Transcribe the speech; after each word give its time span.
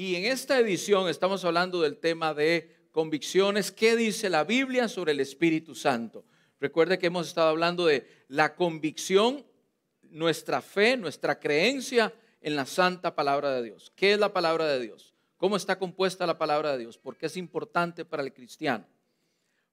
Y 0.00 0.16
en 0.16 0.24
esta 0.24 0.58
edición 0.58 1.10
estamos 1.10 1.44
hablando 1.44 1.82
del 1.82 1.98
tema 1.98 2.32
de 2.32 2.86
convicciones. 2.90 3.70
¿Qué 3.70 3.96
dice 3.96 4.30
la 4.30 4.44
Biblia 4.44 4.88
sobre 4.88 5.12
el 5.12 5.20
Espíritu 5.20 5.74
Santo? 5.74 6.24
Recuerde 6.58 6.98
que 6.98 7.08
hemos 7.08 7.28
estado 7.28 7.50
hablando 7.50 7.84
de 7.84 8.08
la 8.28 8.54
convicción, 8.54 9.44
nuestra 10.04 10.62
fe, 10.62 10.96
nuestra 10.96 11.38
creencia 11.38 12.14
en 12.40 12.56
la 12.56 12.64
santa 12.64 13.14
palabra 13.14 13.54
de 13.54 13.62
Dios. 13.62 13.92
¿Qué 13.94 14.14
es 14.14 14.18
la 14.18 14.32
palabra 14.32 14.68
de 14.68 14.80
Dios? 14.80 15.12
¿Cómo 15.36 15.54
está 15.54 15.78
compuesta 15.78 16.26
la 16.26 16.38
palabra 16.38 16.72
de 16.72 16.78
Dios? 16.78 16.96
¿Por 16.96 17.18
qué 17.18 17.26
es 17.26 17.36
importante 17.36 18.06
para 18.06 18.22
el 18.22 18.32
cristiano? 18.32 18.86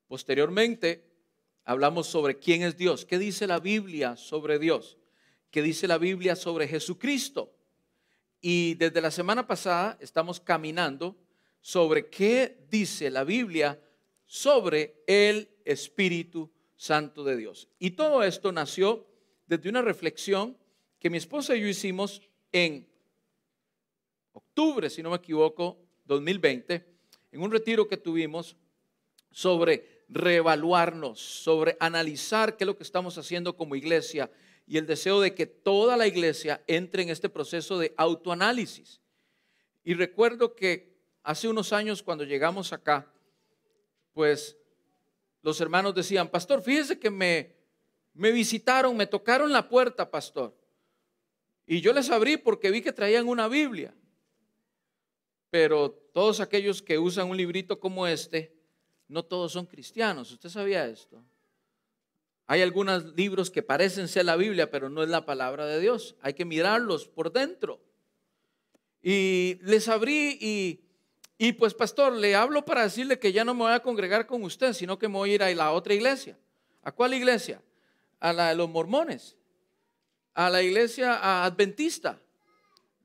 Posteriormente, 0.09 1.05
hablamos 1.63 2.05
sobre 2.05 2.37
quién 2.37 2.63
es 2.63 2.75
Dios. 2.75 3.05
¿Qué 3.05 3.17
dice 3.17 3.47
la 3.47 3.61
Biblia 3.61 4.17
sobre 4.17 4.59
Dios? 4.59 4.97
¿Qué 5.51 5.61
dice 5.61 5.87
la 5.87 5.97
Biblia 5.97 6.35
sobre 6.35 6.67
Jesucristo? 6.67 7.56
Y 8.41 8.75
desde 8.75 9.01
la 9.01 9.11
semana 9.11 9.47
pasada 9.47 9.97
estamos 9.99 10.39
caminando 10.39 11.15
sobre 11.61 12.09
qué 12.09 12.65
dice 12.69 13.09
la 13.09 13.23
Biblia 13.23 13.79
sobre 14.25 15.03
el 15.07 15.49
Espíritu 15.65 16.51
Santo 16.75 17.23
de 17.23 17.37
Dios. 17.37 17.67
Y 17.79 17.91
todo 17.91 18.23
esto 18.23 18.51
nació 18.51 19.07
desde 19.47 19.69
una 19.69 19.81
reflexión 19.81 20.57
que 20.99 21.09
mi 21.09 21.17
esposa 21.17 21.55
y 21.55 21.61
yo 21.61 21.67
hicimos 21.67 22.21
en 22.51 22.87
octubre, 24.33 24.89
si 24.89 25.01
no 25.01 25.09
me 25.09 25.17
equivoco, 25.17 25.77
2020, 26.05 26.85
en 27.31 27.41
un 27.41 27.51
retiro 27.51 27.87
que 27.87 27.97
tuvimos 27.97 28.55
sobre 29.31 30.05
reevaluarnos, 30.09 31.19
sobre 31.19 31.75
analizar 31.79 32.55
qué 32.55 32.63
es 32.63 32.67
lo 32.67 32.77
que 32.77 32.83
estamos 32.83 33.17
haciendo 33.17 33.55
como 33.55 33.75
iglesia 33.75 34.31
y 34.67 34.77
el 34.77 34.85
deseo 34.85 35.21
de 35.21 35.33
que 35.33 35.45
toda 35.45 35.95
la 35.95 36.07
iglesia 36.07 36.61
entre 36.67 37.01
en 37.01 37.09
este 37.09 37.29
proceso 37.29 37.79
de 37.79 37.93
autoanálisis. 37.95 38.99
Y 39.83 39.93
recuerdo 39.93 40.53
que 40.55 40.93
hace 41.23 41.47
unos 41.47 41.71
años 41.71 42.03
cuando 42.03 42.25
llegamos 42.25 42.73
acá, 42.73 43.09
pues 44.13 44.57
los 45.41 45.61
hermanos 45.61 45.95
decían, 45.95 46.27
pastor, 46.27 46.61
fíjese 46.61 46.99
que 46.99 47.09
me, 47.09 47.55
me 48.13 48.31
visitaron, 48.31 48.97
me 48.97 49.07
tocaron 49.07 49.53
la 49.53 49.69
puerta, 49.69 50.11
pastor. 50.11 50.53
Y 51.65 51.79
yo 51.79 51.93
les 51.93 52.09
abrí 52.09 52.35
porque 52.35 52.69
vi 52.69 52.81
que 52.81 52.91
traían 52.91 53.27
una 53.29 53.47
Biblia. 53.47 53.95
Pero 55.49 55.91
todos 56.13 56.41
aquellos 56.41 56.81
que 56.81 56.99
usan 56.99 57.29
un 57.29 57.37
librito 57.37 57.79
como 57.79 58.05
este, 58.05 58.53
no 59.07 59.23
todos 59.23 59.53
son 59.53 59.65
cristianos. 59.65 60.29
¿Usted 60.31 60.49
sabía 60.49 60.85
esto? 60.87 61.23
Hay 62.47 62.61
algunos 62.61 63.13
libros 63.15 63.51
que 63.51 63.61
parecen 63.61 64.07
ser 64.07 64.25
la 64.25 64.37
Biblia, 64.37 64.71
pero 64.71 64.89
no 64.89 65.03
es 65.03 65.09
la 65.09 65.25
palabra 65.25 65.65
de 65.65 65.81
Dios. 65.81 66.15
Hay 66.21 66.33
que 66.33 66.45
mirarlos 66.45 67.05
por 67.05 67.33
dentro. 67.33 67.81
Y 69.03 69.59
les 69.63 69.89
abrí 69.89 70.37
y, 70.39 70.81
y 71.37 71.51
pues 71.53 71.73
pastor, 71.73 72.13
le 72.13 72.35
hablo 72.35 72.63
para 72.63 72.83
decirle 72.83 73.19
que 73.19 73.33
ya 73.33 73.43
no 73.43 73.53
me 73.53 73.63
voy 73.63 73.73
a 73.73 73.81
congregar 73.81 74.25
con 74.25 74.43
usted, 74.43 74.71
sino 74.71 74.97
que 74.97 75.09
me 75.09 75.15
voy 75.15 75.31
a 75.31 75.35
ir 75.35 75.43
a 75.43 75.53
la 75.53 75.71
otra 75.71 75.93
iglesia. 75.93 76.37
¿A 76.83 76.91
cuál 76.93 77.13
iglesia? 77.13 77.61
A 78.21 78.31
la 78.31 78.49
de 78.49 78.55
los 78.55 78.69
mormones, 78.69 79.35
a 80.33 80.49
la 80.49 80.61
iglesia 80.63 81.45
adventista, 81.45 82.17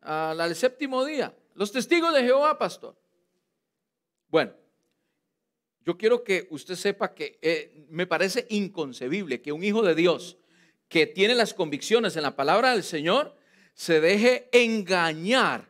a 0.01 0.35
la 0.37 0.47
del 0.47 0.55
séptimo 0.55 1.05
día, 1.05 1.35
los 1.55 1.73
testigos 1.73 2.15
de 2.15 2.23
Jehová, 2.23 2.57
pastor. 2.59 2.95
Bueno, 4.29 4.53
yo 5.85 5.99
quiero 5.99 6.23
que 6.23 6.47
usted 6.51 6.77
sepa 6.77 7.15
que 7.15 7.39
eh, 7.43 7.87
me 7.89 8.07
parece 8.07 8.47
inconcebible 8.51 9.41
que 9.43 9.53
un 9.53 9.65
hijo 9.65 9.83
de 9.83 9.95
Dios 9.95 10.37
que 10.89 11.07
tiene 11.07 11.35
las 11.35 11.55
convicciones 11.55 12.17
en 12.17 12.23
la 12.23 12.37
palabra 12.37 12.73
del 12.73 12.83
Señor 12.83 13.35
se 13.75 14.01
deje 14.01 14.49
engañar 14.53 15.69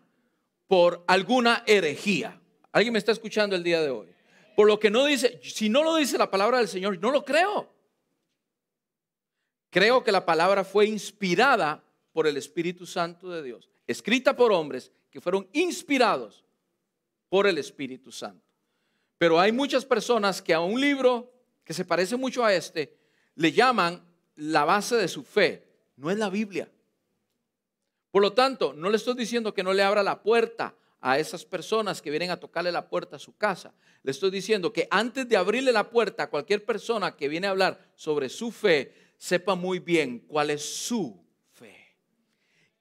por 0.66 1.04
alguna 1.06 1.62
herejía. 1.66 2.40
¿Alguien 2.72 2.92
me 2.92 2.98
está 2.98 3.12
escuchando 3.12 3.54
el 3.54 3.62
día 3.62 3.80
de 3.80 3.90
hoy? 3.90 4.08
Por 4.56 4.66
lo 4.66 4.78
que 4.78 4.90
no 4.90 5.04
dice, 5.04 5.40
si 5.42 5.68
no 5.68 5.82
lo 5.82 5.96
dice 5.96 6.18
la 6.18 6.30
palabra 6.30 6.58
del 6.58 6.68
Señor, 6.68 6.98
no 6.98 7.10
lo 7.10 7.24
creo. 7.24 7.72
Creo 9.70 10.04
que 10.04 10.12
la 10.12 10.26
palabra 10.26 10.64
fue 10.64 10.86
inspirada 10.86 11.82
por 12.12 12.26
el 12.26 12.36
Espíritu 12.36 12.84
Santo 12.84 13.30
de 13.30 13.42
Dios, 13.42 13.70
escrita 13.86 14.36
por 14.36 14.52
hombres 14.52 14.92
que 15.10 15.20
fueron 15.20 15.48
inspirados 15.52 16.44
por 17.30 17.46
el 17.46 17.56
Espíritu 17.56 18.12
Santo. 18.12 18.51
Pero 19.22 19.38
hay 19.38 19.52
muchas 19.52 19.84
personas 19.84 20.42
que 20.42 20.52
a 20.52 20.58
un 20.58 20.80
libro 20.80 21.32
que 21.62 21.72
se 21.72 21.84
parece 21.84 22.16
mucho 22.16 22.44
a 22.44 22.52
este 22.52 22.98
le 23.36 23.52
llaman 23.52 24.04
la 24.34 24.64
base 24.64 24.96
de 24.96 25.06
su 25.06 25.22
fe. 25.22 25.64
No 25.94 26.10
es 26.10 26.18
la 26.18 26.28
Biblia. 26.28 26.68
Por 28.10 28.20
lo 28.20 28.32
tanto, 28.32 28.72
no 28.72 28.90
le 28.90 28.96
estoy 28.96 29.14
diciendo 29.14 29.54
que 29.54 29.62
no 29.62 29.74
le 29.74 29.84
abra 29.84 30.02
la 30.02 30.24
puerta 30.24 30.74
a 31.00 31.20
esas 31.20 31.44
personas 31.44 32.02
que 32.02 32.10
vienen 32.10 32.32
a 32.32 32.40
tocarle 32.40 32.72
la 32.72 32.88
puerta 32.88 33.14
a 33.14 33.20
su 33.20 33.36
casa. 33.36 33.72
Le 34.02 34.10
estoy 34.10 34.32
diciendo 34.32 34.72
que 34.72 34.88
antes 34.90 35.28
de 35.28 35.36
abrirle 35.36 35.70
la 35.70 35.88
puerta 35.88 36.24
a 36.24 36.28
cualquier 36.28 36.64
persona 36.64 37.14
que 37.14 37.28
viene 37.28 37.46
a 37.46 37.50
hablar 37.50 37.92
sobre 37.94 38.28
su 38.28 38.50
fe, 38.50 38.92
sepa 39.18 39.54
muy 39.54 39.78
bien 39.78 40.18
cuál 40.26 40.50
es 40.50 40.64
su 40.64 41.24
fe. 41.52 41.96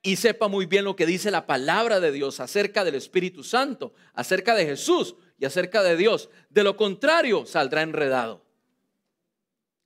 Y 0.02 0.16
sepa 0.16 0.47
muy 0.47 0.66
bien 0.66 0.85
lo 0.85 0.96
que 0.96 1.06
dice 1.06 1.29
la 1.29 1.46
palabra 1.46 2.00
de 2.00 2.12
Dios 2.12 2.40
acerca 2.40 2.84
del 2.84 2.96
Espíritu 2.96 3.44
Santo, 3.44 3.94
acerca 4.16 4.56
de 4.56 4.66
Jesús 4.66 5.16
y 5.41 5.46
acerca 5.46 5.81
de 5.81 5.97
Dios. 5.97 6.29
De 6.52 6.63
lo 6.63 6.78
contrario, 6.78 7.47
saldrá 7.47 7.81
enredado. 7.81 8.46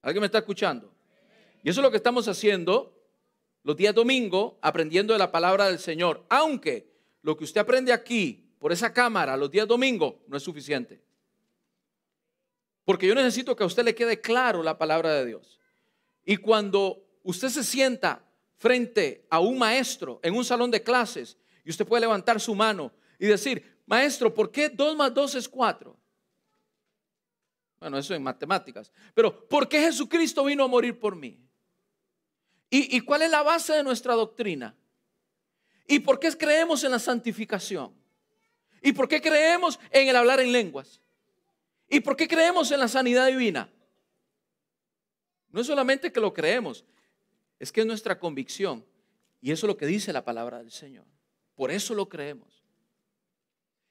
¿Alguien 0.02 0.20
me 0.20 0.26
está 0.26 0.40
escuchando? 0.40 0.94
Y 1.64 1.70
eso 1.70 1.80
es 1.80 1.84
lo 1.84 1.92
que 1.92 1.98
estamos 1.98 2.28
haciendo 2.28 2.94
los 3.64 3.78
días 3.78 3.96
domingo, 3.96 4.60
aprendiendo 4.62 5.14
de 5.14 5.20
la 5.20 5.32
palabra 5.32 5.68
del 5.68 5.80
Señor. 5.80 6.26
Aunque 6.28 6.92
lo 7.22 7.38
que 7.38 7.46
usted 7.46 7.62
aprende 7.62 7.94
aquí, 7.94 8.52
por 8.60 8.74
esa 8.74 8.92
cámara, 8.92 9.38
los 9.38 9.50
días 9.50 9.66
domingo, 9.66 10.26
no 10.28 10.36
es 10.36 10.44
suficiente. 10.44 11.02
Porque 12.84 13.08
yo 13.08 13.16
necesito 13.16 13.56
que 13.56 13.64
a 13.64 13.68
usted 13.68 13.86
le 13.86 13.96
quede 13.96 14.20
claro 14.20 14.62
la 14.62 14.78
palabra 14.78 15.14
de 15.14 15.26
Dios. 15.26 15.62
Y 16.26 16.36
cuando 16.36 17.02
usted 17.24 17.48
se 17.48 17.64
sienta 17.64 18.26
frente 18.58 19.26
a 19.30 19.40
un 19.40 19.58
maestro 19.58 20.20
en 20.22 20.36
un 20.36 20.44
salón 20.44 20.70
de 20.70 20.84
clases 20.84 21.38
y 21.64 21.70
usted 21.70 21.88
puede 21.88 22.02
levantar 22.02 22.42
su 22.42 22.54
mano 22.54 22.92
y 23.18 23.28
decir, 23.28 23.75
maestro, 23.86 24.34
¿por 24.34 24.52
qué 24.52 24.70
2 24.70 24.96
más 24.96 25.14
2 25.14 25.36
es 25.36 25.50
4? 25.50 25.96
Bueno, 27.80 27.98
eso 27.98 28.16
en 28.16 28.24
matemáticas. 28.24 28.92
Pero, 29.14 29.48
¿por 29.48 29.68
qué 29.70 29.80
Jesucristo 29.80 30.44
vino 30.44 30.64
a 30.64 30.68
morir 30.68 31.00
por 31.00 31.16
mí? 31.16 31.40
¿Y, 32.70 33.00
cuál 33.02 33.22
es 33.22 33.30
la 33.30 33.42
base 33.44 33.74
de 33.74 33.84
nuestra 33.84 34.16
doctrina? 34.16 34.76
¿Y 35.88 36.00
por 36.00 36.20
qué 36.20 36.30
creemos 36.36 36.84
en 36.84 36.92
la 36.92 37.00
santificación? 37.00 37.94
¿Y 38.82 38.92
por 38.92 39.08
qué 39.08 39.22
creemos 39.22 39.80
en 39.92 40.10
el 40.10 40.16
hablar 40.16 40.40
en 40.42 40.52
lenguas? 40.52 41.00
¿Y 41.88 42.02
por 42.02 42.18
qué 42.18 42.28
creemos 42.28 42.72
en 42.72 42.80
la 42.80 42.88
sanidad 42.88 43.28
divina? 43.28 43.72
No 45.52 45.62
es 45.62 45.68
solamente 45.68 46.12
que 46.12 46.20
lo 46.20 46.34
creemos, 46.34 46.84
es 47.60 47.72
que 47.72 47.82
es 47.82 47.88
nuestra 47.88 48.20
convicción. 48.20 48.86
Y 49.42 49.52
eso 49.52 49.68
es 49.68 49.70
lo 49.70 49.78
que 49.78 49.86
dice 49.86 50.12
la 50.12 50.26
palabra 50.26 50.58
del 50.58 50.72
Señor. 50.72 51.06
Por 51.56 51.72
eso 51.72 51.94
lo 51.94 52.10
creemos. 52.10 52.65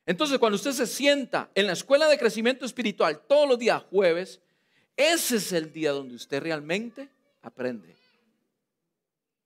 Entonces, 0.06 0.38
cuando 0.38 0.56
usted 0.56 0.72
se 0.72 0.87
sienta 0.87 1.50
en 1.54 1.66
la 1.66 1.72
escuela 1.72 2.09
de 2.09 2.19
crecimiento 2.19 2.66
espiritual 2.66 3.22
todos 3.26 3.48
los 3.48 3.59
días 3.59 3.82
jueves, 3.91 4.41
ese 4.97 5.37
es 5.37 5.53
el 5.53 5.72
día 5.72 5.92
donde 5.92 6.15
usted 6.15 6.42
realmente 6.42 7.09
aprende. 7.42 7.94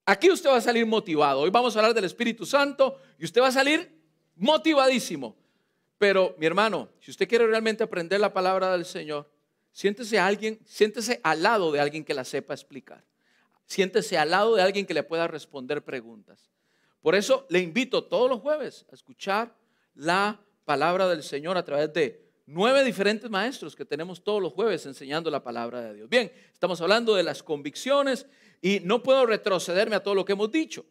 Aquí 0.04 0.30
usted 0.30 0.50
va 0.50 0.56
a 0.56 0.60
salir 0.60 0.86
motivado. 0.86 1.40
Hoy 1.40 1.50
vamos 1.50 1.76
a 1.76 1.80
hablar 1.80 1.94
del 1.94 2.04
Espíritu 2.04 2.46
Santo 2.46 2.98
y 3.18 3.24
usted 3.24 3.40
va 3.40 3.48
a 3.48 3.52
salir 3.52 3.90
motivadísimo. 4.36 5.36
Pero, 5.98 6.34
mi 6.38 6.46
hermano, 6.46 6.88
si 7.00 7.10
usted 7.10 7.28
quiere 7.28 7.46
realmente 7.46 7.84
aprender 7.84 8.18
la 8.18 8.32
palabra 8.32 8.72
del 8.72 8.84
Señor, 8.84 9.30
siéntese 9.70 10.18
a 10.18 10.26
alguien, 10.26 10.60
siéntese 10.64 11.20
al 11.22 11.42
lado 11.42 11.70
de 11.72 11.80
alguien 11.80 12.04
que 12.04 12.14
la 12.14 12.24
sepa 12.24 12.54
explicar. 12.54 13.04
Siéntese 13.66 14.16
al 14.16 14.30
lado 14.30 14.54
de 14.54 14.62
alguien 14.62 14.86
que 14.86 14.94
le 14.94 15.02
pueda 15.02 15.28
responder 15.28 15.84
preguntas. 15.84 16.50
Por 17.00 17.14
eso 17.14 17.46
le 17.50 17.60
invito 17.60 18.04
todos 18.04 18.30
los 18.30 18.40
jueves 18.40 18.86
a 18.90 18.94
escuchar 18.94 19.54
la 19.94 20.40
palabra 20.68 21.08
del 21.08 21.22
Señor 21.22 21.56
a 21.56 21.64
través 21.64 21.90
de 21.94 22.30
nueve 22.44 22.84
diferentes 22.84 23.30
maestros 23.30 23.74
que 23.74 23.86
tenemos 23.86 24.22
todos 24.22 24.42
los 24.42 24.52
jueves 24.52 24.84
enseñando 24.84 25.30
la 25.30 25.42
palabra 25.42 25.80
de 25.80 25.94
Dios. 25.94 26.10
Bien, 26.10 26.30
estamos 26.52 26.78
hablando 26.82 27.14
de 27.14 27.22
las 27.22 27.42
convicciones 27.42 28.26
y 28.60 28.78
no 28.80 29.02
puedo 29.02 29.24
retrocederme 29.24 29.96
a 29.96 30.02
todo 30.02 30.14
lo 30.14 30.26
que 30.26 30.32
hemos 30.32 30.52
dicho, 30.52 30.84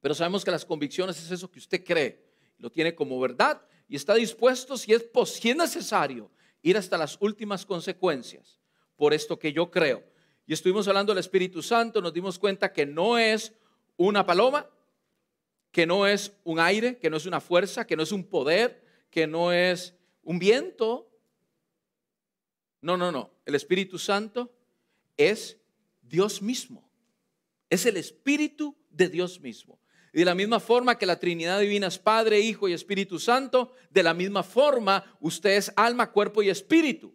pero 0.00 0.14
sabemos 0.14 0.46
que 0.46 0.50
las 0.50 0.64
convicciones 0.64 1.22
es 1.22 1.30
eso 1.30 1.50
que 1.50 1.58
usted 1.58 1.84
cree, 1.84 2.24
lo 2.56 2.70
tiene 2.70 2.94
como 2.94 3.20
verdad 3.20 3.60
y 3.86 3.96
está 3.96 4.14
dispuesto, 4.14 4.78
si 4.78 4.94
es, 4.94 5.04
si 5.26 5.50
es 5.50 5.56
necesario, 5.56 6.30
ir 6.62 6.78
hasta 6.78 6.96
las 6.96 7.18
últimas 7.20 7.66
consecuencias 7.66 8.58
por 8.96 9.12
esto 9.12 9.38
que 9.38 9.52
yo 9.52 9.70
creo. 9.70 10.02
Y 10.46 10.54
estuvimos 10.54 10.88
hablando 10.88 11.12
del 11.12 11.20
Espíritu 11.20 11.62
Santo, 11.62 12.00
nos 12.00 12.14
dimos 12.14 12.38
cuenta 12.38 12.72
que 12.72 12.86
no 12.86 13.18
es 13.18 13.52
una 13.98 14.24
paloma, 14.24 14.66
que 15.72 15.86
no 15.86 16.06
es 16.06 16.32
un 16.44 16.58
aire, 16.58 16.98
que 16.98 17.10
no 17.10 17.16
es 17.16 17.26
una 17.26 17.40
fuerza, 17.40 17.86
que 17.86 17.96
no 17.96 18.02
es 18.02 18.12
un 18.12 18.24
poder, 18.24 18.84
que 19.10 19.26
no 19.26 19.52
es 19.52 19.94
un 20.22 20.38
viento. 20.38 21.10
No, 22.80 22.96
no, 22.96 23.12
no. 23.12 23.30
El 23.44 23.54
Espíritu 23.54 23.98
Santo 23.98 24.52
es 25.16 25.58
Dios 26.02 26.42
mismo. 26.42 26.90
Es 27.68 27.86
el 27.86 27.96
Espíritu 27.96 28.76
de 28.90 29.08
Dios 29.08 29.40
mismo. 29.40 29.80
Y 30.12 30.20
de 30.20 30.24
la 30.24 30.34
misma 30.34 30.58
forma 30.58 30.98
que 30.98 31.06
la 31.06 31.20
Trinidad 31.20 31.60
Divina 31.60 31.86
es 31.86 31.98
Padre, 31.98 32.40
Hijo 32.40 32.68
y 32.68 32.72
Espíritu 32.72 33.20
Santo, 33.20 33.72
de 33.90 34.02
la 34.02 34.12
misma 34.12 34.42
forma 34.42 35.16
usted 35.20 35.50
es 35.50 35.72
alma, 35.76 36.10
cuerpo 36.10 36.42
y 36.42 36.50
espíritu. 36.50 37.14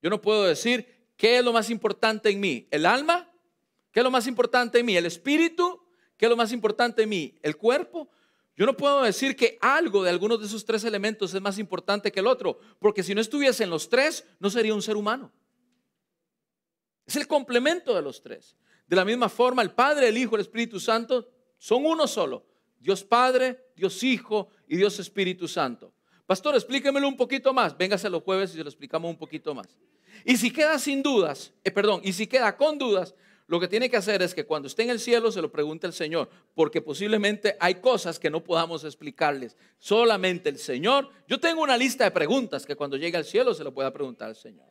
Yo 0.00 0.08
no 0.08 0.22
puedo 0.22 0.44
decir 0.44 0.86
qué 1.16 1.38
es 1.38 1.44
lo 1.44 1.52
más 1.52 1.68
importante 1.68 2.30
en 2.30 2.40
mí, 2.40 2.66
el 2.70 2.86
alma, 2.86 3.30
qué 3.92 4.00
es 4.00 4.04
lo 4.04 4.10
más 4.10 4.26
importante 4.26 4.78
en 4.78 4.86
mí, 4.86 4.96
el 4.96 5.04
espíritu, 5.04 5.81
qué 6.22 6.26
es 6.26 6.30
lo 6.30 6.36
más 6.36 6.52
importante 6.52 7.02
en 7.02 7.08
mí, 7.08 7.34
el 7.42 7.56
cuerpo. 7.56 8.08
Yo 8.56 8.64
no 8.64 8.76
puedo 8.76 9.02
decir 9.02 9.34
que 9.34 9.58
algo 9.60 10.04
de 10.04 10.10
algunos 10.10 10.38
de 10.38 10.46
esos 10.46 10.64
tres 10.64 10.84
elementos 10.84 11.34
es 11.34 11.40
más 11.40 11.58
importante 11.58 12.12
que 12.12 12.20
el 12.20 12.28
otro, 12.28 12.60
porque 12.78 13.02
si 13.02 13.12
no 13.12 13.20
estuviese 13.20 13.64
en 13.64 13.70
los 13.70 13.88
tres, 13.88 14.24
no 14.38 14.48
sería 14.48 14.72
un 14.72 14.82
ser 14.82 14.96
humano. 14.96 15.32
Es 17.04 17.16
el 17.16 17.26
complemento 17.26 17.92
de 17.92 18.02
los 18.02 18.22
tres. 18.22 18.56
De 18.86 18.94
la 18.94 19.04
misma 19.04 19.28
forma, 19.28 19.62
el 19.62 19.72
Padre, 19.72 20.10
el 20.10 20.16
Hijo, 20.16 20.36
el 20.36 20.42
Espíritu 20.42 20.78
Santo 20.78 21.28
son 21.58 21.84
uno 21.84 22.06
solo. 22.06 22.46
Dios 22.78 23.02
Padre, 23.02 23.72
Dios 23.74 24.00
Hijo 24.04 24.48
y 24.68 24.76
Dios 24.76 25.00
Espíritu 25.00 25.48
Santo. 25.48 25.92
Pastor, 26.24 26.54
explíquemelo 26.54 27.08
un 27.08 27.16
poquito 27.16 27.52
más. 27.52 27.76
Véngase 27.76 28.08
los 28.08 28.22
jueves 28.22 28.50
y 28.50 28.58
se 28.58 28.62
lo 28.62 28.68
explicamos 28.70 29.10
un 29.10 29.18
poquito 29.18 29.56
más. 29.56 29.76
Y 30.24 30.36
si 30.36 30.52
queda 30.52 30.78
sin 30.78 31.02
dudas, 31.02 31.52
eh, 31.64 31.72
perdón, 31.72 32.00
y 32.04 32.12
si 32.12 32.28
queda 32.28 32.56
con 32.56 32.78
dudas, 32.78 33.12
lo 33.52 33.60
que 33.60 33.68
tiene 33.68 33.90
que 33.90 33.98
hacer 33.98 34.22
es 34.22 34.32
que 34.32 34.46
cuando 34.46 34.66
esté 34.66 34.84
en 34.84 34.88
el 34.88 34.98
cielo 34.98 35.30
se 35.30 35.42
lo 35.42 35.52
pregunte 35.52 35.86
al 35.86 35.92
Señor, 35.92 36.30
porque 36.54 36.80
posiblemente 36.80 37.54
hay 37.60 37.74
cosas 37.74 38.18
que 38.18 38.30
no 38.30 38.42
podamos 38.42 38.82
explicarles. 38.82 39.58
Solamente 39.78 40.48
el 40.48 40.56
Señor. 40.56 41.10
Yo 41.28 41.38
tengo 41.38 41.62
una 41.62 41.76
lista 41.76 42.04
de 42.04 42.12
preguntas 42.12 42.64
que 42.64 42.76
cuando 42.76 42.96
llegue 42.96 43.18
al 43.18 43.26
cielo 43.26 43.52
se 43.52 43.62
lo 43.62 43.74
pueda 43.74 43.92
preguntar 43.92 44.28
al 44.28 44.36
Señor. 44.36 44.64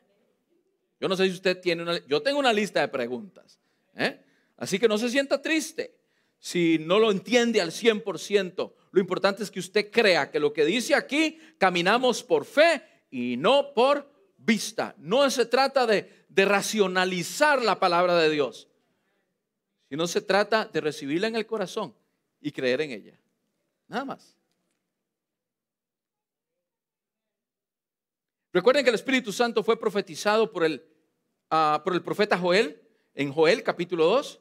Yo 1.00 1.08
no 1.08 1.16
sé 1.16 1.26
si 1.26 1.32
usted 1.34 1.62
tiene 1.62 1.84
una, 1.84 2.04
yo 2.08 2.24
tengo 2.24 2.40
una 2.40 2.52
lista 2.52 2.82
de 2.82 2.88
preguntas. 2.88 3.60
¿eh? 3.96 4.20
Así 4.58 4.80
que 4.80 4.88
no 4.88 4.98
se 4.98 5.12
sienta 5.12 5.40
triste 5.40 5.94
si 6.40 6.80
no 6.80 6.98
lo 6.98 7.12
entiende 7.12 7.62
al 7.62 7.70
100%. 7.70 8.74
Lo 8.90 9.00
importante 9.00 9.44
es 9.44 9.52
que 9.52 9.60
usted 9.60 9.92
crea 9.92 10.32
que 10.32 10.40
lo 10.40 10.54
que 10.54 10.66
dice 10.66 10.96
aquí, 10.96 11.38
caminamos 11.60 12.24
por 12.24 12.46
fe 12.46 12.82
y 13.12 13.38
no 13.38 13.76
por 13.76 14.10
vista. 14.44 14.96
No 14.98 15.30
se 15.30 15.46
trata 15.46 15.86
de, 15.86 16.26
racionalizar 16.36 17.62
la 17.62 17.80
palabra 17.80 18.16
de 18.16 18.30
Dios, 18.30 18.68
sino 19.92 20.08
se 20.08 20.22
trata 20.22 20.64
de 20.64 20.80
recibirla 20.80 21.28
en 21.28 21.36
el 21.36 21.46
corazón 21.46 21.94
y 22.40 22.54
creer 22.54 22.80
en 22.80 22.92
ella. 22.92 23.20
Nada 23.90 24.06
más. 24.06 24.38
Recuerden 28.54 28.86
que 28.86 28.90
el 28.90 28.96
Espíritu 28.96 29.34
Santo 29.34 29.62
fue 29.64 29.78
profetizado 29.78 30.50
por 30.50 30.64
el, 30.64 30.82
ah, 31.50 31.82
por 31.84 31.94
el 31.94 32.02
profeta 32.02 32.38
Joel 32.38 32.82
en 33.16 33.34
Joel 33.34 33.64
capítulo 33.64 34.06
2. 34.06 34.40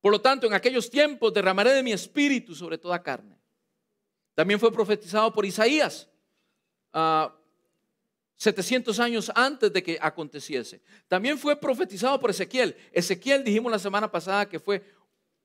Por 0.00 0.12
lo 0.12 0.20
tanto, 0.20 0.46
en 0.46 0.54
aquellos 0.54 0.88
tiempos 0.88 1.34
derramaré 1.34 1.72
de 1.72 1.82
mi 1.82 1.90
espíritu 1.90 2.54
sobre 2.54 2.78
toda 2.78 3.02
carne. 3.02 3.36
También 4.36 4.60
fue 4.60 4.70
profetizado 4.70 5.32
por 5.32 5.44
Isaías. 5.44 6.08
Ah, 6.92 7.36
700 8.38 9.00
años 9.00 9.32
antes 9.34 9.72
de 9.72 9.82
que 9.82 9.98
aconteciese. 10.00 10.80
También 11.08 11.38
fue 11.38 11.56
profetizado 11.56 12.18
por 12.20 12.30
Ezequiel. 12.30 12.76
Ezequiel 12.92 13.42
dijimos 13.42 13.70
la 13.70 13.80
semana 13.80 14.10
pasada 14.10 14.48
que 14.48 14.60
fue 14.60 14.82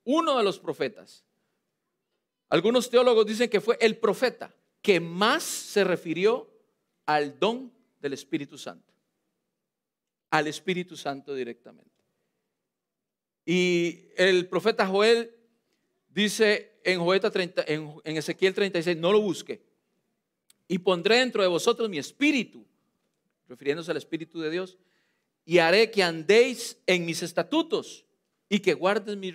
uno 0.03 0.37
de 0.37 0.43
los 0.43 0.59
profetas. 0.59 1.23
Algunos 2.49 2.89
teólogos 2.91 3.25
dicen 3.25 3.49
que 3.49 3.59
fue 3.59 3.79
el 3.81 3.97
profeta 3.97 4.53
que 4.83 4.99
más 4.99 5.41
se 5.41 5.83
refirió 5.83 6.47
al 7.07 7.39
don 7.39 7.73
del 7.99 8.13
Espíritu 8.13 8.59
Santo. 8.59 8.93
Al 10.29 10.45
Espíritu 10.45 10.95
Santo 10.95 11.33
directamente. 11.33 11.89
Y 13.43 14.09
el 14.15 14.47
profeta 14.47 14.85
Joel 14.85 15.35
dice 16.09 16.79
en, 16.83 16.99
Joel 16.99 17.21
30, 17.21 17.63
en, 17.65 17.95
en 18.03 18.17
Ezequiel 18.17 18.53
36, 18.53 18.97
no 18.97 19.11
lo 19.11 19.19
busque. 19.19 19.63
Y 20.67 20.77
pondré 20.77 21.17
dentro 21.17 21.41
de 21.41 21.47
vosotros 21.47 21.89
mi 21.89 21.97
espíritu 21.97 22.67
refiriéndose 23.47 23.91
al 23.91 23.97
Espíritu 23.97 24.39
de 24.39 24.49
Dios, 24.49 24.77
y 25.45 25.57
haré 25.59 25.91
que 25.91 26.03
andéis 26.03 26.81
en 26.85 27.05
mis 27.05 27.21
estatutos 27.21 28.05
y 28.49 28.59
que 28.59 28.73
guardes 28.73 29.17
mis, 29.17 29.33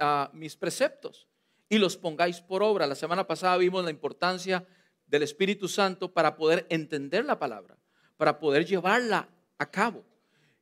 ah, 0.00 0.30
mis 0.32 0.56
preceptos 0.56 1.28
y 1.68 1.78
los 1.78 1.96
pongáis 1.96 2.40
por 2.40 2.62
obra. 2.62 2.86
La 2.86 2.94
semana 2.94 3.26
pasada 3.26 3.56
vimos 3.56 3.84
la 3.84 3.90
importancia 3.90 4.66
del 5.06 5.22
Espíritu 5.22 5.68
Santo 5.68 6.12
para 6.12 6.36
poder 6.36 6.66
entender 6.68 7.24
la 7.24 7.38
palabra, 7.38 7.78
para 8.16 8.38
poder 8.38 8.66
llevarla 8.66 9.28
a 9.58 9.70
cabo. 9.70 10.04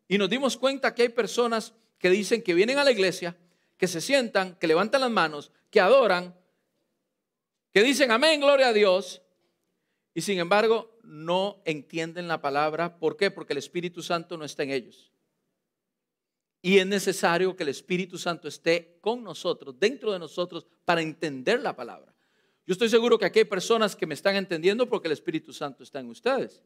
Y 0.09 0.19
nos 0.19 0.29
dimos 0.29 0.57
cuenta 0.57 0.95
que 0.95 1.03
hay 1.03 1.09
personas 1.09 1.75
que 1.99 2.11
dicen 2.11 2.43
que 2.43 2.55
vienen 2.55 2.79
a 2.79 2.85
la 2.85 2.91
iglesia, 2.91 3.37
que 3.79 3.89
se 3.89 4.01
sientan, 4.01 4.57
que 4.57 4.67
levantan 4.67 5.01
las 5.01 5.11
manos, 5.11 5.51
que 5.71 5.81
adoran, 5.81 6.35
que 7.73 7.83
dicen 7.83 8.11
amén, 8.11 8.41
gloria 8.41 8.69
a 8.69 8.73
Dios, 8.73 9.23
y 10.15 10.21
sin 10.21 10.39
embargo 10.39 10.94
no 11.07 11.63
entienden 11.65 12.29
la 12.29 12.41
palabra. 12.41 12.99
¿Por 12.99 13.17
qué? 13.17 13.31
Porque 13.31 13.53
el 13.53 13.59
Espíritu 13.59 14.03
Santo 14.03 14.37
no 14.37 14.45
está 14.45 14.63
en 14.63 14.71
ellos. 14.71 15.13
Y 16.63 16.79
es 16.79 16.87
necesario 16.87 17.55
que 17.55 17.63
el 17.63 17.69
Espíritu 17.69 18.17
Santo 18.17 18.49
esté 18.49 18.97
con 19.01 19.23
nosotros, 19.23 19.79
dentro 19.79 20.13
de 20.13 20.19
nosotros, 20.19 20.67
para 20.85 21.03
entender 21.03 21.61
la 21.61 21.77
palabra. 21.77 22.15
Yo 22.67 22.73
estoy 22.73 22.89
seguro 22.89 23.19
que 23.19 23.27
aquí 23.27 23.41
hay 23.41 23.45
personas 23.45 23.95
que 23.95 24.07
me 24.07 24.15
están 24.15 24.37
entendiendo 24.37 24.89
porque 24.89 25.09
el 25.09 25.13
Espíritu 25.13 25.53
Santo 25.53 25.83
está 25.83 26.01
en 26.01 26.09
ustedes. 26.09 26.63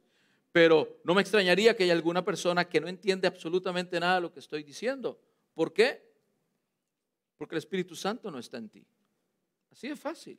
Pero 0.52 1.00
no 1.04 1.14
me 1.14 1.20
extrañaría 1.20 1.76
que 1.76 1.84
haya 1.84 1.92
alguna 1.92 2.24
persona 2.24 2.68
que 2.68 2.80
no 2.80 2.88
entiende 2.88 3.26
absolutamente 3.26 3.98
nada 3.98 4.16
de 4.16 4.20
lo 4.20 4.32
que 4.32 4.40
estoy 4.40 4.62
diciendo. 4.62 5.20
¿Por 5.52 5.72
qué? 5.72 6.00
Porque 7.36 7.56
el 7.56 7.58
Espíritu 7.58 7.96
Santo 7.96 8.30
no 8.30 8.38
está 8.38 8.58
en 8.58 8.68
ti. 8.68 8.86
Así 9.70 9.88
de 9.88 9.96
fácil. 9.96 10.38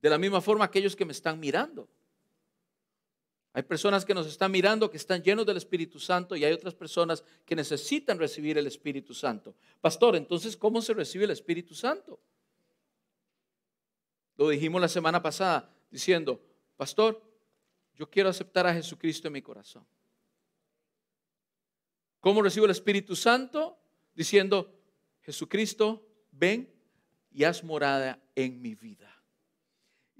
De 0.00 0.10
la 0.10 0.18
misma 0.18 0.40
forma 0.40 0.64
aquellos 0.64 0.96
que 0.96 1.04
me 1.04 1.12
están 1.12 1.38
mirando. 1.38 1.88
Hay 3.52 3.64
personas 3.64 4.04
que 4.04 4.14
nos 4.14 4.26
están 4.26 4.52
mirando 4.52 4.90
que 4.90 4.96
están 4.96 5.22
llenos 5.22 5.44
del 5.44 5.56
Espíritu 5.56 5.98
Santo 5.98 6.36
y 6.36 6.44
hay 6.44 6.52
otras 6.52 6.74
personas 6.74 7.24
que 7.44 7.56
necesitan 7.56 8.18
recibir 8.18 8.56
el 8.56 8.66
Espíritu 8.66 9.12
Santo. 9.12 9.56
Pastor, 9.80 10.14
entonces, 10.14 10.56
¿cómo 10.56 10.80
se 10.80 10.94
recibe 10.94 11.24
el 11.24 11.32
Espíritu 11.32 11.74
Santo? 11.74 12.20
Lo 14.36 14.48
dijimos 14.48 14.80
la 14.80 14.88
semana 14.88 15.20
pasada 15.20 15.68
diciendo, 15.90 16.40
Pastor, 16.76 17.20
yo 17.96 18.08
quiero 18.08 18.28
aceptar 18.28 18.66
a 18.66 18.72
Jesucristo 18.72 19.26
en 19.26 19.34
mi 19.34 19.42
corazón. 19.42 19.84
¿Cómo 22.20 22.40
recibo 22.42 22.66
el 22.66 22.70
Espíritu 22.72 23.16
Santo? 23.16 23.76
Diciendo, 24.14 24.72
Jesucristo, 25.22 26.06
ven 26.30 26.72
y 27.32 27.44
haz 27.44 27.64
morada 27.64 28.22
en 28.34 28.62
mi 28.62 28.74
vida. 28.74 29.19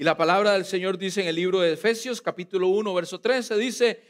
Y 0.00 0.04
la 0.04 0.16
palabra 0.16 0.52
del 0.54 0.64
Señor 0.64 0.96
dice 0.96 1.20
en 1.20 1.28
el 1.28 1.36
libro 1.36 1.60
de 1.60 1.74
Efesios 1.74 2.22
capítulo 2.22 2.68
1, 2.68 2.94
verso 2.94 3.20
13, 3.20 3.58
dice, 3.58 4.02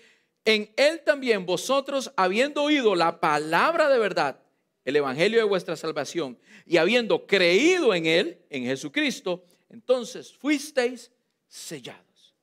en 0.44 0.72
Él 0.76 1.02
también 1.04 1.44
vosotros, 1.44 2.12
habiendo 2.14 2.62
oído 2.62 2.94
la 2.94 3.18
palabra 3.18 3.88
de 3.88 3.98
verdad, 3.98 4.40
el 4.84 4.94
Evangelio 4.94 5.40
de 5.40 5.44
vuestra 5.46 5.74
salvación, 5.74 6.38
y 6.64 6.76
habiendo 6.76 7.26
creído 7.26 7.92
en 7.92 8.06
Él, 8.06 8.38
en 8.50 8.66
Jesucristo, 8.66 9.44
entonces 9.68 10.32
fuisteis 10.32 11.10
sellados. 11.48 12.36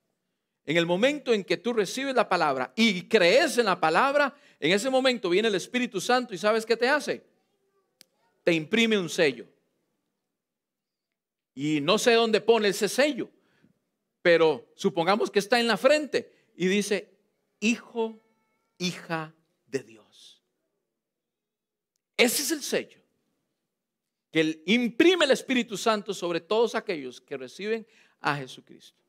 En 0.66 0.76
el 0.76 0.86
momento 0.86 1.34
en 1.34 1.46
que 1.46 1.56
tú 1.56 1.72
recibes 1.72 2.16
la 2.16 2.28
palabra 2.28 2.74
y 2.76 3.04
crees 3.04 3.58
en 3.60 3.68
la 3.68 3.80
palabra, 3.80 4.36
en 4.60 4.74
ese 4.74 4.90
momento 4.90 5.30
viene 5.30 5.48
el 5.48 5.56
Espíritu 5.56 6.02
Santo 6.02 6.34
y 6.34 6.38
¿sabes 6.38 6.66
qué 6.66 6.76
te 6.76 6.90
hace? 6.90 7.24
Te 8.44 8.52
imprime 8.52 8.98
un 8.98 9.08
sello. 9.08 9.48
Y 11.56 11.80
no 11.80 11.98
sé 11.98 12.12
dónde 12.14 12.42
pone 12.42 12.68
ese 12.68 12.90
sello, 12.90 13.32
pero 14.28 14.74
supongamos 14.76 15.32
que 15.32 15.40
está 15.40 15.58
en 15.58 15.68
la 15.68 15.78
frente 15.78 16.50
y 16.58 16.68
dice, 16.68 17.18
hijo, 17.62 18.20
hija 18.78 19.34
de 19.68 19.84
Dios. 19.84 20.44
Ese 22.18 22.42
es 22.42 22.52
el 22.52 22.62
sello 22.62 23.00
que 24.30 24.64
imprime 24.66 25.24
el 25.24 25.32
Espíritu 25.32 25.78
Santo 25.78 26.14
sobre 26.14 26.42
todos 26.42 26.76
aquellos 26.76 27.22
que 27.22 27.38
reciben 27.38 27.88
a 28.20 28.36
Jesucristo. 28.36 29.02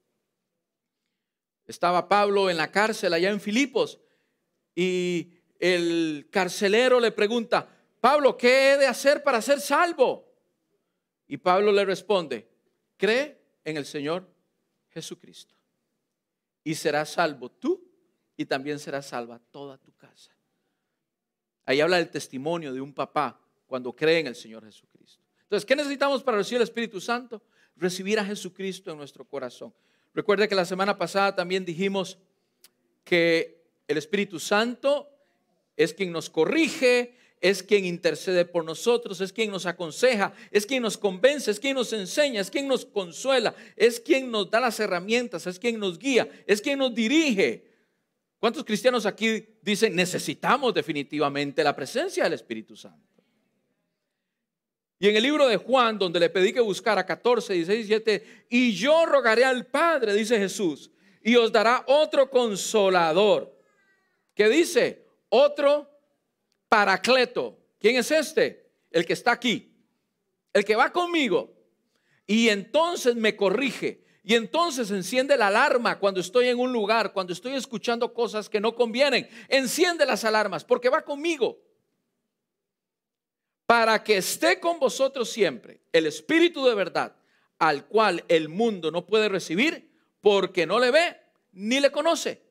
Estaba 1.66 2.08
Pablo 2.08 2.48
en 2.48 2.56
la 2.56 2.70
cárcel 2.70 3.12
allá 3.12 3.30
en 3.30 3.40
Filipos 3.40 3.98
y 4.76 5.32
el 5.58 6.28
carcelero 6.30 7.00
le 7.00 7.10
pregunta, 7.10 7.68
Pablo, 8.00 8.36
¿qué 8.36 8.70
he 8.70 8.76
de 8.76 8.86
hacer 8.86 9.24
para 9.24 9.42
ser 9.42 9.60
salvo? 9.60 10.32
Y 11.26 11.38
Pablo 11.38 11.72
le 11.72 11.84
responde, 11.84 12.48
cree 12.96 13.42
en 13.64 13.76
el 13.76 13.84
Señor 13.84 14.37
Jesucristo. 14.90 15.54
Y 16.64 16.74
serás 16.74 17.10
salvo 17.10 17.50
tú 17.50 17.82
y 18.36 18.44
también 18.44 18.78
será 18.78 19.02
salva 19.02 19.40
toda 19.50 19.78
tu 19.78 19.92
casa. 19.96 20.32
Ahí 21.64 21.80
habla 21.80 21.98
del 21.98 22.10
testimonio 22.10 22.72
de 22.72 22.80
un 22.80 22.94
papá 22.94 23.40
cuando 23.66 23.94
cree 23.94 24.20
en 24.20 24.28
el 24.28 24.34
Señor 24.34 24.64
Jesucristo. 24.64 25.22
Entonces, 25.42 25.66
¿qué 25.66 25.76
necesitamos 25.76 26.22
para 26.22 26.38
recibir 26.38 26.58
el 26.58 26.64
Espíritu 26.64 27.00
Santo? 27.00 27.42
Recibir 27.76 28.18
a 28.18 28.24
Jesucristo 28.24 28.90
en 28.90 28.98
nuestro 28.98 29.24
corazón. 29.24 29.72
Recuerde 30.14 30.48
que 30.48 30.54
la 30.54 30.64
semana 30.64 30.96
pasada 30.96 31.34
también 31.34 31.64
dijimos 31.64 32.18
que 33.04 33.64
el 33.86 33.96
Espíritu 33.96 34.38
Santo 34.38 35.08
es 35.76 35.94
quien 35.94 36.12
nos 36.12 36.28
corrige, 36.28 37.16
es 37.40 37.62
quien 37.62 37.84
intercede 37.84 38.44
por 38.44 38.64
nosotros, 38.64 39.20
es 39.20 39.32
quien 39.32 39.50
nos 39.50 39.66
aconseja, 39.66 40.32
es 40.50 40.66
quien 40.66 40.82
nos 40.82 40.96
convence, 40.98 41.50
es 41.50 41.60
quien 41.60 41.74
nos 41.74 41.92
enseña, 41.92 42.40
es 42.40 42.50
quien 42.50 42.66
nos 42.66 42.84
consuela, 42.84 43.54
es 43.76 44.00
quien 44.00 44.30
nos 44.30 44.50
da 44.50 44.60
las 44.60 44.80
herramientas, 44.80 45.46
es 45.46 45.58
quien 45.58 45.78
nos 45.78 45.98
guía, 45.98 46.28
es 46.46 46.60
quien 46.60 46.78
nos 46.78 46.94
dirige. 46.94 47.64
¿Cuántos 48.38 48.64
cristianos 48.64 49.06
aquí 49.06 49.44
dicen 49.62 49.94
necesitamos 49.94 50.72
definitivamente 50.74 51.64
la 51.64 51.74
presencia 51.74 52.24
del 52.24 52.34
Espíritu 52.34 52.76
Santo? 52.76 53.08
Y 55.00 55.08
en 55.08 55.16
el 55.16 55.22
libro 55.22 55.46
de 55.46 55.56
Juan, 55.56 55.96
donde 55.98 56.18
le 56.18 56.28
pedí 56.28 56.52
que 56.52 56.60
buscara 56.60 57.06
14, 57.06 57.54
16, 57.54 57.86
17, 57.86 58.46
y 58.50 58.72
yo 58.72 59.06
rogaré 59.06 59.44
al 59.44 59.66
Padre, 59.66 60.12
dice 60.12 60.38
Jesús, 60.38 60.90
y 61.22 61.36
os 61.36 61.52
dará 61.52 61.84
otro 61.86 62.28
consolador. 62.28 63.56
¿Qué 64.34 64.48
dice? 64.48 65.06
Otro 65.28 65.97
paracleto. 66.68 67.58
¿Quién 67.78 67.96
es 67.96 68.10
este? 68.10 68.70
El 68.90 69.06
que 69.06 69.12
está 69.12 69.32
aquí. 69.32 69.72
El 70.52 70.64
que 70.64 70.76
va 70.76 70.92
conmigo. 70.92 71.52
Y 72.26 72.48
entonces 72.48 73.16
me 73.16 73.36
corrige. 73.36 74.04
Y 74.22 74.34
entonces 74.34 74.90
enciende 74.90 75.36
la 75.36 75.46
alarma 75.46 75.98
cuando 75.98 76.20
estoy 76.20 76.48
en 76.48 76.58
un 76.58 76.72
lugar, 76.72 77.12
cuando 77.12 77.32
estoy 77.32 77.54
escuchando 77.54 78.12
cosas 78.12 78.48
que 78.48 78.60
no 78.60 78.74
convienen. 78.74 79.28
Enciende 79.48 80.04
las 80.04 80.24
alarmas 80.24 80.64
porque 80.64 80.90
va 80.90 81.02
conmigo. 81.02 81.58
Para 83.64 84.02
que 84.02 84.18
esté 84.18 84.60
con 84.60 84.78
vosotros 84.78 85.30
siempre 85.30 85.80
el 85.92 86.06
Espíritu 86.06 86.64
de 86.64 86.74
verdad, 86.74 87.14
al 87.58 87.86
cual 87.86 88.24
el 88.28 88.48
mundo 88.48 88.90
no 88.90 89.06
puede 89.06 89.28
recibir 89.28 89.90
porque 90.20 90.66
no 90.66 90.78
le 90.78 90.90
ve 90.90 91.16
ni 91.52 91.80
le 91.80 91.90
conoce. 91.90 92.42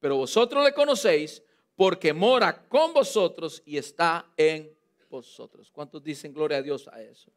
Pero 0.00 0.16
vosotros 0.16 0.64
le 0.64 0.74
conocéis 0.74 1.42
porque 1.76 2.12
mora 2.12 2.66
con 2.68 2.92
vosotros 2.92 3.62
y 3.66 3.76
está 3.76 4.32
en 4.36 4.70
vosotros. 5.08 5.70
¿Cuántos 5.70 6.02
dicen 6.02 6.32
gloria 6.32 6.58
a 6.58 6.62
Dios 6.62 6.88
a 6.88 7.02
eso? 7.02 7.30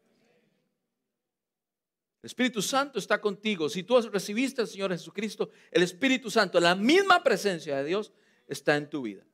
El 2.22 2.26
Espíritu 2.26 2.60
Santo 2.60 2.98
está 2.98 3.20
contigo. 3.20 3.68
Si 3.68 3.84
tú 3.84 4.00
recibiste 4.00 4.60
al 4.60 4.68
Señor 4.68 4.90
Jesucristo, 4.90 5.50
el 5.70 5.82
Espíritu 5.82 6.30
Santo, 6.30 6.58
la 6.58 6.74
misma 6.74 7.22
presencia 7.22 7.76
de 7.76 7.84
Dios, 7.84 8.12
está 8.46 8.76
en 8.76 8.90
tu 8.90 9.02
vida. 9.02 9.24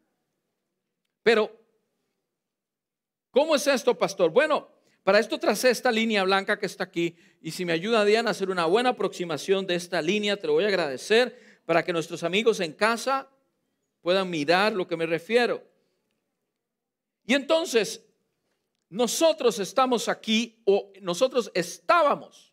Pero, 1.22 1.50
¿cómo 3.30 3.54
es 3.54 3.66
esto, 3.66 3.96
pastor? 3.96 4.30
Bueno, 4.30 4.68
para 5.02 5.18
esto 5.18 5.38
tracé 5.38 5.70
esta 5.70 5.90
línea 5.90 6.24
blanca 6.24 6.58
que 6.58 6.66
está 6.66 6.84
aquí. 6.84 7.16
Y 7.40 7.52
si 7.52 7.64
me 7.64 7.72
ayuda 7.72 8.04
Diana 8.04 8.30
a 8.30 8.32
hacer 8.32 8.50
una 8.50 8.66
buena 8.66 8.90
aproximación 8.90 9.66
de 9.66 9.76
esta 9.76 10.02
línea, 10.02 10.36
te 10.36 10.46
lo 10.46 10.54
voy 10.54 10.64
a 10.64 10.68
agradecer 10.68 11.62
para 11.64 11.82
que 11.82 11.92
nuestros 11.92 12.22
amigos 12.22 12.60
en 12.60 12.72
casa 12.72 13.30
puedan 14.04 14.28
mirar 14.28 14.74
lo 14.74 14.86
que 14.86 14.98
me 14.98 15.06
refiero. 15.06 15.64
Y 17.24 17.32
entonces, 17.32 18.04
nosotros 18.90 19.58
estamos 19.58 20.10
aquí, 20.10 20.60
o 20.66 20.92
nosotros 21.00 21.50
estábamos, 21.54 22.52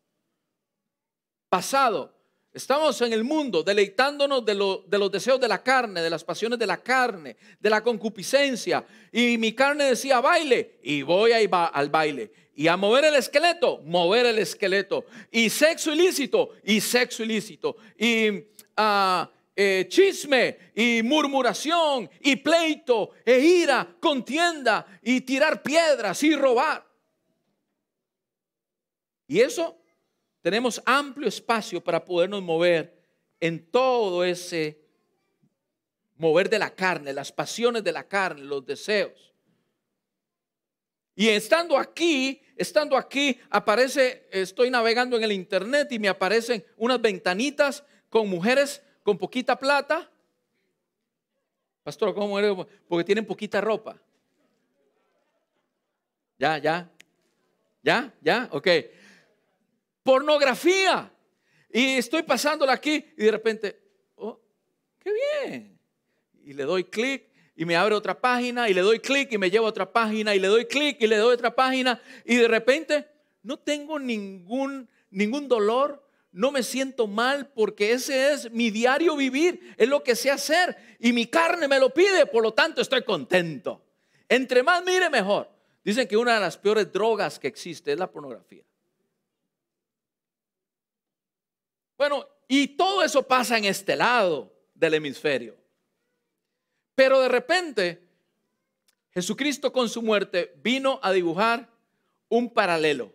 pasado, 1.49 2.15
estamos 2.53 3.01
en 3.01 3.11
el 3.11 3.25
mundo 3.25 3.63
deleitándonos 3.63 4.45
de, 4.45 4.53
de, 4.87 4.97
los 4.97 5.11
deseos 5.11 5.41
de 5.41 5.49
la 5.49 5.61
carne, 5.61 6.01
de 6.01 6.09
las 6.09 6.23
pasiones 6.23 6.57
de 6.57 6.67
la 6.67 6.77
carne, 6.77 7.35
de 7.59 7.69
la 7.69 7.83
concupiscencia. 7.83 8.85
Y 9.11 9.37
mi 9.37 9.51
carne 9.51 9.83
decía 9.83 10.21
baile, 10.21 10.79
y 10.81 11.01
voy 11.01 11.33
a 11.33 11.41
ir 11.41 11.49
al 11.51 11.89
baile. 11.89 12.31
Y 12.55 12.69
a 12.69 12.77
mover 12.77 13.03
el 13.03 13.15
esqueleto, 13.15 13.81
mover 13.83 14.25
el 14.25 14.39
esqueleto. 14.39 15.03
Y 15.29 15.49
sexo 15.49 15.91
ilícito, 15.91 16.51
y 16.63 16.79
sexo 16.79 17.23
ilícito. 17.23 17.75
Y 17.97 18.45
ah, 18.77 19.29
eh, 19.55 19.85
chisme 19.89 20.71
y 20.75 21.01
murmuración 21.03 22.09
y 22.21 22.37
pleito 22.37 23.11
e 23.25 23.39
ira, 23.39 23.95
contienda 23.99 24.85
y 25.01 25.21
tirar 25.21 25.61
piedras 25.61 26.23
y 26.23 26.35
robar. 26.35 26.87
Y 29.27 29.39
eso 29.39 29.77
tenemos 30.41 30.81
amplio 30.85 31.27
espacio 31.27 31.83
para 31.83 32.03
podernos 32.03 32.41
mover 32.41 32.97
en 33.39 33.69
todo 33.69 34.23
ese 34.23 34.81
mover 36.15 36.49
de 36.49 36.59
la 36.59 36.73
carne, 36.73 37.13
las 37.13 37.31
pasiones 37.31 37.83
de 37.83 37.91
la 37.91 38.07
carne, 38.07 38.43
los 38.43 38.65
deseos. 38.65 39.33
Y 41.15 41.27
estando 41.27 41.77
aquí, 41.77 42.41
estando 42.55 42.95
aquí, 42.95 43.39
aparece, 43.49 44.27
estoy 44.31 44.69
navegando 44.69 45.17
en 45.17 45.23
el 45.23 45.31
internet 45.31 45.91
y 45.91 45.99
me 45.99 46.07
aparecen 46.07 46.63
unas 46.77 47.01
ventanitas 47.01 47.83
con 48.09 48.29
mujeres 48.29 48.81
con 49.03 49.17
poquita 49.17 49.57
plata. 49.57 50.09
Pastor, 51.83 52.13
¿cómo 52.13 52.37
eres? 52.37 52.55
Porque 52.87 53.03
tienen 53.03 53.25
poquita 53.25 53.59
ropa. 53.61 53.99
Ya, 56.37 56.57
ya. 56.57 56.89
Ya, 57.83 58.13
ya, 58.21 58.47
ok. 58.51 58.67
Pornografía. 60.03 61.11
Y 61.71 61.97
estoy 61.97 62.23
pasándola 62.23 62.73
aquí 62.73 63.05
y 63.17 63.23
de 63.23 63.31
repente, 63.31 63.79
oh, 64.15 64.39
qué 64.99 65.11
bien. 65.11 65.79
Y 66.43 66.53
le 66.53 66.63
doy 66.63 66.83
clic 66.83 67.31
y 67.55 67.65
me 67.65 67.75
abre 67.75 67.95
otra 67.95 68.19
página 68.19 68.69
y 68.69 68.73
le 68.73 68.81
doy 68.81 68.99
clic 68.99 69.31
y 69.31 69.37
me 69.37 69.49
lleva 69.49 69.67
a 69.67 69.69
otra 69.69 69.91
página 69.91 70.35
y 70.35 70.39
le 70.39 70.47
doy 70.47 70.65
clic 70.65 70.97
y 70.99 71.07
le 71.07 71.17
doy 71.17 71.33
otra 71.33 71.55
página 71.55 72.01
y 72.25 72.35
de 72.35 72.47
repente 72.47 73.07
no 73.43 73.57
tengo 73.57 73.99
ningún, 73.99 74.89
ningún 75.09 75.47
dolor, 75.47 76.03
no 76.31 76.51
me 76.51 76.63
siento 76.63 77.07
mal 77.07 77.47
porque 77.49 77.91
ese 77.91 78.31
es 78.31 78.51
mi 78.51 78.71
diario 78.71 79.15
vivir, 79.15 79.75
es 79.77 79.87
lo 79.89 80.03
que 80.03 80.15
sé 80.15 80.31
hacer 80.31 80.77
y 80.99 81.11
mi 81.13 81.27
carne 81.27 81.67
me 81.67 81.79
lo 81.79 81.93
pide, 81.93 82.25
por 82.25 82.41
lo 82.41 82.53
tanto 82.53 82.81
estoy 82.81 83.03
contento. 83.03 83.83
Entre 84.29 84.63
más 84.63 84.83
mire 84.83 85.09
mejor. 85.09 85.49
Dicen 85.83 86.07
que 86.07 86.15
una 86.15 86.35
de 86.35 86.39
las 86.39 86.57
peores 86.57 86.91
drogas 86.91 87.39
que 87.39 87.47
existe 87.47 87.91
es 87.91 87.97
la 87.97 88.09
pornografía. 88.09 88.63
Bueno, 91.97 92.25
y 92.47 92.67
todo 92.69 93.03
eso 93.03 93.23
pasa 93.23 93.57
en 93.57 93.65
este 93.65 93.95
lado 93.95 94.53
del 94.73 94.93
hemisferio. 94.93 95.57
Pero 96.95 97.19
de 97.19 97.29
repente, 97.29 98.07
Jesucristo 99.11 99.73
con 99.73 99.89
su 99.89 100.01
muerte 100.01 100.53
vino 100.61 100.99
a 101.01 101.11
dibujar 101.11 101.69
un 102.29 102.53
paralelo 102.53 103.11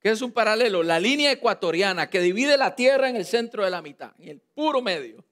que 0.00 0.10
es 0.10 0.22
un 0.22 0.32
paralelo, 0.32 0.82
la 0.82 1.00
línea 1.00 1.32
ecuatoriana 1.32 2.08
que 2.08 2.20
divide 2.20 2.56
la 2.56 2.74
tierra 2.74 3.08
en 3.08 3.16
el 3.16 3.24
centro 3.24 3.64
de 3.64 3.70
la 3.70 3.82
mitad, 3.82 4.12
en 4.18 4.28
el 4.28 4.40
puro 4.40 4.82
medio. 4.82 5.24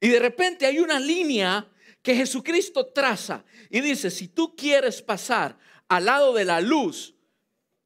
Y 0.00 0.08
de 0.08 0.18
repente 0.18 0.66
hay 0.66 0.78
una 0.78 1.00
línea 1.00 1.66
que 2.02 2.14
Jesucristo 2.14 2.86
traza 2.86 3.44
y 3.70 3.80
dice, 3.80 4.10
si 4.10 4.28
tú 4.28 4.54
quieres 4.54 5.02
pasar 5.02 5.58
al 5.88 6.04
lado 6.04 6.32
de 6.32 6.44
la 6.44 6.60
luz, 6.60 7.14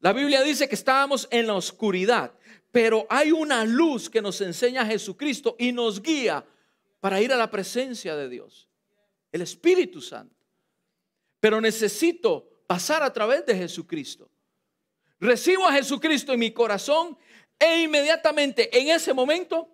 la 0.00 0.12
Biblia 0.12 0.42
dice 0.42 0.68
que 0.68 0.74
estábamos 0.74 1.28
en 1.30 1.46
la 1.46 1.54
oscuridad, 1.54 2.34
pero 2.72 3.06
hay 3.08 3.30
una 3.30 3.64
luz 3.64 4.10
que 4.10 4.22
nos 4.22 4.40
enseña 4.40 4.84
Jesucristo 4.86 5.54
y 5.58 5.72
nos 5.72 6.02
guía 6.02 6.44
para 6.98 7.20
ir 7.20 7.32
a 7.32 7.36
la 7.36 7.50
presencia 7.50 8.16
de 8.16 8.28
Dios, 8.28 8.68
el 9.30 9.42
Espíritu 9.42 10.00
Santo. 10.00 10.34
Pero 11.38 11.60
necesito 11.60 12.64
pasar 12.66 13.02
a 13.02 13.12
través 13.12 13.46
de 13.46 13.54
Jesucristo 13.54 14.31
recibo 15.22 15.68
a 15.68 15.72
Jesucristo 15.72 16.32
en 16.32 16.40
mi 16.40 16.50
corazón 16.50 17.16
e 17.58 17.82
inmediatamente 17.82 18.76
en 18.76 18.88
ese 18.88 19.14
momento, 19.14 19.68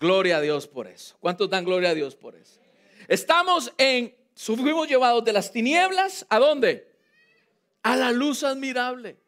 gloria 0.00 0.38
a 0.38 0.40
Dios 0.40 0.66
por 0.66 0.86
eso. 0.86 1.14
¿Cuántos 1.20 1.50
dan 1.50 1.64
gloria 1.64 1.90
a 1.90 1.94
Dios 1.94 2.16
por 2.16 2.34
eso? 2.36 2.58
Estamos 3.06 3.70
en, 3.76 4.16
fuimos 4.34 4.88
llevados 4.88 5.22
de 5.26 5.34
las 5.34 5.52
tinieblas, 5.52 6.24
¿a 6.30 6.38
dónde? 6.38 6.90
A 7.82 7.96
la 7.96 8.12
luz 8.12 8.42
admirable. 8.42 9.18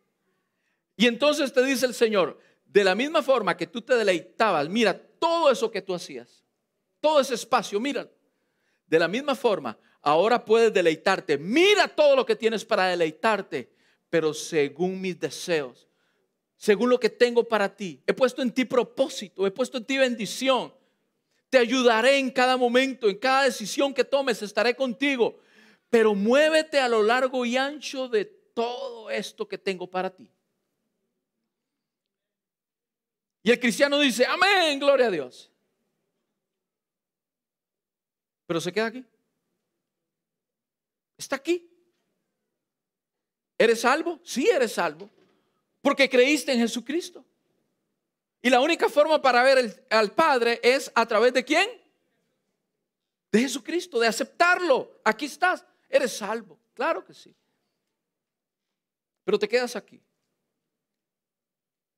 Y 0.97 1.07
entonces 1.07 1.53
te 1.53 1.63
dice 1.63 1.85
el 1.85 1.93
Señor, 1.93 2.41
de 2.65 2.85
la 2.85 2.95
misma 2.95 3.23
forma 3.23 3.55
que 3.55 3.67
tú 3.67 3.83
te 3.83 3.97
deleitabas, 3.97 4.67
mira 4.71 4.99
todo 4.99 5.51
eso 5.51 5.71
que 5.71 5.83
tú 5.83 5.95
hacías, 5.95 6.43
todo 7.01 7.21
ese 7.21 7.35
espacio, 7.35 7.79
mira, 7.79 8.09
de 8.87 8.99
la 8.99 9.09
misma 9.09 9.35
forma, 9.35 9.79
ahora 10.01 10.43
puedes 10.43 10.73
deleitarte, 10.73 11.37
mira 11.37 11.87
todo 11.87 12.17
lo 12.17 12.25
que 12.25 12.35
tienes 12.35 12.65
para 12.65 12.87
deleitarte 12.87 13.76
pero 14.11 14.33
según 14.33 15.01
mis 15.01 15.19
deseos, 15.19 15.87
según 16.57 16.89
lo 16.89 16.99
que 16.99 17.11
tengo 17.11 17.45
para 17.45 17.75
ti. 17.75 18.03
He 18.07 18.15
puesto 18.15 18.43
en 18.43 18.51
ti 18.51 18.65
propósito, 18.65 19.47
he 19.47 19.51
puesto 19.51 19.79
en 19.79 19.85
ti 19.85 19.99
bendición. 19.99 20.75
Te 21.51 21.59
ayudaré 21.59 22.19
en 22.19 22.31
cada 22.31 22.57
momento, 22.57 23.09
en 23.09 23.19
cada 23.19 23.45
decisión 23.45 23.95
que 23.95 24.05
tomes, 24.05 24.43
estaré 24.43 24.75
contigo. 24.75 25.39
Pero 25.91 26.15
muévete 26.15 26.81
a 26.81 26.89
lo 26.89 27.03
largo 27.03 27.45
y 27.45 27.57
ancho 27.57 28.09
de 28.09 28.25
todo 28.25 29.11
esto 29.11 29.47
que 29.47 29.59
tengo 29.59 29.89
para 29.89 30.11
ti. 30.11 30.31
Y 33.43 33.51
el 33.53 33.61
cristiano 33.61 33.99
dice, 34.01 34.27
amén, 34.27 34.81
gloria 34.81 35.07
a 35.07 35.11
Dios. 35.11 35.53
Pero 38.47 38.61
se 38.61 38.73
queda 38.73 38.87
aquí. 38.87 39.05
Está 41.17 41.37
aquí. 41.37 41.76
¿Eres 43.59 43.81
salvo? 43.81 44.21
Sí, 44.23 44.49
eres 44.49 44.73
salvo. 44.73 45.11
Porque 45.81 46.09
creíste 46.09 46.53
en 46.53 46.59
Jesucristo. 46.59 47.25
Y 48.43 48.51
la 48.51 48.61
única 48.61 48.89
forma 48.89 49.21
para 49.21 49.43
ver 49.43 49.87
al 49.91 50.13
Padre 50.13 50.61
es 50.63 50.91
a 50.95 51.07
través 51.07 51.33
de 51.33 51.45
quién? 51.45 51.69
de 53.37 53.43
Jesucristo, 53.43 53.99
de 53.99 54.07
aceptarlo. 54.07 55.01
Aquí 55.05 55.27
estás, 55.27 55.65
eres 55.89 56.17
salvo, 56.17 56.59
claro 56.75 57.05
que 57.05 57.15
sí. 57.15 57.35
Pero 59.25 59.39
te 59.39 59.49
quedas 59.49 59.77
aquí. 59.77 60.01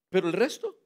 Pero 0.09 0.27
el 0.27 0.33
resto. 0.33 0.77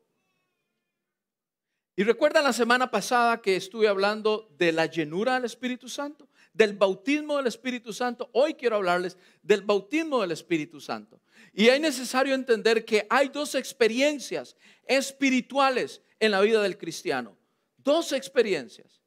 Y 1.94 2.04
recuerdan 2.04 2.44
la 2.44 2.52
semana 2.52 2.90
pasada 2.90 3.40
que 3.40 3.56
estuve 3.56 3.86
hablando 3.86 4.48
de 4.58 4.72
la 4.72 4.86
llenura 4.86 5.34
del 5.34 5.44
Espíritu 5.44 5.88
Santo, 5.88 6.28
del 6.52 6.74
bautismo 6.74 7.36
del 7.36 7.46
Espíritu 7.46 7.92
Santo. 7.92 8.30
Hoy 8.32 8.54
quiero 8.54 8.76
hablarles 8.76 9.16
del 9.42 9.62
bautismo 9.62 10.20
del 10.20 10.32
Espíritu 10.32 10.80
Santo. 10.80 11.20
Y 11.52 11.68
es 11.68 11.80
necesario 11.80 12.34
entender 12.34 12.84
que 12.84 13.06
hay 13.10 13.28
dos 13.28 13.54
experiencias 13.54 14.56
espirituales 14.86 16.02
en 16.18 16.30
la 16.30 16.40
vida 16.40 16.62
del 16.62 16.78
cristiano. 16.78 17.36
Dos 17.78 18.12
experiencias. 18.12 19.00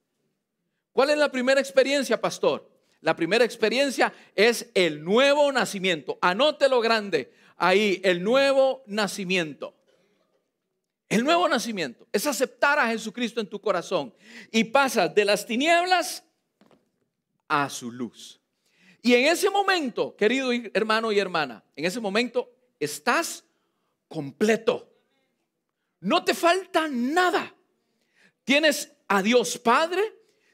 ¿Cuál 0.92 1.12
es 1.12 1.18
la 1.18 1.32
primera 1.32 1.60
experiencia, 1.60 2.20
pastor? 2.20 2.70
La 3.02 3.16
primera 3.16 3.46
experiencia 3.46 4.14
es 4.36 4.70
el 4.74 5.04
nuevo 5.04 5.52
nacimiento. 5.52 6.18
Anótelo 6.22 6.82
grande 6.82 7.32
ahí, 7.58 8.02
el 8.04 8.24
nuevo 8.24 8.84
nacimiento. 8.88 9.76
El 11.08 11.24
nuevo 11.24 11.48
nacimiento 11.48 12.08
es 12.12 12.26
aceptar 12.26 12.80
a 12.80 12.88
Jesucristo 12.88 13.40
en 13.40 13.48
tu 13.48 13.62
corazón 13.62 14.14
y 14.52 14.64
pasas 14.64 15.14
de 15.14 15.24
las 15.24 15.46
tinieblas 15.46 16.24
a 17.48 17.70
su 17.70 17.92
luz. 17.92 18.40
Y 19.02 19.14
en 19.14 19.26
ese 19.26 19.50
momento, 19.50 20.16
querido 20.16 20.52
hermano 20.74 21.12
y 21.12 21.20
hermana, 21.20 21.64
en 21.76 21.86
ese 21.86 22.00
momento 22.00 22.52
estás 22.80 23.44
completo. 24.08 24.92
No 26.00 26.24
te 26.24 26.34
falta 26.34 26.88
nada. 26.88 27.54
Tienes 28.44 28.92
a 29.08 29.22
Dios 29.22 29.58
Padre, 29.58 30.02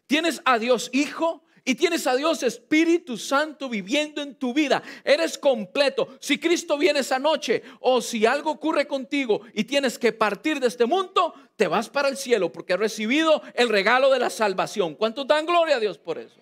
tienes 0.08 0.42
a 0.46 0.60
Dios 0.60 0.90
Hijo, 0.94 1.44
y 1.64 1.76
tienes 1.76 2.08
a 2.08 2.16
Dios 2.16 2.42
Espíritu 2.44 3.18
Santo 3.18 3.70
viviendo 3.70 4.22
en 4.22 4.36
tu 4.36 4.54
vida. 4.54 4.82
Eres 5.04 5.38
completo. 5.38 6.18
Si 6.20 6.40
Cristo 6.40 6.78
viene 6.78 7.02
esa 7.02 7.20
noche 7.20 7.62
o 7.80 8.02
si 8.02 8.26
algo 8.26 8.52
ocurre 8.52 8.88
contigo 8.88 9.42
y 9.54 9.64
tienes 9.64 10.00
que 10.00 10.12
partir 10.12 10.60
de 10.60 10.68
este 10.68 10.86
mundo, 10.86 11.34
te 11.56 11.68
vas 11.68 11.90
para 11.90 12.10
el 12.10 12.18
cielo 12.18 12.52
porque 12.52 12.74
has 12.74 12.80
recibido 12.80 13.42
el 13.54 13.70
regalo 13.70 14.10
de 14.10 14.20
la 14.20 14.30
salvación. 14.30 14.96
¿Cuántos 14.96 15.28
dan 15.28 15.46
gloria 15.46 15.76
a 15.76 15.80
Dios 15.80 15.98
por 15.98 16.18
eso? 16.18 16.41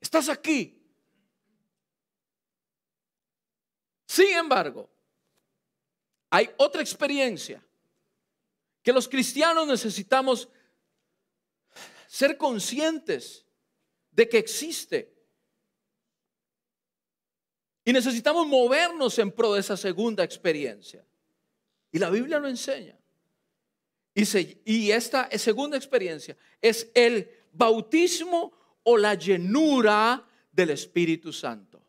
Estás 0.00 0.28
aquí. 0.28 0.74
Sin 4.06 4.34
embargo, 4.36 4.88
hay 6.30 6.50
otra 6.56 6.82
experiencia 6.82 7.64
que 8.82 8.92
los 8.92 9.08
cristianos 9.08 9.66
necesitamos 9.66 10.48
ser 12.06 12.36
conscientes 12.36 13.44
de 14.10 14.28
que 14.28 14.38
existe. 14.38 15.14
Y 17.84 17.92
necesitamos 17.92 18.46
movernos 18.46 19.18
en 19.18 19.30
pro 19.30 19.54
de 19.54 19.60
esa 19.60 19.76
segunda 19.76 20.24
experiencia. 20.24 21.04
Y 21.92 21.98
la 21.98 22.10
Biblia 22.10 22.38
lo 22.38 22.48
enseña. 22.48 22.98
Y, 24.14 24.90
esta 24.90 25.30
segunda 25.38 25.76
experiencia 25.76 26.36
es 26.60 26.90
el 26.92 27.30
bautismo 27.52 28.52
o 28.88 28.96
la 28.96 29.14
llenura 29.14 30.24
del 30.52 30.70
Espíritu 30.70 31.32
Santo. 31.32 31.82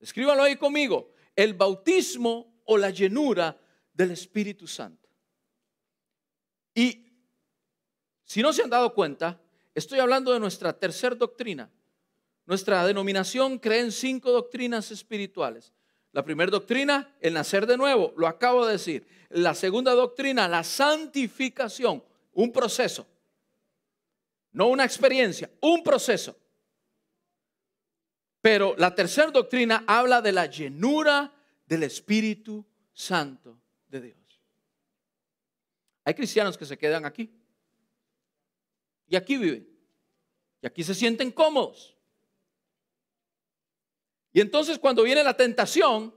Escríbalo 0.00 0.42
ahí 0.42 0.56
conmigo. 0.56 1.12
El 1.34 1.54
bautismo 1.54 2.60
o 2.64 2.76
la 2.76 2.90
llenura 2.90 3.58
del 3.92 4.10
Espíritu 4.10 4.66
Santo. 4.66 5.08
Y 6.74 7.06
si 8.24 8.42
no 8.42 8.52
se 8.52 8.62
han 8.62 8.70
dado 8.70 8.94
cuenta, 8.94 9.42
Estoy 9.74 10.00
hablando 10.00 10.32
de 10.32 10.40
nuestra 10.40 10.78
tercera 10.78 11.14
doctrina. 11.14 11.70
Nuestra 12.44 12.86
denominación 12.86 13.58
cree 13.58 13.80
en 13.80 13.92
cinco 13.92 14.30
doctrinas 14.30 14.90
espirituales. 14.90 15.72
La 16.12 16.22
primera 16.22 16.50
doctrina, 16.50 17.16
el 17.20 17.32
nacer 17.32 17.66
de 17.66 17.78
nuevo, 17.78 18.12
lo 18.16 18.26
acabo 18.26 18.66
de 18.66 18.72
decir. 18.72 19.06
La 19.30 19.54
segunda 19.54 19.94
doctrina, 19.94 20.46
la 20.46 20.62
santificación, 20.62 22.04
un 22.34 22.52
proceso. 22.52 23.06
No 24.52 24.68
una 24.68 24.84
experiencia, 24.84 25.50
un 25.60 25.82
proceso. 25.82 26.36
Pero 28.40 28.74
la 28.76 28.94
tercera 28.94 29.30
doctrina 29.30 29.84
habla 29.86 30.20
de 30.20 30.32
la 30.32 30.46
llenura 30.46 31.32
del 31.66 31.84
Espíritu 31.84 32.66
Santo 32.92 33.58
de 33.88 34.00
Dios. 34.00 34.18
Hay 36.04 36.14
cristianos 36.14 36.58
que 36.58 36.66
se 36.66 36.76
quedan 36.76 37.04
aquí. 37.04 37.32
Y 39.06 39.16
aquí 39.16 39.36
viven. 39.36 39.68
Y 40.60 40.66
aquí 40.66 40.82
se 40.82 40.94
sienten 40.94 41.30
cómodos. 41.30 41.96
Y 44.32 44.40
entonces 44.40 44.78
cuando 44.78 45.02
viene 45.02 45.22
la 45.22 45.36
tentación, 45.36 46.14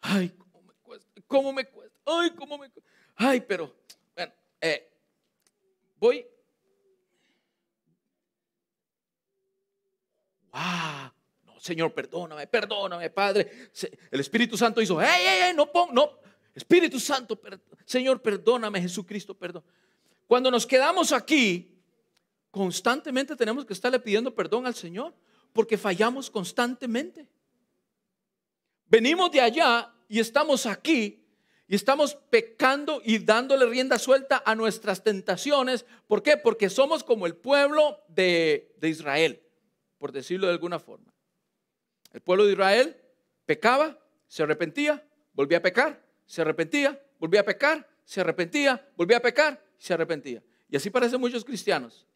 ay, 0.00 0.30
cómo 0.30 0.62
me 0.62 0.74
cuesta, 0.74 1.06
me 1.52 1.64
cuesta, 1.66 2.00
ay, 2.06 2.30
cómo 2.30 2.58
me 2.58 2.70
cuesta. 2.70 2.90
Ay, 3.16 3.40
pero, 3.40 3.74
bueno, 4.14 4.32
eh, 4.60 4.90
voy. 5.96 6.24
Wow, 10.52 11.12
no, 11.46 11.60
Señor, 11.60 11.92
perdóname, 11.92 12.46
perdóname, 12.46 13.10
Padre. 13.10 13.70
El 14.10 14.20
Espíritu 14.20 14.56
Santo 14.56 14.80
hizo, 14.80 15.00
ey, 15.00 15.08
ey, 15.26 15.42
ey, 15.48 15.54
no 15.54 15.70
pongo, 15.70 15.92
no. 15.92 16.18
Espíritu 16.54 16.98
Santo, 16.98 17.40
Señor, 17.84 18.20
perdóname, 18.20 18.80
Jesucristo, 18.80 19.34
perdón. 19.34 19.62
Cuando 20.26 20.50
nos 20.50 20.66
quedamos 20.66 21.12
aquí, 21.12 21.74
constantemente 22.50 23.36
tenemos 23.36 23.64
que 23.64 23.72
estarle 23.72 24.00
pidiendo 24.00 24.34
perdón 24.34 24.66
al 24.66 24.74
Señor 24.74 25.14
porque 25.52 25.78
fallamos 25.78 26.30
constantemente. 26.30 27.28
Venimos 28.88 29.30
de 29.30 29.40
allá 29.40 29.92
y 30.08 30.18
estamos 30.18 30.66
aquí 30.66 31.24
y 31.66 31.74
estamos 31.74 32.14
pecando 32.30 33.02
y 33.04 33.18
dándole 33.18 33.66
rienda 33.66 33.98
suelta 33.98 34.42
a 34.44 34.54
nuestras 34.54 35.04
tentaciones. 35.04 35.84
¿Por 36.06 36.22
qué? 36.22 36.36
Porque 36.36 36.70
somos 36.70 37.04
como 37.04 37.26
el 37.26 37.36
pueblo 37.36 38.00
de, 38.08 38.74
de 38.78 38.88
Israel, 38.88 39.42
por 39.98 40.12
decirlo 40.12 40.46
de 40.46 40.52
alguna 40.52 40.78
forma. 40.78 41.12
El 42.12 42.20
pueblo 42.20 42.46
de 42.46 42.52
Israel 42.52 42.96
pecaba, 43.44 43.98
se 44.26 44.42
arrepentía, 44.42 45.06
volvía 45.32 45.58
a 45.58 45.62
pecar, 45.62 46.02
se 46.26 46.42
arrepentía, 46.42 47.02
volvía 47.18 47.40
a 47.40 47.44
pecar, 47.44 47.90
se 48.04 48.20
arrepentía, 48.20 48.88
volvía 48.96 49.18
a 49.18 49.20
pecar, 49.20 49.64
se 49.76 49.94
arrepentía. 49.94 50.42
Y 50.68 50.76
así 50.76 50.90
parecen 50.90 51.20
muchos 51.20 51.44
cristianos. 51.44 52.06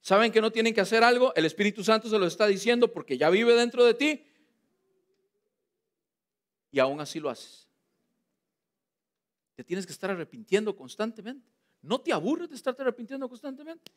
Saben 0.00 0.30
que 0.32 0.40
no 0.40 0.50
tienen 0.50 0.72
que 0.72 0.80
hacer 0.80 1.02
algo, 1.02 1.34
el 1.34 1.44
Espíritu 1.44 1.82
Santo 1.82 2.08
se 2.08 2.18
lo 2.18 2.26
está 2.26 2.46
diciendo 2.46 2.92
porque 2.92 3.18
ya 3.18 3.30
vive 3.30 3.54
dentro 3.54 3.84
de 3.84 3.94
ti 3.94 4.24
y 6.70 6.78
aún 6.78 7.00
así 7.00 7.18
lo 7.18 7.30
haces. 7.30 7.66
Te 9.56 9.64
tienes 9.64 9.86
que 9.86 9.92
estar 9.92 10.10
arrepintiendo 10.10 10.76
constantemente. 10.76 11.46
No 11.82 12.00
te 12.00 12.12
aburres 12.12 12.48
de 12.48 12.54
estarte 12.54 12.82
arrepintiendo 12.82 13.28
constantemente. 13.28 13.90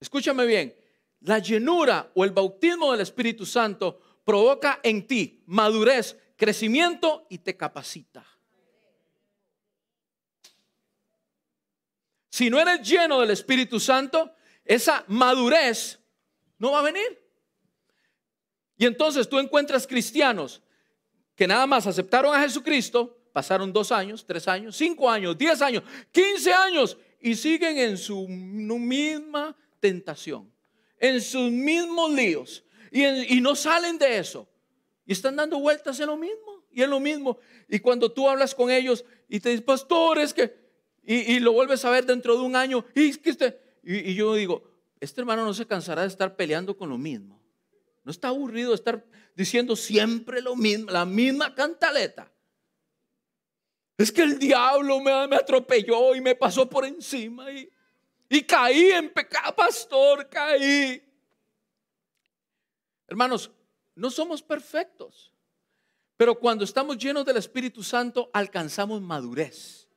Escúchame 0.00 0.46
bien, 0.46 0.74
la 1.20 1.38
llenura 1.38 2.10
o 2.14 2.24
el 2.24 2.30
bautismo 2.30 2.92
del 2.92 3.00
Espíritu 3.00 3.44
Santo 3.44 4.00
provoca 4.24 4.80
en 4.82 5.06
ti 5.06 5.42
madurez, 5.46 6.16
crecimiento 6.36 7.26
y 7.30 7.38
te 7.38 7.56
capacita. 7.56 8.24
Si 12.30 12.50
no 12.50 12.60
eres 12.60 12.86
lleno 12.88 13.20
del 13.20 13.30
Espíritu 13.30 13.80
Santo, 13.80 14.32
esa 14.64 15.04
madurez 15.08 15.98
no 16.58 16.72
va 16.72 16.80
a 16.80 16.82
venir. 16.82 17.18
Y 18.76 18.86
entonces 18.86 19.28
tú 19.28 19.40
encuentras 19.40 19.86
cristianos 19.86 20.62
que 21.34 21.48
nada 21.48 21.66
más 21.66 21.86
aceptaron 21.88 22.32
a 22.32 22.40
Jesucristo, 22.40 23.28
pasaron 23.32 23.72
dos 23.72 23.90
años, 23.90 24.24
tres 24.24 24.46
años, 24.46 24.76
cinco 24.76 25.10
años, 25.10 25.36
diez 25.36 25.60
años, 25.60 25.82
quince 26.12 26.52
años 26.52 26.96
y 27.20 27.34
siguen 27.34 27.78
en 27.78 27.98
su 27.98 28.28
misma 28.28 29.56
tentación, 29.80 30.52
en 30.98 31.20
sus 31.20 31.50
mismos 31.50 32.12
líos 32.12 32.64
y, 32.90 33.04
y 33.04 33.40
no 33.40 33.54
salen 33.54 33.98
de 33.98 34.18
eso. 34.18 34.48
Y 35.06 35.12
están 35.12 35.36
dando 35.36 35.58
vueltas 35.58 35.98
en 36.00 36.06
lo 36.06 36.16
mismo 36.16 36.66
y 36.70 36.82
en 36.82 36.90
lo 36.90 37.00
mismo. 37.00 37.38
Y 37.68 37.78
cuando 37.78 38.12
tú 38.12 38.28
hablas 38.28 38.54
con 38.54 38.70
ellos 38.70 39.04
y 39.28 39.40
te 39.40 39.50
dices, 39.50 39.64
pastor, 39.64 40.18
es 40.18 40.34
que 40.34 40.68
y, 41.10 41.40
lo 41.40 41.54
vuelves 41.54 41.86
a 41.86 41.90
ver 41.90 42.04
dentro 42.04 42.36
de 42.36 42.42
un 42.42 42.54
año. 42.54 42.84
Y, 42.94 43.08
este, 43.26 43.58
y, 43.82 44.14
yo 44.14 44.34
digo, 44.34 44.62
este 45.00 45.22
hermano 45.22 45.42
no 45.42 45.54
se 45.54 45.66
cansará 45.66 46.02
de 46.02 46.08
estar 46.08 46.36
peleando 46.36 46.76
con 46.76 46.90
lo 46.90 46.98
mismo. 46.98 47.42
No 48.04 48.10
está 48.10 48.28
aburrido 48.28 48.70
de 48.70 48.74
estar 48.74 49.02
diciendo 49.34 49.74
siempre 49.74 50.42
lo 50.42 50.54
mismo, 50.54 50.90
la 50.90 51.06
misma 51.06 51.54
cantaleta. 51.54 52.30
Es 53.96 54.12
que 54.12 54.22
el 54.22 54.38
diablo 54.38 55.00
me, 55.00 55.26
me 55.28 55.36
atropelló 55.36 56.14
y 56.14 56.20
me 56.20 56.34
pasó 56.34 56.68
por 56.68 56.84
encima 56.84 57.50
y, 57.50 57.70
y 58.28 58.42
caí 58.42 58.90
en 58.90 59.12
pecado, 59.12 59.54
pastor, 59.54 60.28
caí. 60.28 61.02
Hermanos, 63.06 63.50
no 63.94 64.10
somos 64.10 64.42
perfectos, 64.42 65.32
pero 66.16 66.38
cuando 66.38 66.64
estamos 66.64 66.98
llenos 66.98 67.24
del 67.24 67.38
Espíritu 67.38 67.82
Santo 67.82 68.30
alcanzamos 68.32 69.00
madurez. 69.00 69.88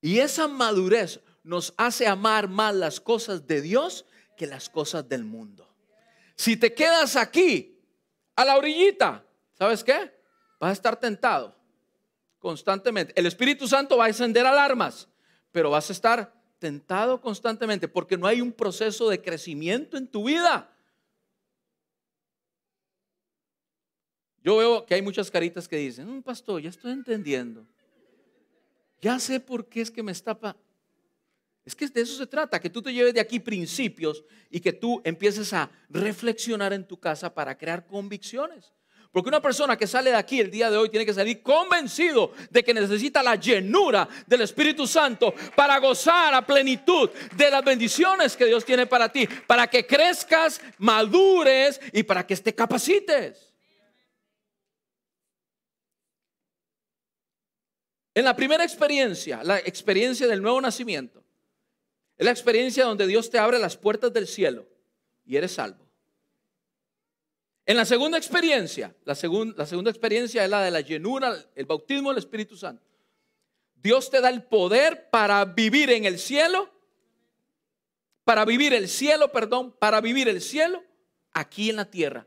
Y 0.00 0.18
esa 0.18 0.48
madurez 0.48 1.20
nos 1.42 1.74
hace 1.76 2.06
amar 2.06 2.48
más 2.48 2.74
las 2.74 3.00
cosas 3.00 3.46
de 3.46 3.60
Dios 3.60 4.04
que 4.36 4.46
las 4.46 4.68
cosas 4.68 5.08
del 5.08 5.24
mundo. 5.24 5.68
Si 6.36 6.56
te 6.56 6.74
quedas 6.74 7.16
aquí, 7.16 7.72
a 8.34 8.44
la 8.44 8.56
orillita, 8.56 9.24
¿sabes 9.52 9.84
qué? 9.84 10.12
Vas 10.58 10.70
a 10.70 10.72
estar 10.72 10.98
tentado 10.98 11.56
constantemente. 12.38 13.12
El 13.16 13.26
Espíritu 13.26 13.68
Santo 13.68 13.96
va 13.96 14.06
a 14.06 14.08
encender 14.08 14.46
alarmas, 14.46 15.08
pero 15.50 15.70
vas 15.70 15.90
a 15.90 15.92
estar 15.92 16.41
tentado 16.62 17.20
constantemente 17.20 17.88
porque 17.88 18.16
no 18.16 18.28
hay 18.28 18.40
un 18.40 18.52
proceso 18.52 19.08
de 19.08 19.20
crecimiento 19.20 19.96
en 19.96 20.06
tu 20.06 20.28
vida. 20.28 20.72
Yo 24.44 24.58
veo 24.58 24.86
que 24.86 24.94
hay 24.94 25.02
muchas 25.02 25.28
caritas 25.28 25.66
que 25.66 25.76
dicen, 25.76 26.08
un 26.08 26.18
mm, 26.18 26.22
pastor, 26.22 26.62
ya 26.62 26.70
estoy 26.70 26.92
entendiendo. 26.92 27.66
Ya 29.00 29.18
sé 29.18 29.40
por 29.40 29.66
qué 29.66 29.80
es 29.80 29.90
que 29.90 30.04
me 30.04 30.12
está... 30.12 30.38
Es 31.64 31.74
que 31.74 31.88
de 31.88 32.00
eso 32.00 32.16
se 32.16 32.28
trata, 32.28 32.60
que 32.60 32.70
tú 32.70 32.80
te 32.80 32.92
lleves 32.92 33.12
de 33.14 33.20
aquí 33.20 33.40
principios 33.40 34.24
y 34.48 34.60
que 34.60 34.72
tú 34.72 35.00
empieces 35.02 35.52
a 35.52 35.68
reflexionar 35.88 36.72
en 36.72 36.86
tu 36.86 36.96
casa 36.96 37.34
para 37.34 37.58
crear 37.58 37.88
convicciones. 37.88 38.72
Porque 39.12 39.28
una 39.28 39.42
persona 39.42 39.76
que 39.76 39.86
sale 39.86 40.08
de 40.08 40.16
aquí 40.16 40.40
el 40.40 40.50
día 40.50 40.70
de 40.70 40.78
hoy 40.78 40.88
tiene 40.88 41.04
que 41.04 41.12
salir 41.12 41.42
convencido 41.42 42.32
de 42.48 42.64
que 42.64 42.72
necesita 42.72 43.22
la 43.22 43.36
llenura 43.36 44.08
del 44.26 44.40
Espíritu 44.40 44.86
Santo 44.86 45.34
para 45.54 45.78
gozar 45.78 46.32
a 46.32 46.46
plenitud 46.46 47.10
de 47.36 47.50
las 47.50 47.62
bendiciones 47.62 48.34
que 48.34 48.46
Dios 48.46 48.64
tiene 48.64 48.86
para 48.86 49.10
ti, 49.10 49.28
para 49.46 49.66
que 49.66 49.86
crezcas, 49.86 50.62
madures 50.78 51.78
y 51.92 52.02
para 52.04 52.26
que 52.26 52.34
te 52.36 52.54
capacites. 52.54 53.52
En 58.14 58.24
la 58.24 58.34
primera 58.34 58.64
experiencia, 58.64 59.44
la 59.44 59.58
experiencia 59.58 60.26
del 60.26 60.40
nuevo 60.40 60.60
nacimiento, 60.60 61.22
es 62.16 62.24
la 62.24 62.30
experiencia 62.30 62.84
donde 62.84 63.06
Dios 63.06 63.28
te 63.28 63.38
abre 63.38 63.58
las 63.58 63.76
puertas 63.76 64.10
del 64.10 64.26
cielo 64.26 64.66
y 65.26 65.36
eres 65.36 65.52
salvo. 65.52 65.91
En 67.64 67.76
la 67.76 67.84
segunda 67.84 68.18
experiencia, 68.18 68.94
la, 69.04 69.14
segunda 69.14 69.90
experiencia 69.90 70.42
es 70.42 70.50
la 70.50 70.62
de 70.62 70.70
la 70.70 70.80
llenura, 70.80 71.36
el 71.54 71.66
bautismo 71.66 72.10
del 72.10 72.18
Espíritu 72.18 72.56
Santo. 72.56 72.84
Dios 73.76 74.10
te 74.10 74.20
da 74.20 74.30
el 74.30 74.42
poder 74.44 75.10
para 75.10 75.44
vivir 75.44 75.90
en 75.90 76.04
el 76.04 76.18
cielo, 76.18 76.70
para 78.24 78.44
vivir 78.44 78.72
el 78.74 78.88
cielo, 78.88 79.30
perdón, 79.30 79.72
para 79.78 80.00
vivir 80.00 80.28
el 80.28 80.40
cielo 80.40 80.82
aquí 81.32 81.70
en 81.70 81.76
la 81.76 81.90
tierra, 81.90 82.26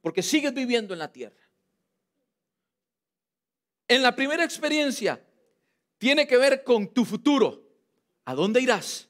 porque 0.00 0.22
sigues 0.22 0.54
viviendo 0.54 0.94
en 0.94 0.98
la 0.98 1.12
tierra. 1.12 1.36
En 3.86 4.02
la 4.02 4.14
primera 4.14 4.44
experiencia 4.44 5.22
tiene 5.98 6.26
que 6.26 6.36
ver 6.38 6.64
con 6.64 6.88
tu 6.88 7.04
futuro. 7.04 7.66
¿A 8.24 8.34
dónde 8.34 8.60
irás 8.60 9.08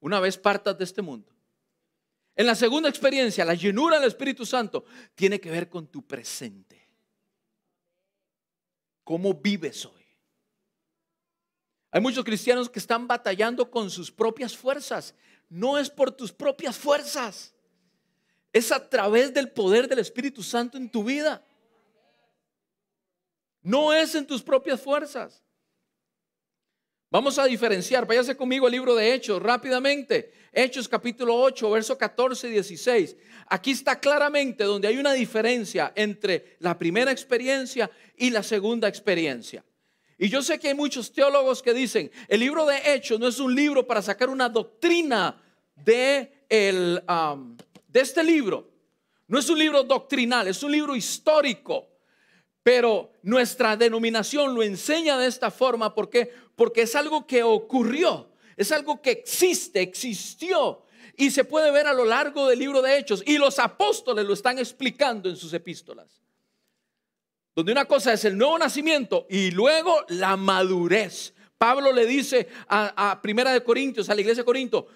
una 0.00 0.20
vez 0.20 0.36
partas 0.36 0.76
de 0.76 0.84
este 0.84 1.02
mundo? 1.02 1.35
En 2.36 2.46
la 2.46 2.54
segunda 2.54 2.90
experiencia, 2.90 3.46
la 3.46 3.54
llenura 3.54 3.98
del 3.98 4.08
Espíritu 4.08 4.44
Santo 4.44 4.84
tiene 5.14 5.40
que 5.40 5.50
ver 5.50 5.70
con 5.70 5.86
tu 5.86 6.06
presente. 6.06 6.86
¿Cómo 9.02 9.32
vives 9.32 9.86
hoy? 9.86 10.04
Hay 11.90 12.02
muchos 12.02 12.24
cristianos 12.24 12.68
que 12.68 12.78
están 12.78 13.08
batallando 13.08 13.70
con 13.70 13.90
sus 13.90 14.12
propias 14.12 14.54
fuerzas. 14.54 15.14
No 15.48 15.78
es 15.78 15.88
por 15.88 16.12
tus 16.12 16.30
propias 16.30 16.76
fuerzas. 16.76 17.54
Es 18.52 18.70
a 18.70 18.86
través 18.86 19.32
del 19.32 19.50
poder 19.50 19.88
del 19.88 20.00
Espíritu 20.00 20.42
Santo 20.42 20.76
en 20.76 20.90
tu 20.90 21.04
vida. 21.04 21.42
No 23.62 23.94
es 23.94 24.14
en 24.14 24.26
tus 24.26 24.42
propias 24.42 24.78
fuerzas. 24.78 25.42
Vamos 27.16 27.38
a 27.38 27.46
diferenciar, 27.46 28.06
váyase 28.06 28.36
conmigo 28.36 28.66
al 28.66 28.72
libro 28.72 28.94
de 28.94 29.14
Hechos 29.14 29.42
rápidamente. 29.42 30.34
Hechos 30.52 30.86
capítulo 30.86 31.34
8, 31.34 31.70
verso 31.70 31.96
14 31.96 32.48
y 32.48 32.50
16. 32.50 33.16
Aquí 33.46 33.70
está 33.70 33.98
claramente 33.98 34.64
donde 34.64 34.86
hay 34.86 34.98
una 34.98 35.14
diferencia 35.14 35.94
entre 35.96 36.58
la 36.58 36.76
primera 36.76 37.10
experiencia 37.10 37.90
y 38.18 38.28
la 38.28 38.42
segunda 38.42 38.86
experiencia. 38.86 39.64
Y 40.18 40.28
yo 40.28 40.42
sé 40.42 40.58
que 40.58 40.68
hay 40.68 40.74
muchos 40.74 41.10
teólogos 41.10 41.62
que 41.62 41.72
dicen, 41.72 42.10
el 42.28 42.40
libro 42.40 42.66
de 42.66 42.76
Hechos 42.84 43.18
no 43.18 43.28
es 43.28 43.40
un 43.40 43.54
libro 43.54 43.86
para 43.86 44.02
sacar 44.02 44.28
una 44.28 44.50
doctrina 44.50 45.42
de, 45.74 46.44
el, 46.50 47.02
de 47.88 48.00
este 48.00 48.22
libro. 48.22 48.70
No 49.26 49.38
es 49.38 49.48
un 49.48 49.58
libro 49.58 49.84
doctrinal, 49.84 50.48
es 50.48 50.62
un 50.62 50.70
libro 50.70 50.94
histórico. 50.94 51.95
Pero 52.66 53.12
nuestra 53.22 53.76
denominación 53.76 54.56
lo 54.56 54.60
enseña 54.60 55.16
de 55.16 55.28
esta 55.28 55.52
forma. 55.52 55.94
¿Por 55.94 56.10
qué? 56.10 56.32
Porque 56.56 56.82
es 56.82 56.96
algo 56.96 57.24
que 57.24 57.44
ocurrió, 57.44 58.28
es 58.56 58.72
algo 58.72 59.00
que 59.00 59.12
existe, 59.12 59.80
existió. 59.80 60.82
Y 61.16 61.30
se 61.30 61.44
puede 61.44 61.70
ver 61.70 61.86
a 61.86 61.92
lo 61.92 62.04
largo 62.04 62.48
del 62.48 62.58
libro 62.58 62.82
de 62.82 62.98
Hechos. 62.98 63.22
Y 63.24 63.38
los 63.38 63.60
apóstoles 63.60 64.26
lo 64.26 64.32
están 64.34 64.58
explicando 64.58 65.28
en 65.28 65.36
sus 65.36 65.52
epístolas. 65.52 66.20
Donde 67.54 67.70
una 67.70 67.84
cosa 67.84 68.12
es 68.12 68.24
el 68.24 68.36
nuevo 68.36 68.58
nacimiento 68.58 69.28
y 69.30 69.52
luego 69.52 70.04
la 70.08 70.36
madurez. 70.36 71.34
Pablo 71.58 71.92
le 71.92 72.04
dice 72.04 72.48
a, 72.66 73.20
Primera 73.22 73.52
de 73.52 73.62
Corintios, 73.62 74.10
a 74.10 74.14
la 74.16 74.22
iglesia 74.22 74.42
de 74.42 74.46
Corinto, 74.46 74.88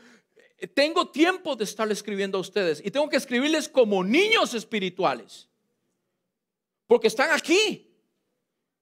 tengo 0.74 1.12
tiempo 1.12 1.54
de 1.54 1.62
estar 1.62 1.88
escribiendo 1.92 2.37
a 2.37 2.40
ustedes 2.40 2.83
y 2.85 2.90
tengo 2.90 3.09
que 3.09 3.16
escribirles 3.16 3.68
como 3.68 4.02
niños 4.02 4.54
espirituales. 4.54 5.49
Porque 6.90 7.07
están 7.07 7.31
aquí. 7.31 7.88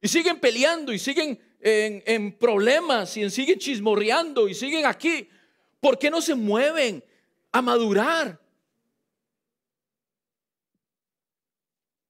Y 0.00 0.08
siguen 0.08 0.40
peleando 0.40 0.94
y 0.94 0.98
siguen 0.98 1.38
en, 1.60 2.38
problemas 2.38 3.14
y 3.18 3.28
siguen 3.28 3.58
chismorreando 3.58 4.48
y 4.48 4.54
siguen 4.54 4.86
aquí. 4.86 5.28
¿Por 5.78 5.98
qué 5.98 6.10
no 6.10 6.22
se 6.22 6.34
mueven 6.34 7.04
a 7.52 7.60
madurar? 7.60 8.40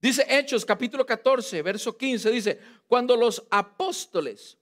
Dice 0.00 0.24
Hechos 0.28 0.64
capítulo 0.64 1.04
14, 1.04 1.62
verso 1.62 1.96
15, 1.96 2.30
dice, 2.30 2.60
cuando 2.86 3.16
los 3.16 3.44
apóstoles 3.50 4.56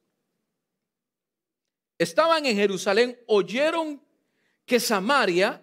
estaban 1.99 2.46
en 2.46 2.57
Jerusalén, 2.57 3.20
oyeron 3.27 4.03
que 4.64 4.81
Samaria, 4.81 5.62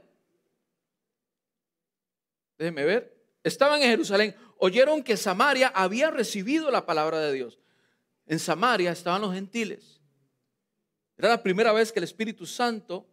déjenme 2.60 2.86
ver, 2.86 3.18
estaban 3.44 3.82
en 3.82 3.90
Jerusalén, 3.90 4.36
oyeron 4.66 5.04
que 5.04 5.18
Samaria 5.18 5.68
había 5.76 6.10
recibido 6.10 6.72
la 6.72 6.86
palabra 6.86 7.20
de 7.20 7.34
Dios. 7.34 7.60
En 8.26 8.40
Samaria 8.40 8.94
estaban 8.94 9.22
los 9.22 9.34
gentiles. 9.34 10.00
Era 11.18 11.28
la 11.28 11.44
primera 11.44 11.74
vez 11.74 11.92
que 11.92 12.00
el 12.00 12.06
Espíritu 12.06 12.46
Santo, 12.46 13.06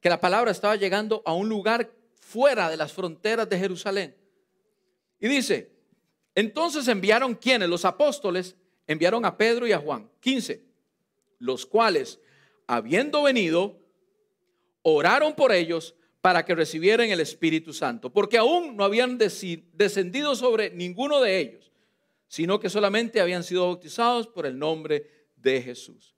que 0.00 0.08
la 0.08 0.20
palabra 0.20 0.50
estaba 0.50 0.74
llegando 0.74 1.22
a 1.24 1.34
un 1.34 1.48
lugar 1.48 1.88
fuera 2.20 2.68
de 2.68 2.76
las 2.76 2.92
fronteras 2.92 3.48
de 3.48 3.56
Jerusalén. 3.56 4.16
Y 5.20 5.28
dice, 5.28 5.70
entonces 6.34 6.88
enviaron 6.88 7.36
quienes, 7.36 7.68
los 7.68 7.84
apóstoles, 7.84 8.56
enviaron 8.88 9.24
a 9.24 9.36
Pedro 9.36 9.68
y 9.68 9.72
a 9.72 9.78
Juan, 9.78 10.10
15, 10.18 10.64
los 11.38 11.64
cuales, 11.64 12.18
habiendo 12.66 13.22
venido, 13.22 13.78
oraron 14.82 15.36
por 15.36 15.52
ellos 15.52 15.94
para 16.20 16.44
que 16.44 16.54
recibieran 16.54 17.10
el 17.10 17.20
Espíritu 17.20 17.72
Santo, 17.72 18.12
porque 18.12 18.38
aún 18.38 18.76
no 18.76 18.84
habían 18.84 19.18
descendido 19.18 20.34
sobre 20.34 20.70
ninguno 20.70 21.20
de 21.20 21.38
ellos, 21.38 21.72
sino 22.26 22.58
que 22.58 22.68
solamente 22.68 23.20
habían 23.20 23.44
sido 23.44 23.66
bautizados 23.66 24.26
por 24.26 24.44
el 24.44 24.58
nombre 24.58 25.28
de 25.36 25.62
Jesús. 25.62 26.14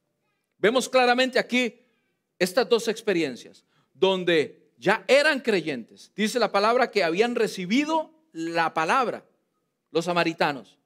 Vemos 0.59 0.89
claramente 0.89 1.39
aquí 1.39 1.75
estas 2.39 2.69
dos 2.69 2.89
experiencias, 2.89 3.65
donde 3.93 4.73
ya 4.79 5.05
eran 5.07 5.41
creyentes. 5.41 6.11
Dice 6.17 6.39
la 6.39 6.51
palabra 6.51 6.91
que 6.91 7.05
habían 7.05 7.35
recibido 7.35 8.11
la 8.33 8.73
palabra 8.73 9.25
los 9.91 10.07
samaritanos, 10.07 10.79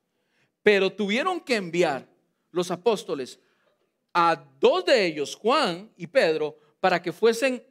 pero 0.63 0.93
tuvieron 0.93 1.41
que 1.41 1.57
enviar 1.57 2.09
los 2.51 2.71
apóstoles 2.71 3.39
a 4.13 4.45
dos 4.59 4.85
de 4.85 5.07
ellos, 5.07 5.35
Juan 5.37 5.93
y 5.97 6.07
Pedro, 6.07 6.59
para 6.81 7.03
que 7.03 7.13
fuesen 7.13 7.63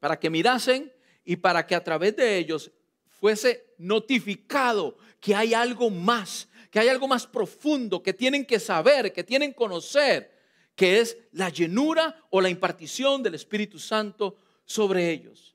para 0.00 0.18
que 0.18 0.30
mirasen 0.30 0.92
y 1.24 1.36
para 1.36 1.66
que 1.66 1.74
a 1.74 1.84
través 1.84 2.16
de 2.16 2.38
ellos 2.38 2.72
fuese 3.08 3.74
notificado 3.78 4.96
que 5.20 5.34
hay 5.34 5.54
algo 5.54 5.90
más, 5.90 6.48
que 6.70 6.80
hay 6.80 6.88
algo 6.88 7.06
más 7.06 7.26
profundo, 7.26 8.02
que 8.02 8.14
tienen 8.14 8.46
que 8.46 8.58
saber, 8.58 9.12
que 9.12 9.22
tienen 9.22 9.50
que 9.50 9.56
conocer, 9.56 10.36
que 10.74 11.00
es 11.00 11.18
la 11.32 11.50
llenura 11.50 12.26
o 12.30 12.40
la 12.40 12.48
impartición 12.48 13.22
del 13.22 13.34
Espíritu 13.34 13.78
Santo 13.78 14.38
sobre 14.64 15.10
ellos. 15.10 15.54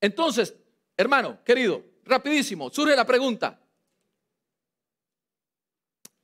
Entonces, 0.00 0.54
hermano, 0.96 1.42
querido, 1.44 1.82
rapidísimo, 2.04 2.70
surge 2.70 2.94
la 2.94 3.04
pregunta. 3.04 3.60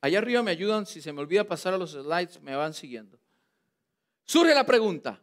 Allá 0.01 0.19
arriba 0.19 0.43
me 0.43 0.51
ayudan, 0.51 0.87
si 0.87 1.01
se 1.01 1.13
me 1.13 1.21
olvida 1.21 1.45
pasar 1.45 1.75
a 1.75 1.79
los 1.79 1.93
slides, 1.93 2.41
me 2.43 2.55
van 2.55 2.75
siguiendo. 2.75 3.19
Surge 4.25 4.55
la 4.55 4.67
pregunta, 4.67 5.21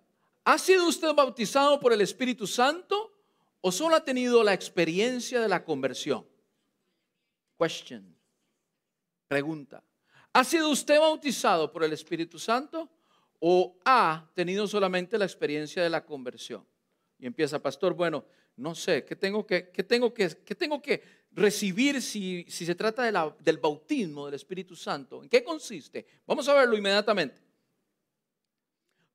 ¿Ha 0.49 0.57
sido 0.57 0.87
usted 0.87 1.13
bautizado 1.13 1.79
por 1.79 1.93
el 1.93 2.01
Espíritu 2.01 2.47
Santo 2.47 3.13
o 3.61 3.71
solo 3.71 3.95
ha 3.95 4.03
tenido 4.03 4.43
la 4.43 4.55
experiencia 4.55 5.39
de 5.39 5.47
la 5.47 5.63
conversión? 5.63 6.25
Question. 7.55 8.17
Pregunta. 9.27 9.83
¿Ha 10.33 10.43
sido 10.43 10.71
usted 10.71 10.99
bautizado 10.99 11.71
por 11.71 11.83
el 11.83 11.93
Espíritu 11.93 12.39
Santo 12.39 12.89
o 13.37 13.77
ha 13.85 14.27
tenido 14.33 14.67
solamente 14.67 15.19
la 15.19 15.25
experiencia 15.25 15.83
de 15.83 15.89
la 15.91 16.03
conversión? 16.03 16.65
Y 17.19 17.27
empieza, 17.27 17.61
pastor, 17.61 17.93
bueno, 17.93 18.25
no 18.55 18.73
sé, 18.73 19.05
¿qué 19.05 19.15
tengo 19.15 19.45
que, 19.45 19.69
qué 19.69 19.83
tengo 19.83 20.11
que, 20.11 20.35
qué 20.43 20.55
tengo 20.55 20.81
que 20.81 21.03
recibir 21.29 22.01
si, 22.01 22.43
si 22.49 22.65
se 22.65 22.73
trata 22.73 23.03
de 23.03 23.11
la, 23.11 23.35
del 23.39 23.59
bautismo 23.59 24.25
del 24.25 24.33
Espíritu 24.33 24.75
Santo? 24.75 25.21
¿En 25.21 25.29
qué 25.29 25.43
consiste? 25.43 26.07
Vamos 26.25 26.49
a 26.49 26.55
verlo 26.55 26.75
inmediatamente. 26.75 27.48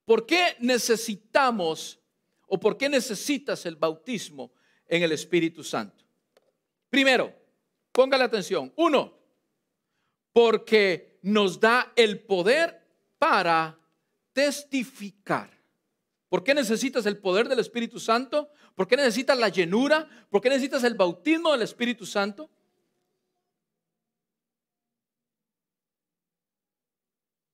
¿Por 0.05 0.27
qué 0.27 0.57
necesitamos 0.61 1.99
o 2.47 2.61
por 2.61 2.77
qué 2.77 2.89
necesitas 2.89 3.65
el 3.67 3.77
bautismo 3.77 4.53
en 4.87 5.03
el 5.03 5.13
Espíritu 5.13 5.65
Santo? 5.65 6.05
Primero, 6.91 7.35
póngale 7.93 8.25
atención. 8.25 8.73
Uno, 8.77 9.19
porque 10.33 11.19
nos 11.23 11.59
da 11.59 11.93
el 11.97 12.21
poder 12.21 12.87
para 13.19 13.79
testificar. 14.33 15.51
¿Por 16.29 16.43
qué 16.43 16.53
necesitas 16.53 17.07
el 17.07 17.19
poder 17.19 17.49
del 17.49 17.61
Espíritu 17.61 17.99
Santo? 17.99 18.51
¿Por 18.75 18.89
qué 18.89 18.97
necesitas 18.97 19.39
la 19.39 19.49
llenura? 19.49 20.09
¿Por 20.29 20.41
qué 20.41 20.49
necesitas 20.49 20.83
el 20.85 20.95
bautismo 20.95 21.53
del 21.53 21.63
Espíritu 21.63 22.05
Santo? 22.05 22.51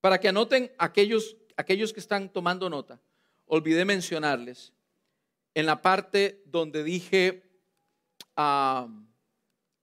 Para 0.01 0.19
que 0.19 0.29
anoten 0.29 0.73
aquellos, 0.79 1.37
aquellos 1.61 1.92
que 1.92 2.01
están 2.01 2.33
tomando 2.33 2.68
nota, 2.68 3.01
olvidé 3.46 3.85
mencionarles 3.85 4.73
en 5.55 5.66
la 5.66 5.83
parte 5.83 6.42
donde 6.46 6.83
dije, 6.83 7.42
ah, 8.37 8.88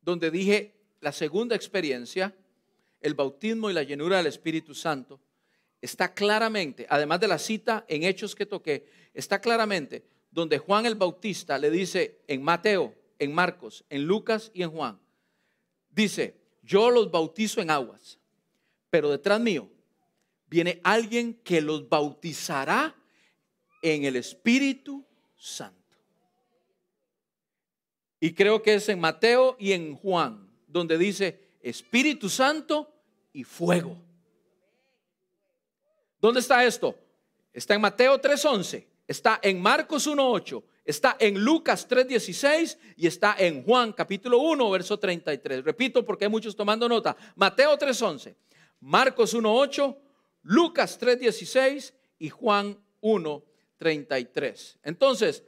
donde 0.01 0.31
dije 0.31 0.75
la 1.01 1.11
segunda 1.11 1.55
experiencia, 1.55 2.35
el 3.01 3.13
bautismo 3.13 3.69
y 3.69 3.73
la 3.73 3.83
llenura 3.83 4.17
del 4.17 4.27
Espíritu 4.27 4.73
Santo 4.73 5.19
está 5.81 6.13
claramente, 6.13 6.87
además 6.89 7.19
de 7.19 7.27
la 7.27 7.37
cita 7.37 7.85
en 7.87 8.03
Hechos 8.03 8.33
que 8.33 8.45
toqué, 8.45 8.89
está 9.13 9.39
claramente 9.39 10.05
donde 10.31 10.57
Juan 10.57 10.85
el 10.85 10.95
Bautista 10.95 11.57
le 11.57 11.69
dice 11.69 12.21
en 12.27 12.41
Mateo, 12.43 12.95
en 13.19 13.33
Marcos, 13.33 13.85
en 13.89 14.05
Lucas 14.05 14.51
y 14.53 14.63
en 14.63 14.71
Juan, 14.71 14.99
dice, 15.89 16.35
yo 16.63 16.89
los 16.89 17.11
bautizo 17.11 17.61
en 17.61 17.69
aguas, 17.69 18.19
pero 18.89 19.09
detrás 19.09 19.39
mío 19.39 19.69
viene 20.49 20.79
alguien 20.83 21.35
que 21.43 21.61
los 21.61 21.87
bautizará 21.87 22.95
en 23.81 24.05
el 24.05 24.15
Espíritu 24.15 25.05
Santo. 25.37 25.77
Y 28.19 28.33
creo 28.33 28.61
que 28.61 28.75
es 28.75 28.89
en 28.89 28.99
Mateo 28.99 29.55
y 29.59 29.73
en 29.73 29.95
Juan, 29.95 30.49
donde 30.67 30.97
dice 30.97 31.39
Espíritu 31.61 32.29
Santo 32.29 32.91
y 33.31 33.43
fuego. 33.43 33.97
¿Dónde 36.19 36.39
está 36.39 36.65
esto? 36.65 36.97
Está 37.53 37.75
en 37.75 37.81
Mateo 37.81 38.19
3:11, 38.19 38.87
está 39.07 39.39
en 39.41 39.61
Marcos 39.61 40.07
1:8, 40.07 40.63
está 40.83 41.15
en 41.19 41.39
Lucas 41.43 41.87
3:16 41.87 42.77
y 42.95 43.05
está 43.05 43.35
en 43.37 43.63
Juan 43.63 43.93
capítulo 43.93 44.39
1, 44.39 44.69
verso 44.71 44.97
33. 44.97 45.63
Repito 45.63 46.03
porque 46.03 46.25
hay 46.25 46.31
muchos 46.31 46.55
tomando 46.55 46.89
nota. 46.89 47.15
Mateo 47.35 47.77
3:11, 47.77 48.35
Marcos 48.79 49.33
1:8, 49.35 49.95
Lucas 50.43 50.99
3:16 50.99 51.93
y 52.19 52.29
Juan 52.29 52.77
1:33. 53.01 54.77
Entonces, 54.83 55.43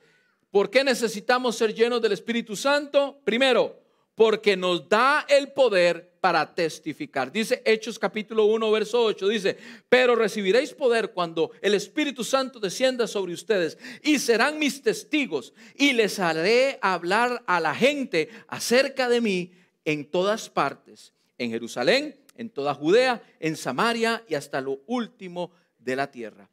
¿por 0.51 0.69
qué 0.69 0.83
necesitamos 0.83 1.55
ser 1.55 1.73
llenos 1.73 2.01
del 2.01 2.11
Espíritu 2.11 2.55
Santo? 2.55 3.19
Primero, 3.23 3.79
porque 4.19 4.57
nos 4.57 4.89
da 4.89 5.25
el 5.29 5.53
poder 5.53 6.09
para 6.19 6.53
testificar. 6.53 7.31
Dice 7.31 7.61
Hechos 7.65 7.97
capítulo 7.97 8.43
1, 8.45 8.69
verso 8.69 9.01
8, 9.01 9.27
dice, 9.29 9.57
pero 9.87 10.13
recibiréis 10.13 10.73
poder 10.73 11.11
cuando 11.11 11.51
el 11.61 11.73
Espíritu 11.73 12.25
Santo 12.25 12.59
descienda 12.59 13.07
sobre 13.07 13.31
ustedes 13.31 13.77
y 14.03 14.19
serán 14.19 14.59
mis 14.59 14.81
testigos 14.81 15.53
y 15.73 15.93
les 15.93 16.19
haré 16.19 16.79
hablar 16.81 17.43
a 17.47 17.61
la 17.61 17.73
gente 17.73 18.27
acerca 18.49 19.07
de 19.07 19.21
mí 19.21 19.53
en 19.85 20.03
todas 20.03 20.49
partes, 20.49 21.13
en 21.37 21.51
Jerusalén, 21.51 22.19
en 22.39 22.49
toda 22.49 22.73
Judea, 22.73 23.21
en 23.41 23.57
Samaria 23.57 24.23
y 24.29 24.35
hasta 24.35 24.61
lo 24.61 24.79
último 24.87 25.51
de 25.77 25.97
la 25.97 26.09
tierra. 26.09 26.49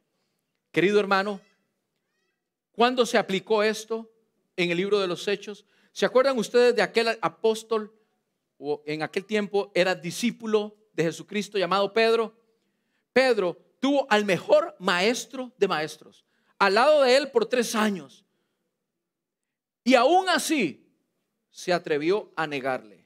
Querido 0.69 0.99
hermano, 0.99 1.39
¿cuándo 2.73 3.05
se 3.05 3.17
aplicó 3.17 3.63
esto 3.63 4.11
en 4.57 4.69
el 4.69 4.75
libro 4.75 4.99
de 4.99 5.07
los 5.07 5.25
Hechos? 5.29 5.65
¿Se 5.93 6.05
acuerdan 6.05 6.37
ustedes 6.37 6.75
de 6.75 6.81
aquel 6.81 7.17
apóstol 7.21 7.93
en 8.85 9.01
aquel 9.01 9.25
tiempo 9.25 9.71
era 9.73 9.95
discípulo 9.95 10.75
de 10.93 11.03
Jesucristo 11.03 11.57
llamado 11.57 11.93
Pedro, 11.93 12.35
Pedro 13.13 13.57
tuvo 13.79 14.07
al 14.09 14.25
mejor 14.25 14.75
maestro 14.79 15.53
de 15.57 15.67
maestros, 15.69 16.25
al 16.59 16.73
lado 16.73 17.03
de 17.03 17.15
él 17.15 17.31
por 17.31 17.45
tres 17.45 17.75
años. 17.75 18.25
Y 19.85 19.95
aún 19.95 20.27
así 20.27 20.85
se 21.49 21.71
atrevió 21.71 22.33
a 22.35 22.45
negarle. 22.45 23.05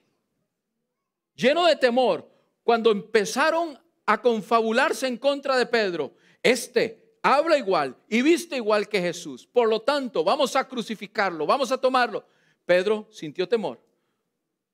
Lleno 1.35 1.67
de 1.67 1.75
temor, 1.75 2.30
cuando 2.71 2.89
empezaron 2.89 3.77
a 4.05 4.21
confabularse 4.21 5.05
en 5.05 5.17
contra 5.17 5.57
de 5.57 5.65
Pedro, 5.65 6.15
este 6.41 7.17
habla 7.21 7.57
igual 7.57 7.97
y 8.07 8.21
viste 8.21 8.55
igual 8.55 8.87
que 8.87 9.01
Jesús. 9.01 9.45
Por 9.45 9.67
lo 9.67 9.81
tanto, 9.81 10.23
vamos 10.23 10.55
a 10.55 10.65
crucificarlo, 10.65 11.45
vamos 11.45 11.69
a 11.73 11.77
tomarlo. 11.77 12.25
Pedro 12.65 13.09
sintió 13.11 13.45
temor 13.45 13.77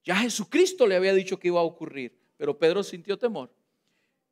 ya 0.04 0.16
Jesucristo 0.16 0.86
le 0.86 0.96
había 0.96 1.16
dicho 1.16 1.40
que 1.40 1.48
iba 1.48 1.60
a 1.60 1.64
ocurrir, 1.64 2.16
pero 2.38 2.56
Pedro 2.56 2.84
sintió 2.84 3.18
temor 3.18 3.52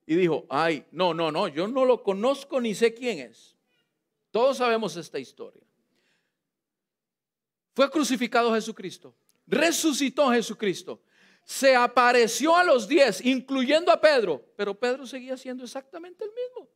y 0.06 0.13
dijo, 0.13 0.45
ay, 0.47 0.86
no, 0.91 1.12
no, 1.15 1.32
no, 1.32 1.47
yo 1.47 1.67
no 1.67 1.86
lo 1.86 2.04
conozco 2.04 2.62
ni 2.62 2.75
sé 2.75 2.93
quién 2.93 3.17
es. 3.17 3.56
Todos 4.30 4.58
sabemos 4.58 4.95
esta 4.95 5.17
historia. 5.17 5.63
Fue 7.73 7.89
crucificado 7.89 8.54
Jesucristo, 8.54 9.15
resucitó 9.47 10.30
Jesucristo, 10.30 11.01
se 11.45 11.75
apareció 11.75 12.58
a 12.58 12.63
los 12.63 12.88
diez, 12.88 13.23
incluyendo 13.23 13.91
a 13.91 14.01
Pedro, 14.01 14.43
pero 14.58 14.73
Pedro 14.73 15.05
seguía 15.05 15.38
siendo 15.38 15.63
exactamente 15.63 16.23
el 16.23 16.31
mismo. 16.31 16.67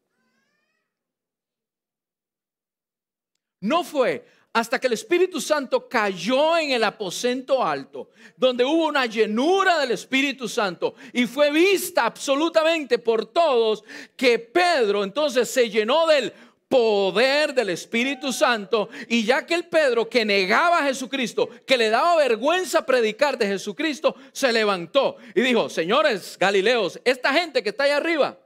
No 3.61 3.83
fue 3.83 4.25
hasta 4.53 4.79
que 4.79 4.87
el 4.87 4.93
Espíritu 4.93 5.39
Santo 5.41 5.87
cayó 5.87 6.57
en 6.57 6.71
el 6.71 6.83
aposento 6.83 7.63
alto, 7.63 8.09
donde 8.35 8.65
hubo 8.65 8.87
una 8.87 9.05
llenura 9.05 9.79
del 9.79 9.91
Espíritu 9.91 10.47
Santo 10.47 10.95
y 11.13 11.27
fue 11.27 11.51
vista 11.51 12.05
absolutamente 12.05 12.99
por 12.99 13.27
todos 13.27 13.83
que 14.15 14.39
Pedro 14.39 15.03
entonces 15.03 15.49
se 15.49 15.69
llenó 15.69 16.07
del 16.07 16.33
poder 16.69 17.53
del 17.53 17.71
Espíritu 17.71 18.31
Santo 18.31 18.89
y 19.07 19.25
ya 19.25 19.45
que 19.45 19.55
el 19.55 19.65
Pedro 19.65 20.07
que 20.07 20.23
negaba 20.23 20.77
a 20.77 20.83
Jesucristo, 20.83 21.49
que 21.65 21.77
le 21.77 21.89
daba 21.89 22.15
vergüenza 22.15 22.85
predicar 22.85 23.37
de 23.37 23.47
Jesucristo, 23.47 24.15
se 24.31 24.53
levantó 24.53 25.17
y 25.35 25.41
dijo, 25.41 25.67
señores 25.67 26.37
Galileos, 26.39 27.01
esta 27.03 27.33
gente 27.33 27.61
que 27.63 27.69
está 27.69 27.85
allá 27.85 27.97
arriba, 27.97 28.37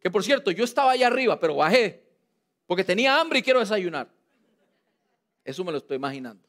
que 0.00 0.10
por 0.10 0.24
cierto 0.24 0.50
yo 0.50 0.64
estaba 0.64 0.92
allá 0.92 1.06
arriba, 1.06 1.38
pero 1.38 1.54
bajé 1.54 2.08
porque 2.68 2.84
tenía 2.84 3.18
hambre 3.18 3.38
y 3.38 3.42
quiero 3.42 3.60
desayunar. 3.60 4.08
Eso 5.42 5.64
me 5.64 5.72
lo 5.72 5.78
estoy 5.78 5.96
imaginando. 5.96 6.46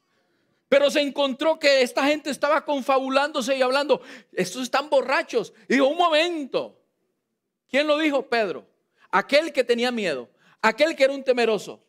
Pero 0.67 0.91
se 0.91 0.99
encontró 0.99 1.57
que 1.57 1.81
esta 1.81 2.05
gente 2.05 2.29
estaba 2.29 2.65
confabulándose 2.65 3.57
y 3.57 3.61
hablando, 3.61 4.01
estos 4.33 4.63
están 4.63 4.89
borrachos. 4.89 5.53
Y 5.69 5.75
dijo, 5.75 5.87
un 5.87 5.97
momento. 5.97 6.77
¿Quién 7.69 7.87
lo 7.87 7.97
dijo? 7.97 8.27
Pedro. 8.27 8.67
Aquel 9.09 9.53
que 9.53 9.63
tenía 9.63 9.91
miedo, 9.91 10.29
aquel 10.61 10.95
que 10.95 11.03
era 11.03 11.13
un 11.13 11.23
temeroso, 11.23 11.83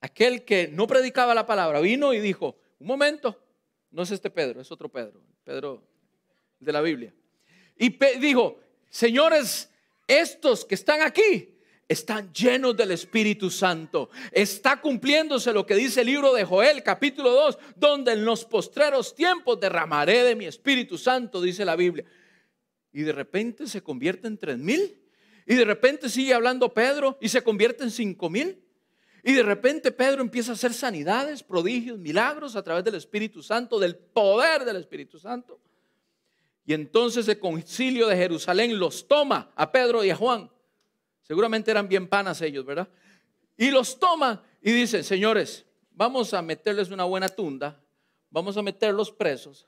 aquel 0.00 0.44
que 0.44 0.68
no 0.68 0.86
predicaba 0.86 1.34
la 1.34 1.46
palabra, 1.46 1.80
vino 1.80 2.12
y 2.12 2.20
dijo, 2.20 2.58
un 2.78 2.86
momento, 2.86 3.40
no 3.90 4.02
es 4.02 4.10
este 4.10 4.30
Pedro, 4.30 4.60
es 4.60 4.70
otro 4.70 4.88
Pedro, 4.88 5.22
Pedro 5.44 5.82
de 6.58 6.72
la 6.72 6.80
Biblia. 6.80 7.14
Y 7.76 7.90
dijo, 8.18 8.58
señores, 8.88 9.70
estos 10.06 10.64
que 10.64 10.74
están 10.74 11.02
aquí 11.02 11.56
están 11.88 12.32
llenos 12.32 12.76
del 12.76 12.90
Espíritu 12.92 13.50
Santo. 13.50 14.10
Está 14.32 14.80
cumpliéndose 14.80 15.52
lo 15.52 15.64
que 15.64 15.74
dice 15.74 16.00
el 16.00 16.08
libro 16.08 16.32
de 16.32 16.44
Joel, 16.44 16.82
capítulo 16.82 17.30
2, 17.30 17.58
donde 17.76 18.12
en 18.12 18.24
los 18.24 18.44
postreros 18.44 19.14
tiempos 19.14 19.60
derramaré 19.60 20.24
de 20.24 20.34
mi 20.34 20.46
Espíritu 20.46 20.98
Santo, 20.98 21.40
dice 21.40 21.64
la 21.64 21.76
Biblia. 21.76 22.04
Y 22.92 23.02
de 23.02 23.12
repente 23.12 23.66
se 23.66 23.82
convierte 23.82 24.26
en 24.26 24.38
tres 24.38 24.58
mil. 24.58 24.98
Y 25.46 25.54
de 25.54 25.64
repente 25.64 26.08
sigue 26.08 26.34
hablando 26.34 26.74
Pedro 26.74 27.16
y 27.20 27.28
se 27.28 27.42
convierte 27.42 27.84
en 27.84 27.90
cinco 27.90 28.28
mil. 28.28 28.62
Y 29.22 29.32
de 29.32 29.42
repente 29.42 29.90
Pedro 29.92 30.22
empieza 30.22 30.52
a 30.52 30.54
hacer 30.54 30.72
sanidades, 30.74 31.42
prodigios, 31.42 31.98
milagros 31.98 32.56
a 32.56 32.62
través 32.62 32.84
del 32.84 32.96
Espíritu 32.96 33.42
Santo, 33.42 33.78
del 33.78 33.96
poder 33.96 34.64
del 34.64 34.76
Espíritu 34.76 35.18
Santo. 35.18 35.60
Y 36.64 36.74
entonces 36.74 37.26
el 37.28 37.38
concilio 37.38 38.08
de 38.08 38.16
Jerusalén 38.16 38.78
los 38.78 39.06
toma 39.06 39.52
a 39.54 39.70
Pedro 39.70 40.04
y 40.04 40.10
a 40.10 40.16
Juan 40.16 40.50
Seguramente 41.26 41.72
eran 41.72 41.88
bien 41.88 42.06
panas 42.06 42.40
ellos, 42.40 42.64
¿verdad? 42.64 42.88
Y 43.56 43.72
los 43.72 43.98
toma 43.98 44.44
y 44.62 44.70
dice, 44.70 45.02
señores, 45.02 45.66
vamos 45.90 46.32
a 46.34 46.40
meterles 46.40 46.90
una 46.90 47.02
buena 47.02 47.28
tunda, 47.28 47.82
vamos 48.30 48.56
a 48.56 48.62
meterlos 48.62 49.10
presos 49.10 49.66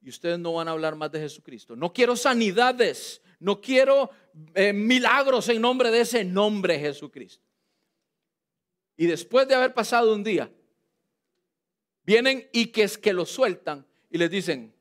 y 0.00 0.10
ustedes 0.10 0.38
no 0.38 0.52
van 0.52 0.68
a 0.68 0.70
hablar 0.70 0.94
más 0.94 1.10
de 1.10 1.18
Jesucristo. 1.18 1.74
No 1.74 1.92
quiero 1.92 2.14
sanidades, 2.14 3.20
no 3.42 3.60
quiero 3.60 4.10
eh, 4.54 4.72
milagros 4.72 5.48
en 5.48 5.60
nombre 5.60 5.90
de 5.90 6.00
ese 6.00 6.24
nombre 6.24 6.78
Jesucristo. 6.78 7.44
Y 8.96 9.06
después 9.06 9.48
de 9.48 9.56
haber 9.56 9.74
pasado 9.74 10.14
un 10.14 10.22
día, 10.22 10.50
vienen 12.04 12.48
y 12.52 12.66
que 12.66 12.84
es 12.84 12.96
que 12.96 13.12
lo 13.12 13.26
sueltan 13.26 13.84
y 14.10 14.18
les 14.18 14.30
dicen, 14.30 14.72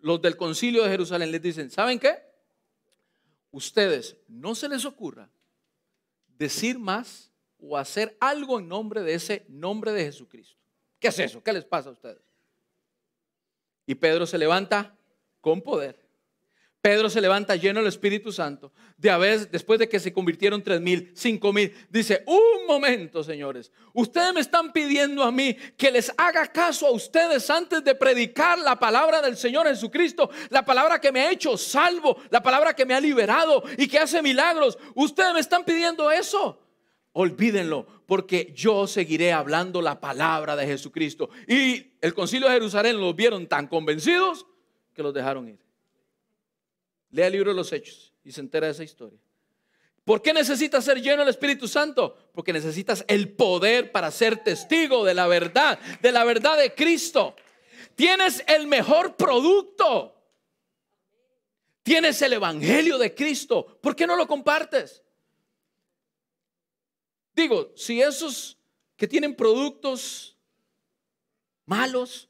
los 0.00 0.20
del 0.20 0.36
concilio 0.36 0.82
de 0.82 0.90
Jerusalén 0.90 1.32
les 1.32 1.40
dicen, 1.40 1.70
¿saben 1.70 1.98
qué? 1.98 2.18
Ustedes 3.52 4.18
no 4.28 4.54
se 4.54 4.68
les 4.68 4.84
ocurra 4.84 5.30
decir 6.36 6.78
más 6.78 7.32
o 7.58 7.78
hacer 7.78 8.18
algo 8.20 8.58
en 8.58 8.68
nombre 8.68 9.02
de 9.02 9.14
ese 9.14 9.46
nombre 9.48 9.92
de 9.92 10.04
Jesucristo. 10.04 10.58
¿Qué 11.00 11.08
es 11.08 11.18
eso? 11.18 11.42
¿Qué 11.42 11.54
les 11.54 11.64
pasa 11.64 11.88
a 11.88 11.92
ustedes? 11.92 12.22
Y 13.86 13.94
Pedro 13.94 14.26
se 14.26 14.36
levanta 14.36 14.94
con 15.40 15.62
poder. 15.62 16.07
Pedro 16.88 17.10
se 17.10 17.20
levanta 17.20 17.54
lleno 17.54 17.80
del 17.80 17.88
Espíritu 17.88 18.32
Santo. 18.32 18.72
De 18.96 19.10
haber, 19.10 19.50
después 19.50 19.78
de 19.78 19.90
que 19.90 20.00
se 20.00 20.10
convirtieron 20.10 20.62
tres 20.62 20.80
mil, 20.80 21.12
cinco 21.14 21.52
mil, 21.52 21.70
dice: 21.90 22.24
Un 22.24 22.66
momento, 22.66 23.22
señores. 23.22 23.70
Ustedes 23.92 24.32
me 24.32 24.40
están 24.40 24.72
pidiendo 24.72 25.22
a 25.22 25.30
mí 25.30 25.54
que 25.76 25.90
les 25.90 26.10
haga 26.16 26.46
caso 26.46 26.86
a 26.86 26.92
ustedes 26.92 27.50
antes 27.50 27.84
de 27.84 27.94
predicar 27.94 28.58
la 28.60 28.78
palabra 28.78 29.20
del 29.20 29.36
Señor 29.36 29.66
Jesucristo, 29.66 30.30
la 30.48 30.64
palabra 30.64 30.98
que 30.98 31.12
me 31.12 31.20
ha 31.20 31.30
hecho 31.30 31.58
salvo, 31.58 32.16
la 32.30 32.42
palabra 32.42 32.72
que 32.72 32.86
me 32.86 32.94
ha 32.94 33.00
liberado 33.00 33.62
y 33.76 33.86
que 33.86 33.98
hace 33.98 34.22
milagros. 34.22 34.78
Ustedes 34.94 35.34
me 35.34 35.40
están 35.40 35.66
pidiendo 35.66 36.10
eso. 36.10 36.58
Olvídenlo, 37.12 37.86
porque 38.06 38.54
yo 38.56 38.86
seguiré 38.86 39.34
hablando 39.34 39.82
la 39.82 40.00
palabra 40.00 40.56
de 40.56 40.64
Jesucristo. 40.64 41.28
Y 41.46 41.98
el 42.00 42.14
concilio 42.14 42.48
de 42.48 42.54
Jerusalén 42.54 42.98
los 42.98 43.14
vieron 43.14 43.46
tan 43.46 43.66
convencidos 43.66 44.46
que 44.94 45.02
los 45.02 45.12
dejaron 45.12 45.50
ir. 45.50 45.67
Lea 47.10 47.26
el 47.26 47.32
libro 47.32 47.50
de 47.50 47.56
los 47.56 47.72
Hechos 47.72 48.12
y 48.24 48.32
se 48.32 48.40
entera 48.40 48.66
de 48.66 48.72
esa 48.72 48.84
historia. 48.84 49.18
¿Por 50.04 50.22
qué 50.22 50.32
necesitas 50.32 50.84
ser 50.84 51.02
lleno 51.02 51.18
del 51.18 51.28
Espíritu 51.28 51.68
Santo? 51.68 52.16
Porque 52.32 52.52
necesitas 52.52 53.04
el 53.08 53.30
poder 53.30 53.92
para 53.92 54.10
ser 54.10 54.42
testigo 54.42 55.04
de 55.04 55.12
la 55.12 55.26
verdad, 55.26 55.78
de 56.00 56.12
la 56.12 56.24
verdad 56.24 56.56
de 56.56 56.74
Cristo. 56.74 57.36
Tienes 57.94 58.42
el 58.46 58.66
mejor 58.66 59.16
producto. 59.16 60.14
Tienes 61.82 62.22
el 62.22 62.32
Evangelio 62.32 62.96
de 62.96 63.14
Cristo. 63.14 63.78
¿Por 63.82 63.94
qué 63.94 64.06
no 64.06 64.16
lo 64.16 64.26
compartes? 64.26 65.02
Digo, 67.34 67.72
si 67.76 68.00
esos 68.00 68.56
que 68.96 69.06
tienen 69.06 69.34
productos 69.34 70.36
malos, 71.66 72.28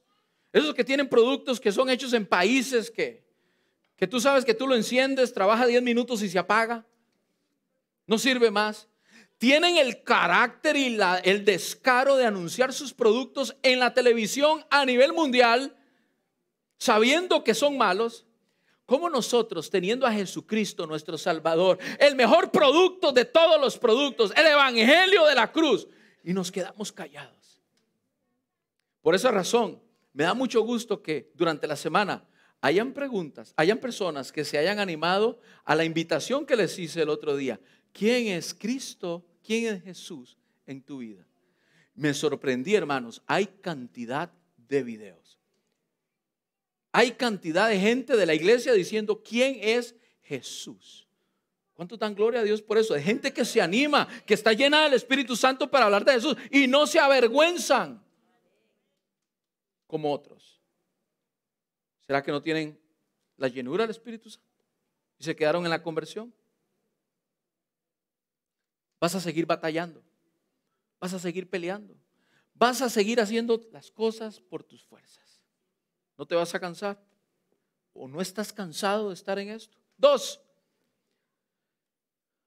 esos 0.52 0.74
que 0.74 0.84
tienen 0.84 1.08
productos 1.08 1.60
que 1.60 1.70
son 1.70 1.90
hechos 1.90 2.12
en 2.12 2.26
países 2.26 2.90
que, 2.90 3.27
que 3.98 4.06
tú 4.06 4.20
sabes 4.20 4.44
que 4.44 4.54
tú 4.54 4.68
lo 4.68 4.76
enciendes, 4.76 5.34
trabaja 5.34 5.66
10 5.66 5.82
minutos 5.82 6.22
y 6.22 6.28
se 6.28 6.38
apaga, 6.38 6.86
no 8.06 8.16
sirve 8.16 8.50
más. 8.50 8.88
Tienen 9.38 9.76
el 9.76 10.04
carácter 10.04 10.76
y 10.76 10.90
la, 10.90 11.18
el 11.18 11.44
descaro 11.44 12.16
de 12.16 12.24
anunciar 12.24 12.72
sus 12.72 12.94
productos 12.94 13.56
en 13.62 13.80
la 13.80 13.94
televisión 13.94 14.64
a 14.70 14.84
nivel 14.84 15.12
mundial, 15.12 15.76
sabiendo 16.78 17.42
que 17.42 17.54
son 17.54 17.76
malos. 17.76 18.24
¿Cómo 18.86 19.10
nosotros, 19.10 19.68
teniendo 19.68 20.06
a 20.06 20.12
Jesucristo 20.12 20.86
nuestro 20.86 21.18
Salvador, 21.18 21.78
el 21.98 22.14
mejor 22.14 22.52
producto 22.52 23.10
de 23.10 23.24
todos 23.24 23.60
los 23.60 23.78
productos, 23.78 24.32
el 24.36 24.46
Evangelio 24.46 25.26
de 25.26 25.34
la 25.34 25.50
cruz, 25.50 25.88
y 26.22 26.32
nos 26.32 26.52
quedamos 26.52 26.92
callados? 26.92 27.60
Por 29.02 29.16
esa 29.16 29.32
razón, 29.32 29.82
me 30.12 30.22
da 30.22 30.34
mucho 30.34 30.62
gusto 30.62 31.02
que 31.02 31.32
durante 31.34 31.66
la 31.66 31.76
semana 31.76 32.24
hayan 32.60 32.92
preguntas, 32.92 33.52
hayan 33.56 33.78
personas 33.78 34.32
que 34.32 34.44
se 34.44 34.58
hayan 34.58 34.78
animado 34.78 35.40
a 35.64 35.74
la 35.74 35.84
invitación 35.84 36.46
que 36.46 36.56
les 36.56 36.78
hice 36.78 37.02
el 37.02 37.08
otro 37.08 37.36
día. 37.36 37.60
¿Quién 37.92 38.28
es 38.28 38.54
Cristo? 38.54 39.24
¿Quién 39.44 39.74
es 39.74 39.82
Jesús 39.82 40.36
en 40.66 40.82
tu 40.82 40.98
vida? 40.98 41.26
Me 41.94 42.14
sorprendí, 42.14 42.74
hermanos, 42.74 43.22
hay 43.26 43.46
cantidad 43.46 44.30
de 44.56 44.82
videos. 44.82 45.38
Hay 46.92 47.12
cantidad 47.12 47.68
de 47.68 47.78
gente 47.78 48.16
de 48.16 48.26
la 48.26 48.34
iglesia 48.34 48.72
diciendo 48.72 49.22
quién 49.22 49.58
es 49.60 49.94
Jesús. 50.22 51.06
¿Cuánto 51.74 51.96
dan 51.96 52.14
gloria 52.14 52.40
a 52.40 52.42
Dios 52.42 52.60
por 52.60 52.76
eso? 52.76 52.94
Hay 52.94 53.02
gente 53.02 53.32
que 53.32 53.44
se 53.44 53.60
anima, 53.60 54.08
que 54.26 54.34
está 54.34 54.52
llena 54.52 54.82
del 54.82 54.94
Espíritu 54.94 55.36
Santo 55.36 55.70
para 55.70 55.84
hablar 55.84 56.04
de 56.04 56.12
Jesús 56.12 56.36
y 56.50 56.66
no 56.66 56.86
se 56.88 56.98
avergüenzan 56.98 58.02
como 59.86 60.12
otros. 60.12 60.57
¿Será 62.08 62.22
que 62.22 62.32
no 62.32 62.42
tienen 62.42 62.80
la 63.36 63.48
llenura 63.48 63.84
del 63.84 63.90
Espíritu 63.90 64.30
Santo? 64.30 64.48
Y 65.18 65.24
se 65.24 65.36
quedaron 65.36 65.64
en 65.64 65.70
la 65.70 65.82
conversión. 65.82 66.32
Vas 68.98 69.14
a 69.14 69.20
seguir 69.20 69.44
batallando. 69.44 70.02
Vas 70.98 71.12
a 71.12 71.18
seguir 71.18 71.50
peleando. 71.50 71.94
Vas 72.54 72.80
a 72.80 72.88
seguir 72.88 73.20
haciendo 73.20 73.60
las 73.72 73.90
cosas 73.90 74.40
por 74.40 74.64
tus 74.64 74.82
fuerzas. 74.82 75.42
¿No 76.16 76.24
te 76.24 76.34
vas 76.34 76.54
a 76.54 76.58
cansar? 76.58 76.98
¿O 77.92 78.08
no 78.08 78.22
estás 78.22 78.54
cansado 78.54 79.08
de 79.08 79.14
estar 79.14 79.38
en 79.38 79.50
esto? 79.50 79.76
Dos, 79.98 80.40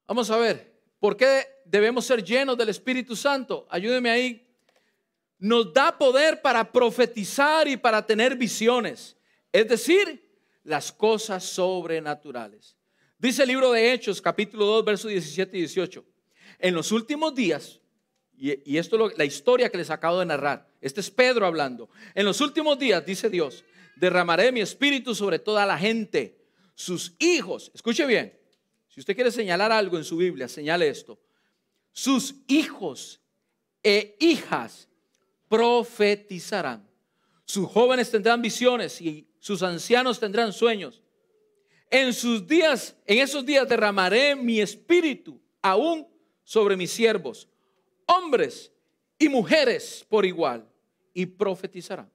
vamos 0.08 0.32
a 0.32 0.38
ver, 0.38 0.82
¿por 1.00 1.16
qué 1.16 1.46
debemos 1.66 2.06
ser 2.06 2.24
llenos 2.24 2.58
del 2.58 2.70
Espíritu 2.70 3.16
Santo? 3.16 3.68
Ayúdeme 3.70 4.10
ahí. 4.10 4.48
Nos 5.38 5.72
da 5.72 5.96
poder 5.96 6.42
para 6.42 6.72
profetizar 6.72 7.68
y 7.68 7.78
para 7.78 8.04
tener 8.04 8.36
visiones, 8.36 9.18
es 9.52 9.68
decir, 9.68 10.30
las 10.64 10.92
cosas 10.92 11.44
sobrenaturales. 11.44 12.76
Dice 13.18 13.44
el 13.44 13.50
libro 13.50 13.72
de 13.72 13.94
Hechos, 13.94 14.22
capítulo 14.22 14.66
2, 14.66 14.86
versos 14.86 15.12
17 15.12 15.58
y 15.58 15.60
18. 15.62 16.06
En 16.60 16.74
los 16.74 16.92
últimos 16.92 17.36
días, 17.36 17.80
y, 18.38 18.78
esto 18.78 19.10
es 19.10 19.18
la 19.18 19.26
historia 19.26 19.70
que 19.70 19.78
les 19.78 19.90
acabo 19.90 20.20
de 20.20 20.26
narrar, 20.26 20.68
este 20.82 21.02
es 21.02 21.12
Pedro 21.12 21.46
hablando. 21.46 21.90
En 22.16 22.26
los 22.26 22.42
últimos 22.42 22.80
días, 22.80 23.06
dice 23.06 23.30
Dios, 23.30 23.64
derramaré 23.96 24.52
mi 24.52 24.62
espíritu 24.62 25.14
sobre 25.14 25.38
toda 25.38 25.66
la 25.66 25.78
gente. 25.78 26.40
Sus 26.74 27.14
hijos, 27.20 27.72
escuche 27.76 28.06
bien, 28.08 28.36
si 28.88 29.00
usted 29.00 29.16
quiere 29.16 29.32
señalar 29.32 29.72
algo 29.72 29.98
en 29.98 30.04
su 30.04 30.18
Biblia, 30.18 30.48
señale 30.48 30.88
esto. 30.90 31.20
Sus 31.92 32.36
hijos 32.48 33.22
e 33.84 34.16
hijas 34.20 34.88
profetizarán. 35.48 36.90
Sus 37.46 37.68
jóvenes 37.68 38.10
tendrán 38.10 38.42
visiones 38.42 39.02
y 39.02 39.31
sus 39.42 39.64
ancianos 39.64 40.20
tendrán 40.20 40.54
sueños. 40.54 41.02
En 41.90 42.14
sus 42.14 42.48
días, 42.48 42.96
en 43.06 43.18
esos 43.18 43.44
días 43.44 43.68
derramaré 43.68 44.36
mi 44.36 44.62
espíritu 44.62 45.42
aún 45.64 46.08
sobre 46.44 46.78
mis 46.78 46.92
siervos, 46.92 47.50
hombres 48.06 48.72
y 49.18 49.28
mujeres 49.28 50.06
por 50.08 50.26
igual 50.26 50.70
y 51.14 51.26
profetizará. 51.26 52.08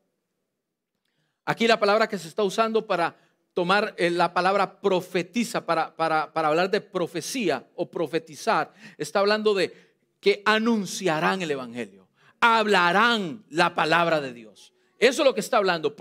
Aquí 1.45 1.67
la 1.67 1.81
palabra 1.81 2.09
que 2.09 2.17
se 2.17 2.29
está 2.29 2.45
usando 2.45 2.87
para 2.87 3.17
tomar 3.55 3.95
eh, 3.99 4.09
la 4.09 4.33
palabra 4.33 4.81
profetiza, 4.81 5.67
para, 5.67 5.97
para, 5.97 6.33
para 6.33 6.49
hablar 6.49 6.71
de 6.71 6.81
profecía 6.81 7.69
o 7.75 7.91
profetizar, 7.91 8.73
está 8.99 9.19
hablando 9.19 9.53
de 9.53 9.73
que 10.21 10.43
anunciarán 10.45 11.43
el 11.43 11.51
Evangelio, 11.51 12.09
hablarán 12.41 13.45
la 13.51 13.75
palabra 13.75 14.21
de 14.21 14.33
Dios. 14.33 14.73
Eso 14.99 15.23
es 15.23 15.27
lo 15.27 15.35
que 15.35 15.41
está 15.41 15.57
hablando, 15.57 15.97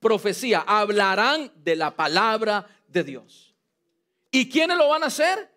profecía, 0.00 0.60
hablarán 0.60 1.52
de 1.56 1.76
la 1.76 1.94
palabra 1.94 2.66
de 2.88 3.04
Dios. 3.04 3.54
¿Y 4.30 4.48
quiénes 4.48 4.76
lo 4.76 4.88
van 4.88 5.02
a 5.02 5.06
hacer? 5.06 5.50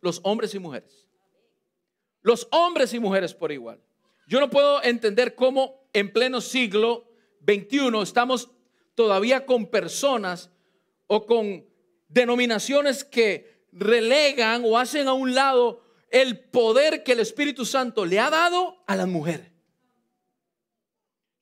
Los 0.00 0.20
hombres 0.24 0.54
y 0.54 0.58
mujeres. 0.58 1.06
Los 2.22 2.48
hombres 2.50 2.92
y 2.94 2.98
mujeres 2.98 3.34
por 3.34 3.52
igual. 3.52 3.80
Yo 4.26 4.40
no 4.40 4.50
puedo 4.50 4.82
entender 4.82 5.34
cómo 5.34 5.86
en 5.92 6.12
pleno 6.12 6.40
siglo 6.40 7.08
XXI 7.46 8.00
estamos 8.02 8.50
todavía 8.94 9.46
con 9.46 9.66
personas 9.66 10.50
o 11.06 11.26
con 11.26 11.66
denominaciones 12.08 13.04
que 13.04 13.66
relegan 13.72 14.62
o 14.64 14.78
hacen 14.78 15.08
a 15.08 15.12
un 15.12 15.34
lado 15.34 15.82
el 16.10 16.38
poder 16.38 17.02
que 17.02 17.12
el 17.12 17.20
Espíritu 17.20 17.64
Santo 17.64 18.04
le 18.04 18.20
ha 18.20 18.30
dado 18.30 18.82
a 18.86 18.96
la 18.96 19.06
mujer. 19.06 19.50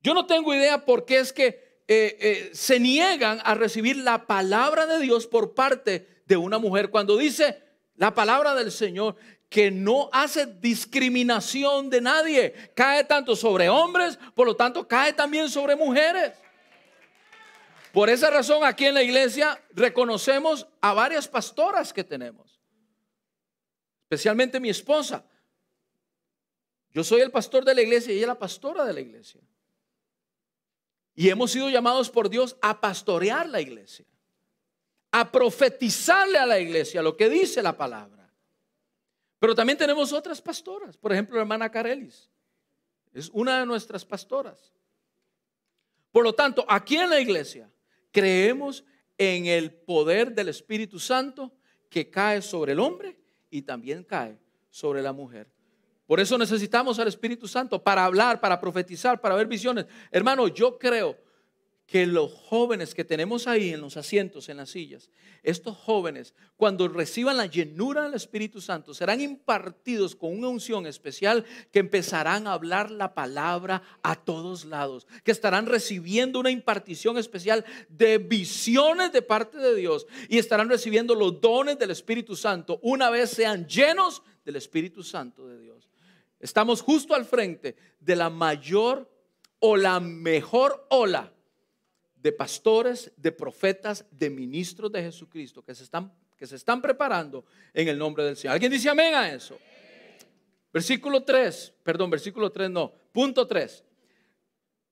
Yo 0.03 0.15
no 0.15 0.27
tengo 0.27 0.55
idea 0.55 0.85
por 0.85 1.05
qué 1.05 1.19
es 1.19 1.33
que 1.33 1.70
eh, 1.93 2.17
eh, 2.21 2.51
se 2.53 2.79
niegan 2.79 3.41
a 3.43 3.57
recibir 3.57 3.97
la 3.97 4.29
palabra 4.29 4.87
de 4.87 5.01
Dios 5.01 5.27
por 5.27 5.55
parte 5.55 6.23
de 6.25 6.37
una 6.37 6.61
mujer. 6.61 6.89
Cuando 6.89 7.17
dice 7.17 7.61
la 7.97 8.15
palabra 8.15 8.55
del 8.55 8.71
Señor 8.71 9.17
que 9.49 9.73
no 9.73 10.09
hace 10.13 10.47
discriminación 10.47 11.91
de 11.91 12.01
nadie. 12.01 12.71
Cae 12.77 13.03
tanto 13.03 13.35
sobre 13.35 13.69
hombres, 13.69 14.17
por 14.37 14.47
lo 14.47 14.55
tanto 14.55 14.87
cae 14.87 15.13
también 15.13 15.51
sobre 15.51 15.75
mujeres. 15.75 16.35
Por 17.93 18.09
esa 18.09 18.31
razón 18.31 18.63
aquí 18.63 18.87
en 18.87 18.95
la 18.95 19.03
iglesia 19.03 19.61
reconocemos 19.73 20.69
a 20.81 20.95
varias 20.95 21.27
pastoras 21.27 21.93
que 21.93 22.05
tenemos. 22.05 22.61
Especialmente 24.05 24.61
mi 24.61 24.71
esposa. 24.71 25.25
Yo 26.93 27.03
soy 27.03 27.21
el 27.23 27.33
pastor 27.33 27.65
de 27.65 27.75
la 27.75 27.83
iglesia 27.83 28.15
y 28.15 28.19
ella 28.19 28.29
la 28.29 28.39
pastora 28.39 28.85
de 28.85 28.93
la 28.93 29.01
iglesia. 29.01 29.41
Y 31.21 31.29
hemos 31.29 31.51
sido 31.51 31.69
llamados 31.69 32.09
por 32.09 32.31
Dios 32.31 32.57
a 32.63 32.81
pastorear 32.81 33.47
la 33.47 33.61
iglesia, 33.61 34.07
a 35.11 35.31
profetizarle 35.31 36.39
a 36.39 36.47
la 36.47 36.59
iglesia 36.59 37.03
lo 37.03 37.15
que 37.15 37.29
dice 37.29 37.63
la 37.63 37.77
palabra. 37.77 38.33
Pero 39.39 39.55
también 39.55 39.77
tenemos 39.77 40.15
otras 40.15 40.41
pastoras, 40.41 40.97
por 40.97 41.13
ejemplo, 41.13 41.37
la 41.37 41.43
hermana 41.43 41.71
Carelis. 41.71 42.31
Es 43.13 43.29
una 43.35 43.61
de 43.61 43.67
nuestras 43.67 44.03
pastoras. 44.03 44.73
Por 46.11 46.25
lo 46.25 46.33
tanto, 46.33 46.65
aquí 46.67 46.97
en 46.97 47.11
la 47.11 47.21
iglesia 47.21 47.71
creemos 48.11 48.83
en 49.19 49.45
el 49.45 49.73
poder 49.73 50.33
del 50.35 50.49
Espíritu 50.49 50.99
Santo 50.99 51.53
que 51.91 52.09
cae 52.09 52.41
sobre 52.41 52.73
el 52.73 52.81
hombre 52.81 53.19
y 53.51 53.61
también 53.61 54.05
cae 54.05 54.39
sobre 54.71 55.03
la 55.03 55.13
mujer. 55.13 55.53
Por 56.11 56.19
eso 56.19 56.37
necesitamos 56.37 56.99
al 56.99 57.07
Espíritu 57.07 57.47
Santo 57.47 57.85
para 57.85 58.05
hablar, 58.05 58.41
para 58.41 58.61
profetizar, 58.61 59.21
para 59.21 59.37
ver 59.37 59.47
visiones. 59.47 59.87
Hermano, 60.11 60.49
yo 60.49 60.77
creo 60.77 61.17
que 61.87 62.05
los 62.05 62.33
jóvenes 62.33 62.97
que 62.97 63.05
tenemos 63.05 63.47
ahí 63.47 63.73
en 63.73 63.81
los 63.81 63.97
asientos, 63.97 64.49
en 64.49 64.57
las 64.57 64.71
sillas, 64.71 65.09
estos 65.45 65.77
jóvenes, 65.77 66.35
cuando 66.57 66.89
reciban 66.89 67.37
la 67.37 67.47
llenura 67.47 68.03
del 68.03 68.15
Espíritu 68.15 68.61
Santo, 68.61 68.93
serán 68.93 69.21
impartidos 69.21 70.17
con 70.17 70.37
una 70.37 70.49
unción 70.49 70.85
especial 70.85 71.45
que 71.71 71.79
empezarán 71.79 72.49
a 72.49 72.55
hablar 72.55 72.91
la 72.91 73.15
palabra 73.15 73.81
a 74.03 74.17
todos 74.17 74.65
lados, 74.65 75.07
que 75.23 75.31
estarán 75.31 75.67
recibiendo 75.67 76.41
una 76.41 76.51
impartición 76.51 77.19
especial 77.19 77.65
de 77.89 78.19
visiones 78.19 79.13
de 79.13 79.23
parte 79.23 79.59
de 79.59 79.77
Dios 79.77 80.09
y 80.29 80.39
estarán 80.39 80.69
recibiendo 80.69 81.15
los 81.15 81.41
dones 81.41 81.79
del 81.79 81.93
Espíritu 81.93 82.35
Santo 82.35 82.81
una 82.83 83.11
vez 83.11 83.31
sean 83.31 83.65
llenos 83.69 84.25
del 84.45 84.57
Espíritu 84.57 85.05
Santo 85.05 85.47
de 85.47 85.61
Dios. 85.61 85.90
Estamos 86.41 86.81
justo 86.81 87.15
al 87.15 87.27
frente 87.27 87.77
de 88.01 88.17
la 88.17 88.31
mayor 88.31 89.09
o 89.59 89.77
la 89.77 90.01
mejor 90.01 90.87
ola 90.89 91.33
de 92.17 92.33
pastores, 92.33 93.13
de 93.17 93.31
profetas, 93.31 94.07
de 94.11 94.31
ministros 94.31 94.91
de 94.91 95.03
Jesucristo 95.03 95.63
que 95.63 95.75
se 95.75 95.85
están, 95.85 96.13
que 96.37 96.47
se 96.47 96.57
están 96.57 96.83
preparando 96.83 97.45
en 97.73 97.89
el 97.89 97.99
nombre 97.99 98.25
del 98.25 98.37
Señor. 98.37 98.55
¿Alguien 98.55 98.73
dice 98.73 98.89
amén 98.89 99.15
a 99.15 99.33
eso? 99.33 99.59
Versículo 100.73 101.23
3, 101.23 101.75
perdón, 101.83 102.11
versículo 102.11 102.51
3 102.51 102.71
no, 102.71 102.93
punto 103.13 103.47
3. 103.47 103.85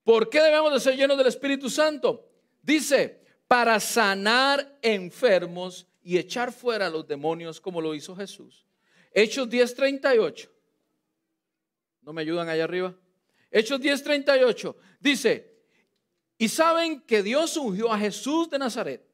¿Por 0.03 0.29
qué 0.29 0.41
debemos 0.41 0.73
de 0.73 0.79
ser 0.79 0.95
llenos 0.95 1.17
del 1.17 1.27
Espíritu 1.27 1.69
Santo? 1.69 2.29
Dice, 2.61 3.21
para 3.47 3.79
sanar 3.79 4.77
enfermos 4.81 5.87
y 6.03 6.17
echar 6.17 6.51
fuera 6.51 6.87
a 6.87 6.89
los 6.89 7.07
demonios 7.07 7.59
como 7.59 7.81
lo 7.81 7.95
hizo 7.95 8.15
Jesús. 8.15 8.65
Hechos 9.11 9.49
10:38. 9.49 10.49
¿No 12.01 12.13
me 12.13 12.21
ayudan 12.21 12.49
allá 12.49 12.63
arriba? 12.63 12.95
Hechos 13.51 13.79
10:38 13.79 14.75
dice, 14.99 15.59
y 16.37 16.47
saben 16.47 17.01
que 17.01 17.21
Dios 17.21 17.57
ungió 17.57 17.91
a 17.91 17.99
Jesús 17.99 18.49
de 18.49 18.59
Nazaret 18.59 19.05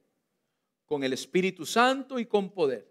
con 0.85 1.03
el 1.03 1.13
Espíritu 1.13 1.65
Santo 1.65 2.19
y 2.19 2.25
con 2.25 2.51
poder. 2.51 2.87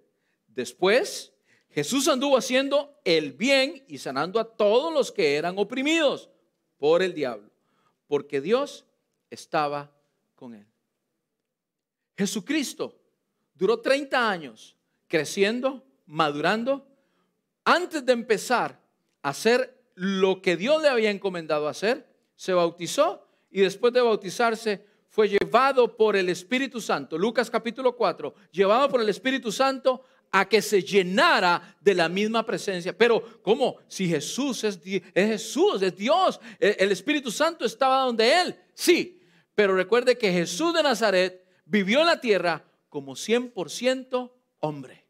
Después, 0.48 1.32
Jesús 1.70 2.08
anduvo 2.08 2.36
haciendo 2.36 3.00
el 3.04 3.32
bien 3.32 3.84
y 3.88 3.98
sanando 3.98 4.40
a 4.40 4.56
todos 4.56 4.92
los 4.92 5.12
que 5.12 5.36
eran 5.36 5.58
oprimidos 5.58 6.30
por 6.78 7.02
el 7.02 7.14
diablo, 7.14 7.50
porque 8.06 8.40
Dios 8.40 8.84
estaba 9.30 9.92
con 10.34 10.54
él. 10.54 10.66
Jesucristo 12.16 13.00
duró 13.54 13.80
30 13.80 14.30
años 14.30 14.76
creciendo, 15.08 15.84
madurando, 16.06 16.86
antes 17.64 18.04
de 18.04 18.12
empezar 18.12 18.80
a 19.22 19.30
hacer 19.30 19.83
lo 19.94 20.42
que 20.42 20.56
Dios 20.56 20.82
le 20.82 20.88
había 20.88 21.10
encomendado 21.10 21.68
hacer, 21.68 22.06
se 22.36 22.52
bautizó 22.52 23.26
y 23.50 23.60
después 23.60 23.92
de 23.92 24.00
bautizarse 24.00 24.84
fue 25.08 25.28
llevado 25.28 25.96
por 25.96 26.16
el 26.16 26.28
Espíritu 26.28 26.80
Santo, 26.80 27.16
Lucas 27.16 27.48
capítulo 27.48 27.94
4, 27.94 28.34
llevado 28.50 28.88
por 28.88 29.00
el 29.00 29.08
Espíritu 29.08 29.52
Santo 29.52 30.02
a 30.32 30.48
que 30.48 30.60
se 30.60 30.82
llenara 30.82 31.76
de 31.80 31.94
la 31.94 32.08
misma 32.08 32.44
presencia. 32.44 32.96
Pero, 32.98 33.40
¿cómo? 33.40 33.76
Si 33.86 34.08
Jesús 34.08 34.64
es, 34.64 34.80
es 34.84 35.28
Jesús, 35.28 35.80
es 35.82 35.94
Dios, 35.94 36.40
el, 36.58 36.74
el 36.80 36.90
Espíritu 36.90 37.30
Santo 37.30 37.64
estaba 37.64 38.00
donde 38.00 38.40
Él, 38.40 38.56
sí. 38.74 39.20
Pero 39.54 39.76
recuerde 39.76 40.18
que 40.18 40.32
Jesús 40.32 40.74
de 40.74 40.82
Nazaret 40.82 41.46
vivió 41.64 42.00
en 42.00 42.06
la 42.06 42.20
tierra 42.20 42.64
como 42.88 43.12
100% 43.12 44.32
hombre. 44.58 45.03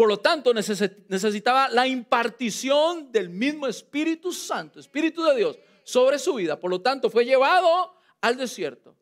Por 0.00 0.08
lo 0.08 0.16
tanto, 0.16 0.54
necesitaba 0.54 1.68
la 1.68 1.86
impartición 1.86 3.12
del 3.12 3.28
mismo 3.28 3.66
Espíritu 3.66 4.32
Santo, 4.32 4.80
Espíritu 4.80 5.22
de 5.22 5.36
Dios, 5.36 5.58
sobre 5.84 6.18
su 6.18 6.32
vida. 6.32 6.58
Por 6.58 6.70
lo 6.70 6.80
tanto, 6.80 7.10
fue 7.10 7.26
llevado 7.26 7.92
al 8.22 8.38
desierto 8.38 8.96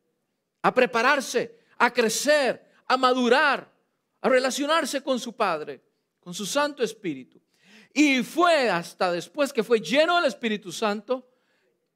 a 0.60 0.74
prepararse, 0.74 1.60
a 1.76 1.92
crecer, 1.92 2.72
a 2.84 2.96
madurar, 2.96 3.72
a 4.20 4.28
relacionarse 4.28 5.00
con 5.00 5.20
su 5.20 5.36
Padre, 5.36 5.80
con 6.18 6.34
su 6.34 6.44
Santo 6.44 6.82
Espíritu. 6.82 7.40
Y 7.94 8.24
fue 8.24 8.68
hasta 8.68 9.12
después 9.12 9.52
que 9.52 9.62
fue 9.62 9.78
lleno 9.78 10.16
del 10.16 10.24
Espíritu 10.24 10.72
Santo 10.72 11.30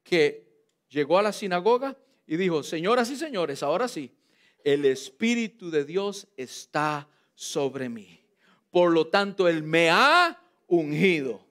que 0.01 0.63
llegó 0.87 1.19
a 1.19 1.23
la 1.23 1.33
sinagoga 1.33 1.97
y 2.25 2.37
dijo, 2.37 2.63
señoras 2.63 3.09
y 3.09 3.17
señores, 3.17 3.63
ahora 3.63 3.89
sí, 3.89 4.15
el 4.63 4.85
Espíritu 4.85 5.69
de 5.69 5.83
Dios 5.83 6.29
está 6.37 7.09
sobre 7.35 7.89
mí. 7.89 8.22
Por 8.73 8.91
lo 8.91 9.07
tanto, 9.07 9.47
Él 9.47 9.63
me 9.63 9.89
ha 9.89 10.37
ungido 10.67 11.43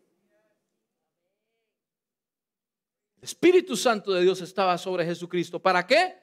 Espíritu 3.22 3.76
Santo 3.76 4.12
de 4.12 4.22
Dios 4.22 4.40
estaba 4.40 4.76
sobre 4.76 5.06
Jesucristo. 5.06 5.60
¿Para 5.60 5.86
qué? 5.86 6.16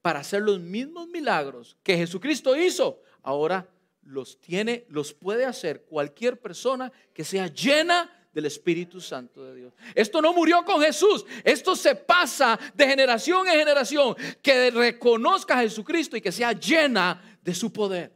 Para 0.00 0.20
hacer 0.20 0.40
los 0.40 0.60
mismos 0.60 1.08
milagros 1.08 1.76
que 1.82 1.96
Jesucristo 1.96 2.56
hizo. 2.56 3.02
Ahora 3.22 3.68
los 4.02 4.40
tiene, 4.40 4.86
los 4.88 5.12
puede 5.12 5.44
hacer 5.44 5.82
cualquier 5.82 6.40
persona 6.40 6.92
que 7.12 7.24
sea 7.24 7.48
llena 7.48 8.28
del 8.32 8.46
Espíritu 8.46 9.00
Santo 9.00 9.44
de 9.44 9.56
Dios. 9.56 9.74
Esto 9.96 10.22
no 10.22 10.32
murió 10.32 10.64
con 10.64 10.80
Jesús, 10.80 11.24
esto 11.42 11.74
se 11.74 11.96
pasa 11.96 12.58
de 12.74 12.86
generación 12.86 13.48
en 13.48 13.54
generación, 13.54 14.14
que 14.40 14.70
reconozca 14.70 15.58
a 15.58 15.62
Jesucristo 15.62 16.16
y 16.16 16.20
que 16.20 16.32
sea 16.32 16.52
llena 16.52 17.38
de 17.42 17.54
su 17.54 17.72
poder. 17.72 18.12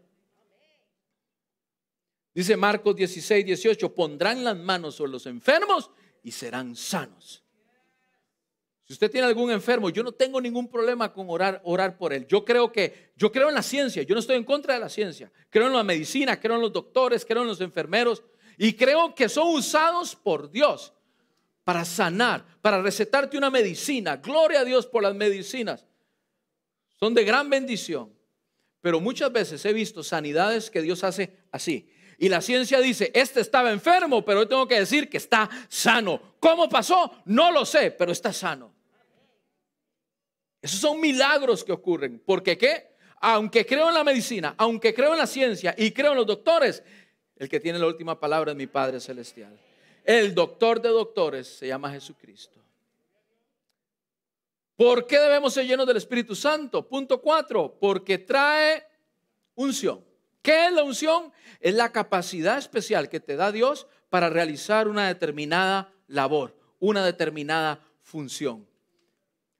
Dice 2.38 2.56
Marcos 2.56 2.94
16, 2.94 3.44
18, 3.44 3.92
pondrán 3.96 4.44
las 4.44 4.56
manos 4.56 4.94
sobre 4.94 5.10
los 5.10 5.26
enfermos 5.26 5.90
y 6.22 6.30
serán 6.30 6.76
sanos. 6.76 7.42
Si 8.84 8.92
usted 8.92 9.10
tiene 9.10 9.26
algún 9.26 9.50
enfermo, 9.50 9.90
yo 9.90 10.04
no 10.04 10.12
tengo 10.12 10.40
ningún 10.40 10.68
problema 10.68 11.12
con 11.12 11.26
orar, 11.28 11.98
por 11.98 12.12
él. 12.12 12.28
Yo 12.28 12.44
creo 12.44 12.70
que, 12.70 13.10
yo 13.16 13.32
creo 13.32 13.48
en 13.48 13.56
la 13.56 13.62
ciencia, 13.64 14.04
yo 14.04 14.14
no 14.14 14.20
estoy 14.20 14.36
en 14.36 14.44
contra 14.44 14.74
de 14.74 14.78
la 14.78 14.88
ciencia. 14.88 15.32
Creo 15.50 15.66
en 15.66 15.72
la 15.72 15.82
medicina, 15.82 16.38
creo 16.38 16.54
en 16.54 16.60
los 16.60 16.72
doctores, 16.72 17.24
creo 17.24 17.42
en 17.42 17.48
los 17.48 17.60
enfermeros 17.60 18.22
y 18.56 18.72
creo 18.74 19.16
que 19.16 19.28
son 19.28 19.48
usados 19.48 20.14
por 20.14 20.48
Dios 20.48 20.92
para 21.64 21.84
sanar, 21.84 22.46
para 22.62 22.80
recetarte 22.80 23.36
una 23.36 23.50
medicina. 23.50 24.18
Gloria 24.18 24.60
a 24.60 24.64
Dios 24.64 24.86
por 24.86 25.02
las 25.02 25.16
medicinas. 25.16 25.88
Son 27.00 27.14
de 27.14 27.24
gran 27.24 27.50
bendición. 27.50 28.16
Pero 28.80 29.00
muchas 29.00 29.32
veces 29.32 29.64
he 29.64 29.72
visto 29.72 30.04
sanidades 30.04 30.70
que 30.70 30.82
Dios 30.82 31.02
hace 31.02 31.36
así. 31.50 31.90
Y 32.20 32.28
la 32.28 32.40
ciencia 32.40 32.80
dice, 32.80 33.12
este 33.14 33.40
estaba 33.40 33.70
enfermo, 33.70 34.24
pero 34.24 34.42
yo 34.42 34.48
tengo 34.48 34.66
que 34.66 34.80
decir 34.80 35.08
que 35.08 35.18
está 35.18 35.48
sano. 35.68 36.20
¿Cómo 36.40 36.68
pasó? 36.68 37.22
No 37.26 37.52
lo 37.52 37.64
sé, 37.64 37.92
pero 37.92 38.10
está 38.10 38.32
sano. 38.32 38.74
Esos 40.60 40.80
son 40.80 41.00
milagros 41.00 41.62
que 41.62 41.70
ocurren. 41.70 42.20
Porque 42.26 42.58
qué? 42.58 42.96
Aunque 43.20 43.64
creo 43.64 43.88
en 43.88 43.94
la 43.94 44.02
medicina, 44.02 44.54
aunque 44.58 44.92
creo 44.92 45.12
en 45.12 45.18
la 45.18 45.28
ciencia 45.28 45.76
y 45.78 45.92
creo 45.92 46.10
en 46.10 46.18
los 46.18 46.26
doctores, 46.26 46.82
el 47.36 47.48
que 47.48 47.60
tiene 47.60 47.78
la 47.78 47.86
última 47.86 48.18
palabra 48.18 48.50
es 48.50 48.56
mi 48.56 48.66
Padre 48.66 48.98
Celestial. 48.98 49.56
El 50.04 50.34
doctor 50.34 50.82
de 50.82 50.88
doctores 50.88 51.46
se 51.46 51.68
llama 51.68 51.92
Jesucristo. 51.92 52.58
¿Por 54.74 55.06
qué 55.06 55.18
debemos 55.18 55.54
ser 55.54 55.66
llenos 55.66 55.86
del 55.86 55.98
Espíritu 55.98 56.34
Santo? 56.34 56.88
Punto 56.88 57.20
cuatro, 57.20 57.76
porque 57.80 58.18
trae 58.18 58.84
unción. 59.54 60.07
¿Qué 60.48 60.64
es 60.64 60.72
la 60.72 60.82
unción? 60.82 61.30
Es 61.60 61.74
la 61.74 61.92
capacidad 61.92 62.56
especial 62.56 63.10
que 63.10 63.20
te 63.20 63.36
da 63.36 63.52
Dios 63.52 63.86
para 64.08 64.30
realizar 64.30 64.88
una 64.88 65.06
determinada 65.06 65.92
labor, 66.06 66.56
una 66.78 67.04
determinada 67.04 67.84
función. 68.00 68.66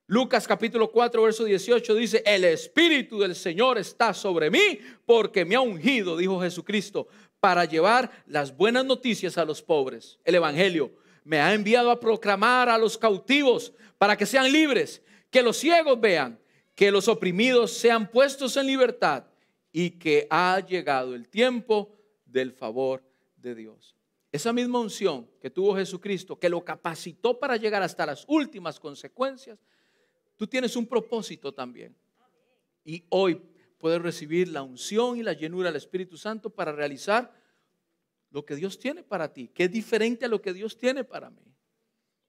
Lucas 0.07 0.49
capítulo 0.49 0.91
4, 0.91 1.22
verso 1.22 1.45
18 1.45 1.95
dice, 1.95 2.22
el 2.24 2.43
Espíritu 2.45 3.18
del 3.18 3.34
Señor 3.34 3.76
está 3.76 4.14
sobre 4.14 4.51
mí 4.51 4.78
porque 5.05 5.45
me 5.45 5.57
ha 5.57 5.61
ungido, 5.61 6.16
dijo 6.16 6.41
Jesucristo, 6.41 7.07
para 7.39 7.66
llevar 7.66 8.11
las 8.24 8.57
buenas 8.57 8.86
noticias 8.86 9.36
a 9.36 9.45
los 9.45 9.61
pobres, 9.61 10.18
el 10.24 10.36
Evangelio. 10.36 10.91
Me 11.22 11.39
ha 11.39 11.53
enviado 11.53 11.91
a 11.91 12.01
proclamar 12.01 12.70
a 12.70 12.78
los 12.78 12.97
cautivos 12.97 13.74
para 13.99 14.16
que 14.16 14.24
sean 14.24 14.51
libres, 14.51 15.03
que 15.28 15.43
los 15.43 15.59
ciegos 15.59 16.01
vean, 16.01 16.41
que 16.74 16.91
los 16.91 17.09
oprimidos 17.09 17.74
sean 17.74 18.11
puestos 18.11 18.57
en 18.57 18.68
libertad 18.68 19.26
y 19.81 19.91
que 19.91 20.26
ha 20.29 20.59
llegado 20.59 21.14
el 21.14 21.29
tiempo 21.29 21.97
del 22.26 22.51
favor 22.51 23.01
de 23.37 23.55
Dios. 23.55 23.95
Esa 24.33 24.53
misma 24.53 24.81
unción 24.81 25.31
que 25.41 25.51
tuvo 25.51 25.76
Jesucristo, 25.76 26.37
que 26.37 26.49
lo 26.49 26.64
capacitó 26.64 27.39
para 27.39 27.57
llegar 27.57 27.81
hasta 27.85 28.05
las 28.05 28.24
últimas 28.26 28.81
consecuencias, 28.81 29.64
tú 30.35 30.49
tienes 30.49 30.74
un 30.74 30.85
propósito 30.85 31.55
también. 31.55 31.95
Y 32.85 33.05
hoy 33.11 33.41
puedes 33.79 34.03
recibir 34.03 34.49
la 34.49 34.62
unción 34.62 35.16
y 35.16 35.22
la 35.22 35.33
llenura 35.33 35.68
del 35.68 35.76
Espíritu 35.76 36.16
Santo 36.16 36.51
para 36.51 36.72
realizar 36.72 37.33
lo 38.31 38.45
que 38.45 38.57
Dios 38.57 38.81
tiene 38.81 39.05
para 39.05 39.33
ti, 39.33 39.47
que 39.47 39.62
es 39.62 39.70
diferente 39.70 40.24
a 40.24 40.29
lo 40.29 40.43
que 40.43 40.53
Dios 40.55 40.76
tiene 40.76 41.05
para 41.05 41.31
mí. 41.31 41.55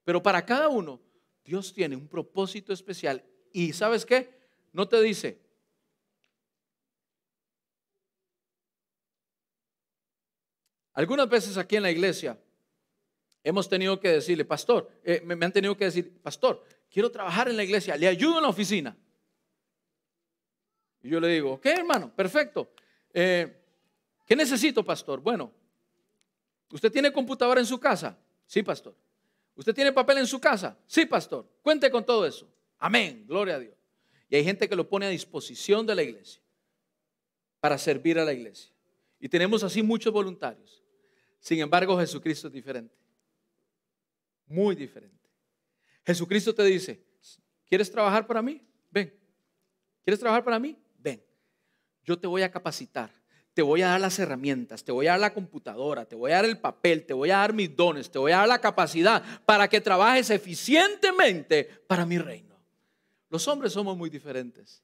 Pero 0.03 0.21
para 0.21 0.45
cada 0.45 0.69
uno, 0.69 1.01
Dios 1.43 1.73
tiene 1.73 1.95
un 1.95 2.07
propósito 2.07 2.73
especial. 2.73 3.25
Y 3.51 3.73
sabes 3.73 4.05
qué? 4.05 4.37
No 4.71 4.87
te 4.87 5.01
dice, 5.01 5.48
algunas 10.99 11.29
veces 11.29 11.55
aquí 11.55 11.77
en 11.77 11.83
la 11.83 11.91
iglesia 11.91 12.37
hemos 13.41 13.69
tenido 13.69 13.97
que 14.01 14.09
decirle, 14.09 14.43
pastor, 14.43 14.91
eh, 15.01 15.21
me, 15.23 15.45
han 15.45 15.53
tenido 15.53 15.77
que 15.77 15.85
decir, 15.85 16.19
pastor, 16.21 16.61
quiero 16.91 17.09
trabajar 17.09 17.47
en 17.47 17.55
la 17.55 17.63
iglesia, 17.63 17.95
le 17.95 18.05
ayudo 18.05 18.35
en 18.35 18.43
la 18.43 18.49
oficina. 18.49 18.97
Y 21.01 21.07
yo 21.07 21.21
le 21.21 21.29
digo, 21.29 21.53
ok 21.53 21.65
hermano, 21.67 22.13
perfecto. 22.13 22.73
Eh, 23.13 23.61
¿Qué 24.25 24.35
necesito, 24.35 24.83
pastor? 24.83 25.21
Bueno, 25.21 25.53
¿usted 26.69 26.91
tiene 26.91 27.13
computadora 27.13 27.61
en 27.61 27.65
su 27.65 27.79
casa? 27.79 28.19
Sí, 28.45 28.61
pastor. 28.61 28.93
¿Usted 29.55 29.73
tiene 29.73 29.93
papel 29.93 30.17
en 30.17 30.27
su 30.27 30.41
casa? 30.41 30.77
Sí, 30.85 31.05
pastor. 31.05 31.47
Cuente 31.61 31.89
con 31.89 32.05
todo 32.05 32.25
eso. 32.25 32.51
Amén, 32.77 33.23
gloria 33.25 33.55
a 33.55 33.59
Dios. 33.59 33.75
Y 34.27 34.35
hay 34.35 34.43
gente 34.43 34.67
que 34.67 34.75
lo 34.75 34.89
pone 34.89 35.05
a 35.05 35.09
disposición 35.09 35.87
de 35.87 35.95
la 35.95 36.03
iglesia 36.03 36.41
para 37.61 37.77
servir 37.77 38.19
a 38.19 38.25
la 38.25 38.33
iglesia. 38.33 38.73
Y 39.17 39.29
tenemos 39.29 39.63
así 39.63 39.81
muchos 39.81 40.11
voluntarios. 40.11 40.78
Sin 41.39 41.59
embargo, 41.59 41.97
Jesucristo 41.97 42.47
es 42.47 42.53
diferente. 42.53 42.95
Muy 44.47 44.75
diferente. 44.75 45.29
Jesucristo 46.05 46.53
te 46.53 46.63
dice, 46.63 47.03
¿quieres 47.65 47.91
trabajar 47.91 48.25
para 48.25 48.41
mí? 48.41 48.61
Ven. 48.89 49.13
¿Quieres 50.03 50.19
trabajar 50.19 50.43
para 50.43 50.59
mí? 50.59 50.77
Ven. 50.97 51.23
Yo 52.03 52.17
te 52.17 52.27
voy 52.27 52.41
a 52.41 52.51
capacitar. 52.51 53.13
Te 53.53 53.61
voy 53.61 53.81
a 53.81 53.89
dar 53.89 53.99
las 53.99 54.17
herramientas, 54.19 54.85
te 54.85 54.91
voy 54.91 55.07
a 55.07 55.11
dar 55.11 55.19
la 55.19 55.33
computadora, 55.33 56.05
te 56.05 56.15
voy 56.15 56.31
a 56.31 56.35
dar 56.35 56.45
el 56.45 56.59
papel, 56.59 57.05
te 57.05 57.13
voy 57.13 57.31
a 57.31 57.37
dar 57.37 57.51
mis 57.51 57.75
dones, 57.75 58.09
te 58.09 58.17
voy 58.17 58.31
a 58.31 58.37
dar 58.37 58.47
la 58.47 58.61
capacidad 58.61 59.21
para 59.45 59.67
que 59.67 59.81
trabajes 59.81 60.29
eficientemente 60.29 61.65
para 61.87 62.05
mi 62.05 62.17
reino. 62.17 62.55
Los 63.29 63.47
hombres 63.47 63.73
somos 63.73 63.97
muy 63.97 64.09
diferentes. 64.09 64.81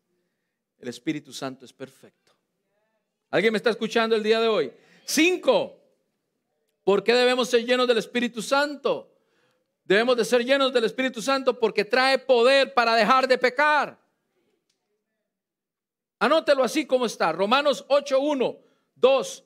El 0.78 0.90
Espíritu 0.90 1.32
Santo 1.32 1.64
es 1.64 1.72
perfecto. 1.72 2.34
¿Alguien 3.30 3.54
me 3.54 3.58
está 3.58 3.70
escuchando 3.70 4.16
el 4.16 4.24
día 4.24 4.40
de 4.40 4.48
hoy? 4.48 4.72
Cinco. 5.06 5.85
¿Por 6.86 7.04
qué 7.04 7.16
debemos 7.16 7.50
ser 7.50 7.66
llenos 7.66 7.88
del 7.88 7.98
Espíritu 7.98 8.44
Santo? 8.44 9.12
Debemos 9.84 10.16
de 10.16 10.24
ser 10.24 10.46
llenos 10.46 10.72
del 10.72 10.84
Espíritu 10.84 11.20
Santo 11.20 11.60
porque 11.60 11.84
trae 11.84 12.20
poder 12.20 12.76
para 12.76 12.96
dejar 12.96 13.28
de 13.28 13.40
pecar. 13.40 14.00
Anótelo 16.20 16.64
así 16.64 16.86
como 16.86 17.08
está. 17.08 17.32
Romanos 17.32 17.84
8, 17.88 18.20
1, 18.20 18.58
2, 18.98 19.44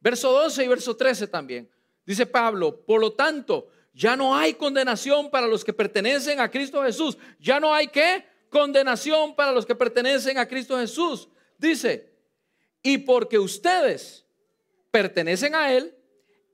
verso 0.00 0.32
12 0.32 0.64
y 0.64 0.68
verso 0.68 0.96
13 0.96 1.28
también. 1.28 1.70
Dice 2.04 2.26
Pablo, 2.26 2.84
por 2.84 3.00
lo 3.00 3.12
tanto, 3.12 3.68
ya 3.94 4.16
no 4.16 4.34
hay 4.34 4.54
condenación 4.54 5.30
para 5.30 5.46
los 5.46 5.64
que 5.64 5.72
pertenecen 5.72 6.40
a 6.40 6.50
Cristo 6.50 6.82
Jesús. 6.82 7.16
Ya 7.38 7.60
no 7.60 7.72
hay 7.72 7.86
qué? 7.86 8.24
Condenación 8.48 9.36
para 9.36 9.52
los 9.52 9.64
que 9.64 9.76
pertenecen 9.76 10.38
a 10.38 10.48
Cristo 10.48 10.76
Jesús. 10.76 11.28
Dice, 11.56 12.12
y 12.82 12.98
porque 12.98 13.38
ustedes 13.38 14.26
pertenecen 14.90 15.54
a 15.54 15.72
Él, 15.72 15.94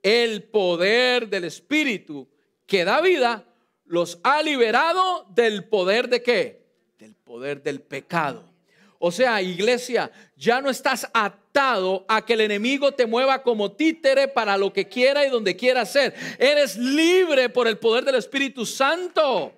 el 0.07 0.43
poder 0.43 1.27
del 1.27 1.43
Espíritu 1.43 2.29
que 2.65 2.85
da 2.85 3.01
vida, 3.01 3.43
los 3.83 4.19
ha 4.23 4.41
liberado 4.41 5.25
del 5.29 5.65
poder 5.65 6.07
de 6.07 6.23
qué? 6.23 6.65
Del 6.97 7.13
poder 7.13 7.61
del 7.61 7.81
pecado. 7.81 8.53
O 8.99 9.11
sea, 9.11 9.41
iglesia, 9.41 10.09
ya 10.37 10.61
no 10.61 10.69
estás 10.69 11.09
atado 11.13 12.05
a 12.07 12.25
que 12.25 12.33
el 12.33 12.41
enemigo 12.41 12.93
te 12.93 13.05
mueva 13.05 13.43
como 13.43 13.73
títere 13.73 14.29
para 14.29 14.57
lo 14.57 14.71
que 14.71 14.87
quiera 14.87 15.25
y 15.25 15.29
donde 15.29 15.57
quiera 15.57 15.81
hacer. 15.81 16.15
Eres 16.39 16.77
libre 16.77 17.49
por 17.49 17.67
el 17.67 17.77
poder 17.77 18.05
del 18.05 18.15
Espíritu 18.15 18.65
Santo 18.65 19.53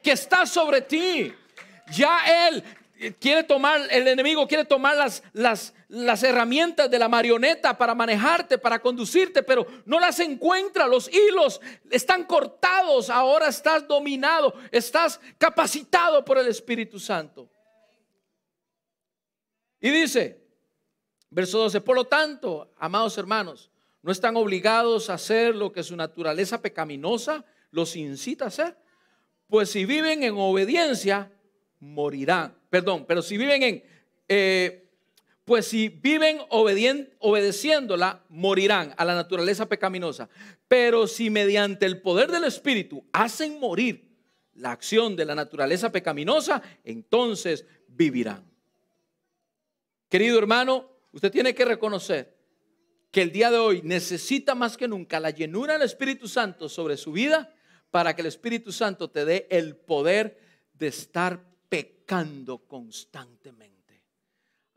que 0.00 0.12
está 0.12 0.46
sobre 0.46 0.80
ti. 0.82 1.32
Ya 1.90 2.48
Él 2.48 2.62
quiere 3.20 3.44
tomar, 3.44 3.80
el 3.90 4.08
enemigo 4.08 4.46
quiere 4.48 4.64
tomar 4.64 4.96
las, 4.96 5.22
las, 5.32 5.74
las 5.88 6.22
herramientas 6.22 6.90
de 6.90 6.98
la 6.98 7.08
marioneta 7.08 7.76
para 7.78 7.94
manejarte, 7.94 8.58
para 8.58 8.80
conducirte, 8.80 9.42
pero 9.42 9.66
no 9.84 10.00
las 10.00 10.18
encuentra. 10.20 10.86
Los 10.86 11.08
hilos 11.12 11.60
están 11.90 12.24
cortados. 12.24 13.10
Ahora 13.10 13.48
estás 13.48 13.86
dominado, 13.86 14.54
estás 14.70 15.20
capacitado 15.38 16.24
por 16.24 16.38
el 16.38 16.48
Espíritu 16.48 16.98
Santo. 16.98 17.48
Y 19.80 19.90
dice, 19.90 20.42
verso 21.30 21.58
12, 21.58 21.80
por 21.80 21.94
lo 21.94 22.04
tanto, 22.04 22.72
amados 22.78 23.16
hermanos, 23.16 23.70
no 24.02 24.10
están 24.10 24.36
obligados 24.36 25.08
a 25.08 25.14
hacer 25.14 25.54
lo 25.54 25.70
que 25.72 25.82
su 25.84 25.94
naturaleza 25.94 26.60
pecaminosa 26.60 27.44
los 27.70 27.94
incita 27.94 28.46
a 28.46 28.48
hacer. 28.48 28.76
Pues 29.46 29.70
si 29.70 29.84
viven 29.84 30.24
en 30.24 30.34
obediencia, 30.36 31.32
morirán. 31.78 32.57
Perdón, 32.70 33.04
pero 33.06 33.22
si 33.22 33.36
viven 33.36 33.62
en... 33.62 33.82
Eh, 34.28 34.84
pues 35.44 35.66
si 35.66 35.88
viven 35.88 36.40
obedeciéndola, 36.50 38.22
morirán 38.28 38.94
a 38.98 39.04
la 39.06 39.14
naturaleza 39.14 39.66
pecaminosa. 39.66 40.28
Pero 40.68 41.06
si 41.06 41.30
mediante 41.30 41.86
el 41.86 42.02
poder 42.02 42.30
del 42.30 42.44
Espíritu 42.44 43.02
hacen 43.12 43.58
morir 43.58 44.10
la 44.52 44.72
acción 44.72 45.16
de 45.16 45.24
la 45.24 45.34
naturaleza 45.34 45.90
pecaminosa, 45.90 46.60
entonces 46.84 47.64
vivirán. 47.86 48.44
Querido 50.10 50.38
hermano, 50.38 50.90
usted 51.12 51.32
tiene 51.32 51.54
que 51.54 51.64
reconocer 51.64 52.36
que 53.10 53.22
el 53.22 53.32
día 53.32 53.50
de 53.50 53.56
hoy 53.56 53.80
necesita 53.82 54.54
más 54.54 54.76
que 54.76 54.86
nunca 54.86 55.18
la 55.18 55.30
llenura 55.30 55.74
del 55.74 55.82
Espíritu 55.82 56.28
Santo 56.28 56.68
sobre 56.68 56.98
su 56.98 57.12
vida 57.12 57.54
para 57.90 58.14
que 58.14 58.20
el 58.20 58.26
Espíritu 58.26 58.70
Santo 58.70 59.10
te 59.10 59.24
dé 59.24 59.46
el 59.50 59.76
poder 59.76 60.38
de 60.74 60.88
estar 60.88 61.42
constantemente. 62.66 64.02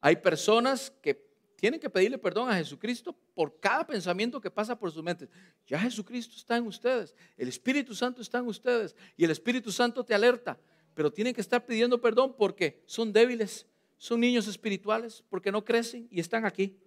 Hay 0.01 0.17
personas 0.17 0.91
que 1.01 1.32
tienen 1.55 1.79
que 1.79 1.89
pedirle 1.89 2.17
perdón 2.17 2.49
a 2.49 2.55
Jesucristo 2.55 3.15
por 3.36 3.59
cada 3.59 3.86
pensamiento 3.86 4.41
que 4.41 4.49
pasa 4.49 4.77
por 4.77 4.91
su 4.91 5.01
mente. 5.03 5.29
Ya 5.67 5.79
Jesucristo 5.79 6.36
está 6.36 6.57
en 6.57 6.65
ustedes, 6.67 7.15
el 7.38 7.47
Espíritu 7.47 7.93
Santo 7.93 8.21
está 8.21 8.39
en 8.39 8.47
ustedes 8.47 8.95
y 9.15 9.23
el 9.23 9.32
Espíritu 9.32 9.71
Santo 9.71 10.03
te 10.03 10.13
alerta, 10.13 10.59
pero 10.93 11.13
tienen 11.13 11.34
que 11.34 11.41
estar 11.41 11.65
pidiendo 11.65 12.01
perdón 12.01 12.36
porque 12.36 12.82
son 12.86 13.13
débiles, 13.13 13.67
son 13.97 14.19
niños 14.19 14.47
espirituales, 14.47 15.23
porque 15.29 15.51
no 15.51 15.63
crecen 15.63 16.07
y 16.11 16.19
están 16.19 16.45
aquí. 16.45 16.77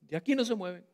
De 0.00 0.16
aquí 0.16 0.34
no 0.34 0.44
se 0.44 0.54
mueven. 0.54 0.84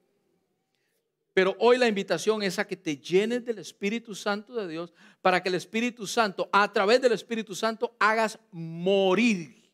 Pero 1.34 1.56
hoy 1.58 1.78
la 1.78 1.88
invitación 1.88 2.42
es 2.42 2.58
a 2.58 2.66
que 2.66 2.76
te 2.76 2.98
llenes 2.98 3.44
del 3.44 3.58
Espíritu 3.58 4.14
Santo 4.14 4.54
de 4.54 4.68
Dios 4.68 4.92
para 5.22 5.42
que 5.42 5.48
el 5.48 5.54
Espíritu 5.54 6.06
Santo, 6.06 6.48
a 6.52 6.70
través 6.72 7.00
del 7.00 7.12
Espíritu 7.12 7.54
Santo, 7.54 7.96
hagas 7.98 8.38
morir 8.50 9.70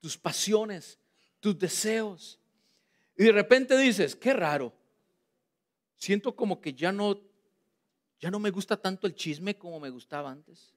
tus 0.00 0.18
pasiones, 0.18 0.98
tus 1.40 1.58
deseos. 1.58 2.38
Y 3.16 3.24
de 3.24 3.32
repente 3.32 3.76
dices, 3.78 4.14
qué 4.14 4.34
raro. 4.34 4.72
Siento 5.96 6.36
como 6.36 6.60
que 6.60 6.74
ya 6.74 6.92
no 6.92 7.18
ya 8.24 8.30
no 8.30 8.38
me 8.38 8.50
gusta 8.50 8.78
tanto 8.78 9.06
el 9.06 9.14
chisme 9.14 9.58
como 9.58 9.78
me 9.78 9.90
gustaba 9.90 10.30
antes. 10.30 10.72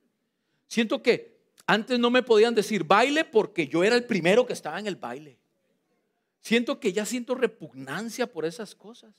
Siento 0.68 1.02
que 1.02 1.38
antes 1.66 1.98
no 1.98 2.10
me 2.10 2.22
podían 2.22 2.54
decir 2.54 2.84
baile 2.84 3.24
porque 3.24 3.70
yo 3.70 3.86
era 3.86 3.96
el 3.96 4.06
primero 4.06 4.46
que 4.46 4.52
estaba 4.52 4.78
en 4.80 4.88
el 4.88 4.98
baile. 4.98 5.38
Siento 6.42 6.80
que 6.82 6.92
ya 6.92 7.06
siento 7.06 7.36
repugnancia 7.36 8.28
por 8.28 8.46
esas 8.46 8.76
cosas. 8.76 9.14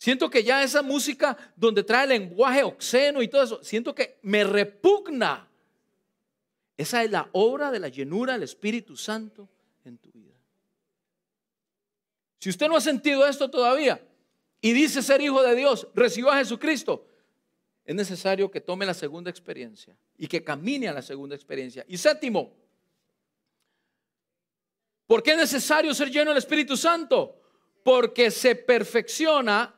Siento 0.00 0.30
que 0.30 0.42
ya 0.42 0.62
esa 0.62 0.80
música 0.80 1.36
donde 1.54 1.84
trae 1.84 2.06
lenguaje 2.06 2.62
obsceno 2.62 3.20
y 3.20 3.28
todo 3.28 3.42
eso, 3.42 3.62
siento 3.62 3.94
que 3.94 4.18
me 4.22 4.44
repugna. 4.44 5.46
Esa 6.74 7.04
es 7.04 7.10
la 7.10 7.28
obra 7.32 7.70
de 7.70 7.80
la 7.80 7.88
llenura 7.88 8.32
del 8.32 8.44
Espíritu 8.44 8.96
Santo 8.96 9.46
en 9.84 9.98
tu 9.98 10.10
vida. 10.10 10.32
Si 12.38 12.48
usted 12.48 12.66
no 12.68 12.76
ha 12.76 12.80
sentido 12.80 13.26
esto 13.26 13.50
todavía 13.50 14.00
y 14.62 14.72
dice 14.72 15.02
ser 15.02 15.20
hijo 15.20 15.42
de 15.42 15.54
Dios, 15.54 15.86
recibió 15.92 16.30
a 16.30 16.38
Jesucristo, 16.38 17.06
es 17.84 17.94
necesario 17.94 18.50
que 18.50 18.62
tome 18.62 18.86
la 18.86 18.94
segunda 18.94 19.28
experiencia 19.28 19.94
y 20.16 20.26
que 20.28 20.42
camine 20.42 20.88
a 20.88 20.94
la 20.94 21.02
segunda 21.02 21.36
experiencia. 21.36 21.84
Y 21.86 21.98
séptimo, 21.98 22.56
¿por 25.06 25.22
qué 25.22 25.32
es 25.32 25.36
necesario 25.36 25.92
ser 25.92 26.10
lleno 26.10 26.30
del 26.30 26.38
Espíritu 26.38 26.74
Santo? 26.74 27.38
Porque 27.84 28.30
se 28.30 28.54
perfecciona. 28.54 29.76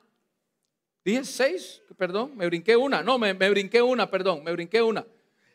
Dije 1.05 1.25
seis, 1.25 1.83
perdón, 1.97 2.37
me 2.37 2.47
brinqué 2.47 2.77
una. 2.77 3.03
No, 3.03 3.19
me, 3.19 3.35
me 3.35 3.51
brinqué 3.51 3.83
una, 3.83 4.11
perdón, 4.11 4.45
me 4.45 4.53
brinqué 4.53 4.83
una. 4.83 5.07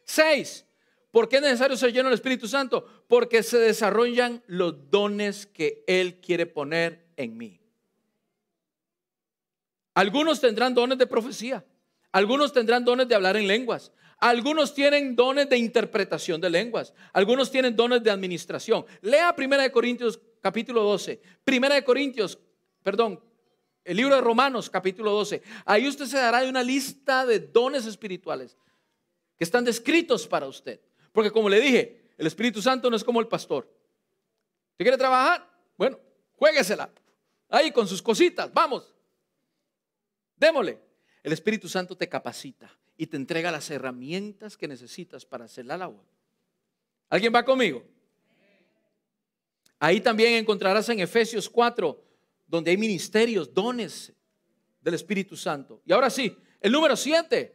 Seis 0.03 0.65
¿Por 1.11 1.27
qué 1.27 1.37
es 1.37 1.41
necesario 1.41 1.77
ser 1.77 1.91
lleno 1.91 2.09
del 2.09 2.13
Espíritu 2.13 2.47
Santo? 2.47 2.85
Porque 3.07 3.41
se 3.41 3.57
desarrollan 3.57 4.43
los 4.45 4.91
dones 4.91 5.47
que 5.47 5.83
Él 5.87 6.19
quiere 6.19 6.45
poner 6.45 7.07
en 7.15 7.37
mí. 7.37 7.59
Algunos 9.95 10.39
tendrán 10.39 10.75
dones 10.75 10.97
de 10.97 11.07
profecía, 11.07 11.65
algunos 12.11 12.53
tendrán 12.53 12.85
dones 12.85 13.07
de 13.07 13.15
hablar 13.15 13.35
en 13.35 13.47
lenguas, 13.47 13.91
Algunos 14.19 14.73
tienen 14.73 15.15
dones 15.15 15.47
de 15.47 15.57
interpretación 15.57 16.41
de 16.41 16.49
lenguas. 16.49 16.91
Algunos 17.13 17.51
tienen 17.51 17.75
dones 17.75 18.01
de 18.01 18.09
administración. 18.09 18.83
Lea 19.01 19.35
1 19.37 19.71
Corintios 19.71 20.19
capítulo 20.41 20.81
12. 20.81 21.21
1 21.45 21.83
Corintios, 21.85 22.39
perdón, 22.81 23.19
el 23.87 23.95
libro 23.95 24.15
de 24.15 24.21
Romanos 24.21 24.69
capítulo 24.69 25.11
12. 25.11 25.41
Ahí 25.65 25.87
usted 25.87 26.05
se 26.05 26.17
dará 26.17 26.41
de 26.41 26.49
una 26.49 26.61
lista 26.61 27.25
de 27.25 27.39
dones 27.39 27.85
espirituales 27.85 28.57
que 29.37 29.45
están 29.45 29.63
descritos 29.63 30.27
para 30.27 30.45
usted. 30.45 30.81
Porque 31.13 31.31
como 31.31 31.47
le 31.47 31.61
dije, 31.61 32.11
el 32.17 32.27
Espíritu 32.27 32.61
Santo 32.61 32.89
no 32.89 32.97
es 32.97 33.03
como 33.03 33.21
el 33.21 33.29
pastor. 33.29 33.63
¿Usted 34.71 34.83
quiere 34.83 34.97
trabajar? 34.97 35.49
Bueno, 35.77 35.97
juéguesela. 36.35 36.89
Ahí 37.47 37.71
con 37.71 37.87
sus 37.87 38.01
cositas, 38.01 38.53
vamos. 38.53 38.93
Démosle. 40.35 40.81
El 41.23 41.31
Espíritu 41.31 41.69
Santo 41.69 41.95
te 41.95 42.09
capacita 42.09 42.69
y 42.97 43.07
te 43.07 43.15
entrega 43.15 43.51
las 43.51 43.69
herramientas 43.69 44.57
que 44.57 44.67
necesitas 44.67 45.25
para 45.25 45.45
hacer 45.45 45.65
la 45.65 45.77
labor. 45.77 46.03
¿Alguien 47.09 47.33
va 47.33 47.45
conmigo? 47.45 47.85
Ahí 49.79 50.01
también 50.01 50.33
encontrarás 50.33 50.89
en 50.89 50.99
Efesios 50.99 51.49
4 51.49 52.03
donde 52.47 52.71
hay 52.71 52.77
ministerios, 52.77 53.53
dones 53.53 54.13
del 54.81 54.93
Espíritu 54.93 55.35
Santo. 55.35 55.81
Y 55.85 55.91
ahora 55.91 56.09
sí, 56.09 56.35
el 56.61 56.71
número 56.71 56.95
7. 56.95 57.53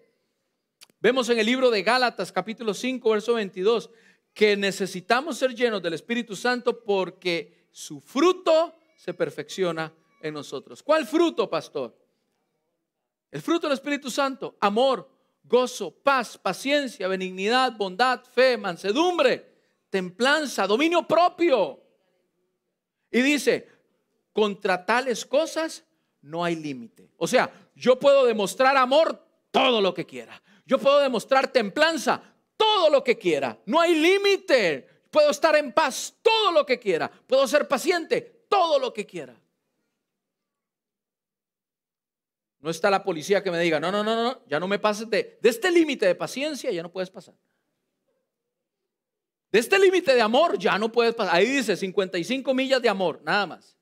Vemos 1.01 1.29
en 1.31 1.39
el 1.39 1.47
libro 1.47 1.71
de 1.71 1.83
Gálatas 1.83 2.31
capítulo 2.31 2.75
5, 2.75 3.11
verso 3.11 3.35
22, 3.35 3.91
que 4.33 4.57
necesitamos 4.57 5.39
ser 5.39 5.55
llenos 5.55 5.83
del 5.83 5.95
Espíritu 5.95 6.37
Santo 6.37 6.85
porque 6.85 7.67
su 7.73 8.01
fruto 8.01 8.75
se 8.97 9.13
perfecciona 9.13 9.93
en 10.21 10.35
nosotros. 10.35 10.83
¿Cuál 10.83 11.07
fruto, 11.07 11.51
pastor? 11.51 11.99
El 13.31 13.43
fruto 13.43 13.67
del 13.67 13.75
Espíritu 13.75 14.11
Santo, 14.11 14.57
amor, 14.61 15.11
gozo, 15.43 15.91
paz, 15.91 16.39
paciencia, 16.39 17.09
benignidad, 17.09 17.73
bondad, 17.77 18.23
fe, 18.23 18.57
mansedumbre, 18.57 19.53
templanza, 19.91 20.67
dominio 20.67 21.07
propio. 21.09 21.83
Y 23.11 23.23
dice, 23.23 23.69
contra 24.33 24.85
tales 24.85 25.25
cosas 25.27 25.85
no 26.23 26.45
hay 26.45 26.57
límite. 26.57 27.11
O 27.17 27.27
sea, 27.27 27.53
yo 27.75 27.99
puedo 27.99 28.25
demostrar 28.25 28.77
amor 28.77 29.25
todo 29.51 29.81
lo 29.81 29.93
que 29.93 30.07
quiera. 30.07 30.41
Yo 30.65 30.79
puedo 30.79 31.01
demostrar 31.01 31.53
templanza 31.53 32.23
todo 32.57 32.91
lo 32.91 33.03
que 33.03 33.19
quiera. 33.19 33.59
No 33.67 33.81
hay 33.81 33.95
límite. 33.95 34.89
Puedo 35.11 35.31
estar 35.31 35.55
en 35.57 35.73
paz 35.73 36.15
todo 36.23 36.53
lo 36.53 36.65
que 36.65 36.79
quiera. 36.79 37.11
Puedo 37.11 37.47
ser 37.47 37.69
paciente 37.69 38.47
todo 38.49 38.79
lo 38.79 38.93
que 38.93 39.05
quiera. 39.05 39.35
No 42.61 42.71
está 42.71 42.89
la 42.91 43.03
policía 43.03 43.43
que 43.43 43.51
me 43.51 43.59
diga, 43.59 43.81
no, 43.81 43.91
no, 43.91 44.05
no, 44.05 44.15
no, 44.15 44.41
ya 44.47 44.61
no 44.61 44.69
me 44.69 44.79
pases 44.79 45.11
de, 45.11 45.39
este 45.43 45.69
límite 45.73 46.07
de 46.07 46.15
paciencia, 46.15 46.71
ya 46.71 46.83
no 46.83 46.93
puedes 46.93 47.11
pasar. 47.11 47.35
De 49.51 49.59
este 49.59 49.79
límite 49.81 50.15
de 50.15 50.23
amor, 50.23 50.57
ya 50.57 50.79
no 50.79 50.91
puedes 50.93 51.13
pasar. 51.13 51.35
Ahí 51.35 51.47
dice 51.47 51.77
55 51.77 52.55
millas 52.55 52.81
de 52.81 52.89
amor, 52.89 53.21
nada 53.25 53.47
más. 53.47 53.77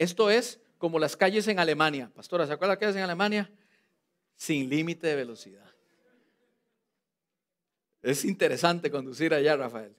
Esto 0.00 0.30
es 0.30 0.58
como 0.78 0.98
las 0.98 1.14
calles 1.14 1.46
en 1.48 1.58
Alemania. 1.58 2.10
Pastora, 2.14 2.46
¿se 2.46 2.54
acuerda 2.54 2.72
las 2.72 2.78
calles 2.78 2.96
en 2.96 3.02
Alemania? 3.02 3.50
Sin 4.34 4.70
límite 4.70 5.08
de 5.08 5.14
velocidad. 5.14 5.70
Es 8.00 8.24
interesante 8.24 8.90
conducir 8.90 9.34
allá, 9.34 9.58
Rafael. 9.58 9.94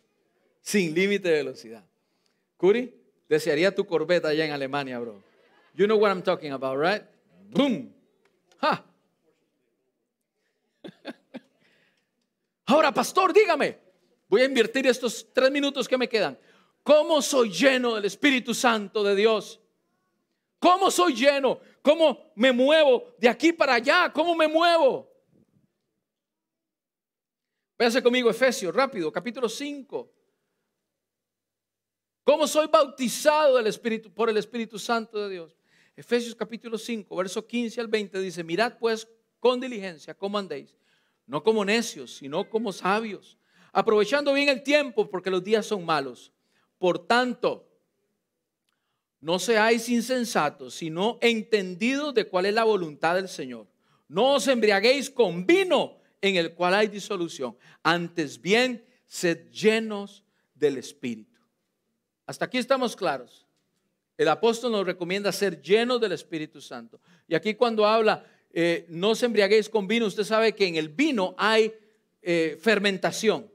Sin 0.59 0.95
límite 0.95 1.29
de 1.29 1.35
velocidad. 1.35 1.85
Curi, 2.57 2.99
desearía 3.29 3.75
tu 3.75 3.85
corbeta 3.85 4.29
allá 4.29 4.43
en 4.43 4.51
Alemania, 4.51 4.97
bro. 4.97 5.21
You 5.75 5.85
know 5.85 5.99
what 5.99 6.09
I'm 6.09 6.23
talking 6.23 6.51
about, 6.51 6.79
right? 6.81 7.03
Boom. 7.51 7.93
Ha. 8.59 8.83
Ahora, 12.65 12.91
pastor, 12.91 13.33
dígame. 13.33 13.77
Voy 14.27 14.41
a 14.41 14.45
invertir 14.45 14.87
estos 14.87 15.27
tres 15.31 15.51
minutos 15.51 15.87
que 15.87 15.99
me 15.99 16.09
quedan. 16.09 16.39
¿Cómo 16.81 17.21
soy 17.21 17.51
lleno 17.51 17.93
del 17.93 18.05
Espíritu 18.05 18.55
Santo 18.55 19.03
de 19.03 19.15
Dios? 19.15 19.60
¿Cómo 20.61 20.91
soy 20.91 21.15
lleno? 21.15 21.59
¿Cómo 21.81 22.31
me 22.35 22.51
muevo 22.51 23.15
de 23.17 23.27
aquí 23.27 23.51
para 23.51 23.73
allá? 23.73 24.13
¿Cómo 24.13 24.35
me 24.35 24.47
muevo? 24.47 25.11
Véase 27.79 28.03
conmigo 28.03 28.29
Efesios, 28.29 28.71
rápido, 28.71 29.11
capítulo 29.11 29.49
5. 29.49 30.13
¿Cómo 32.23 32.45
soy 32.45 32.67
bautizado 32.67 33.57
del 33.57 33.65
Espíritu, 33.65 34.13
por 34.13 34.29
el 34.29 34.37
Espíritu 34.37 34.77
Santo 34.77 35.17
de 35.23 35.29
Dios? 35.31 35.57
Efesios 35.95 36.35
capítulo 36.35 36.77
5, 36.77 37.15
verso 37.15 37.47
15 37.47 37.81
al 37.81 37.87
20 37.87 38.19
dice, 38.19 38.43
mirad 38.43 38.77
pues 38.77 39.07
con 39.39 39.59
diligencia 39.59 40.13
cómo 40.13 40.37
andéis, 40.37 40.77
no 41.25 41.41
como 41.41 41.65
necios, 41.65 42.17
sino 42.17 42.47
como 42.47 42.71
sabios, 42.71 43.39
aprovechando 43.73 44.31
bien 44.31 44.47
el 44.47 44.61
tiempo 44.61 45.09
porque 45.09 45.31
los 45.31 45.43
días 45.43 45.65
son 45.65 45.83
malos. 45.83 46.31
Por 46.77 47.07
tanto, 47.07 47.70
no 49.21 49.37
seáis 49.37 49.87
insensatos, 49.87 50.73
sino 50.73 51.19
entendidos 51.21 52.13
de 52.13 52.25
cuál 52.25 52.47
es 52.47 52.53
la 52.53 52.63
voluntad 52.63 53.15
del 53.15 53.29
Señor. 53.29 53.67
No 54.07 54.33
os 54.33 54.47
embriaguéis 54.47 55.09
con 55.09 55.45
vino 55.45 55.99
en 56.19 56.35
el 56.35 56.53
cual 56.53 56.73
hay 56.73 56.87
disolución. 56.87 57.55
Antes 57.83 58.41
bien, 58.41 58.83
sed 59.07 59.49
llenos 59.51 60.23
del 60.55 60.77
Espíritu. 60.77 61.39
Hasta 62.25 62.45
aquí 62.45 62.57
estamos 62.57 62.95
claros. 62.95 63.45
El 64.17 64.27
apóstol 64.27 64.71
nos 64.71 64.85
recomienda 64.85 65.31
ser 65.31 65.61
llenos 65.61 66.01
del 66.01 66.11
Espíritu 66.11 66.61
Santo. 66.61 66.99
Y 67.27 67.35
aquí 67.35 67.55
cuando 67.55 67.85
habla, 67.85 68.25
eh, 68.51 68.85
no 68.89 69.11
os 69.11 69.23
embriaguéis 69.23 69.69
con 69.69 69.87
vino, 69.87 70.05
usted 70.05 70.23
sabe 70.23 70.53
que 70.53 70.67
en 70.67 70.75
el 70.75 70.89
vino 70.89 71.35
hay 71.37 71.73
eh, 72.21 72.57
fermentación. 72.61 73.49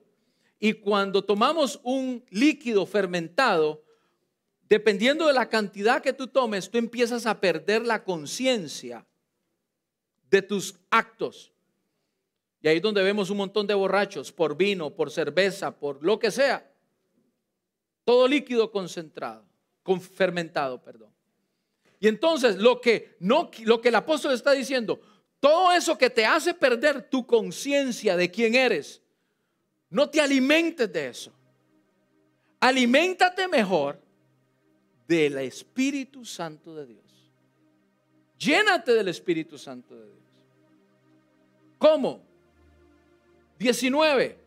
Y 0.58 0.74
cuando 0.74 1.22
tomamos 1.22 1.80
un 1.82 2.24
líquido 2.30 2.86
fermentado, 2.86 3.85
dependiendo 4.68 5.26
de 5.26 5.32
la 5.32 5.48
cantidad 5.48 6.02
que 6.02 6.12
tú 6.12 6.26
tomes, 6.26 6.70
tú 6.70 6.78
empiezas 6.78 7.26
a 7.26 7.40
perder 7.40 7.86
la 7.86 8.02
conciencia 8.02 9.06
de 10.30 10.42
tus 10.42 10.74
actos. 10.90 11.52
Y 12.62 12.68
ahí 12.68 12.76
es 12.76 12.82
donde 12.82 13.02
vemos 13.02 13.30
un 13.30 13.36
montón 13.36 13.66
de 13.66 13.74
borrachos 13.74 14.32
por 14.32 14.56
vino, 14.56 14.90
por 14.90 15.10
cerveza, 15.10 15.76
por 15.76 16.02
lo 16.02 16.18
que 16.18 16.30
sea. 16.30 16.68
Todo 18.04 18.26
líquido 18.26 18.70
concentrado, 18.70 19.44
con 19.82 20.00
fermentado, 20.00 20.82
perdón. 20.82 21.12
Y 22.00 22.08
entonces 22.08 22.56
lo 22.56 22.80
que 22.80 23.16
no 23.20 23.50
lo 23.64 23.80
que 23.80 23.88
el 23.88 23.94
apóstol 23.94 24.32
está 24.32 24.52
diciendo, 24.52 25.00
todo 25.40 25.72
eso 25.72 25.96
que 25.96 26.10
te 26.10 26.26
hace 26.26 26.54
perder 26.54 27.08
tu 27.08 27.26
conciencia 27.26 28.16
de 28.16 28.30
quién 28.30 28.54
eres, 28.54 29.00
no 29.88 30.10
te 30.10 30.20
alimentes 30.20 30.92
de 30.92 31.08
eso. 31.08 31.32
Aliméntate 32.60 33.46
mejor 33.48 34.00
del 35.06 35.38
Espíritu 35.38 36.24
Santo 36.24 36.74
de 36.74 36.86
Dios. 36.86 37.04
Llénate 38.38 38.92
del 38.92 39.08
Espíritu 39.08 39.56
Santo 39.56 39.94
de 39.94 40.04
Dios. 40.04 40.16
¿Cómo? 41.78 42.22
19. 43.58 44.38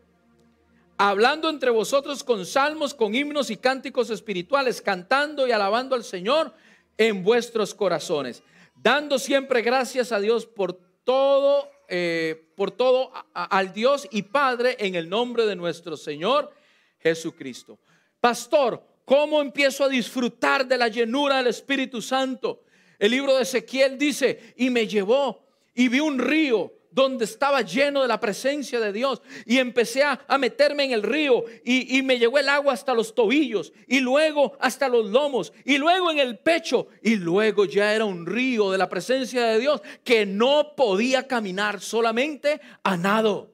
Hablando 0.98 1.48
entre 1.48 1.70
vosotros 1.70 2.22
con 2.22 2.44
salmos, 2.44 2.94
con 2.94 3.14
himnos 3.14 3.50
y 3.50 3.56
cánticos 3.56 4.10
espirituales, 4.10 4.82
cantando 4.82 5.46
y 5.46 5.52
alabando 5.52 5.94
al 5.94 6.04
Señor 6.04 6.52
en 6.98 7.24
vuestros 7.24 7.74
corazones, 7.74 8.42
dando 8.74 9.18
siempre 9.18 9.62
gracias 9.62 10.12
a 10.12 10.20
Dios 10.20 10.44
por 10.44 10.74
todo, 11.04 11.70
eh, 11.88 12.52
por 12.54 12.70
todo 12.70 13.10
al 13.32 13.72
Dios 13.72 14.06
y 14.10 14.22
Padre 14.22 14.76
en 14.78 14.94
el 14.94 15.08
nombre 15.08 15.46
de 15.46 15.56
nuestro 15.56 15.96
Señor 15.96 16.52
Jesucristo. 16.98 17.78
Pastor, 18.20 18.84
¿Cómo 19.04 19.40
empiezo 19.40 19.84
a 19.84 19.88
disfrutar 19.88 20.66
de 20.66 20.78
la 20.78 20.88
llenura 20.88 21.38
del 21.38 21.48
Espíritu 21.48 22.00
Santo? 22.00 22.62
El 22.98 23.12
libro 23.12 23.34
de 23.34 23.42
Ezequiel 23.42 23.98
dice, 23.98 24.54
y 24.56 24.70
me 24.70 24.86
llevó 24.86 25.46
y 25.74 25.88
vi 25.88 26.00
un 26.00 26.18
río 26.18 26.72
donde 26.90 27.24
estaba 27.24 27.62
lleno 27.62 28.02
de 28.02 28.08
la 28.08 28.20
presencia 28.20 28.80
de 28.80 28.92
Dios. 28.92 29.22
Y 29.46 29.58
empecé 29.58 30.02
a, 30.02 30.20
meterme 30.38 30.84
en 30.84 30.92
el 30.92 31.02
río 31.02 31.44
y, 31.64 31.96
y, 31.96 32.02
me 32.02 32.18
llegó 32.18 32.38
el 32.38 32.48
agua 32.48 32.72
hasta 32.72 32.94
los 32.94 33.14
tobillos 33.14 33.72
y 33.86 34.00
luego 34.00 34.56
hasta 34.60 34.88
los 34.88 35.06
lomos 35.06 35.52
y 35.64 35.78
luego 35.78 36.10
en 36.10 36.18
el 36.18 36.38
pecho 36.38 36.88
y 37.02 37.16
luego 37.16 37.64
ya 37.64 37.94
era 37.94 38.04
un 38.04 38.26
río 38.26 38.70
de 38.70 38.78
la 38.78 38.88
presencia 38.88 39.46
de 39.46 39.58
Dios 39.58 39.82
que 40.04 40.26
no 40.26 40.74
podía 40.76 41.26
caminar 41.26 41.80
solamente 41.80 42.60
a 42.82 42.96
nado. 42.96 43.50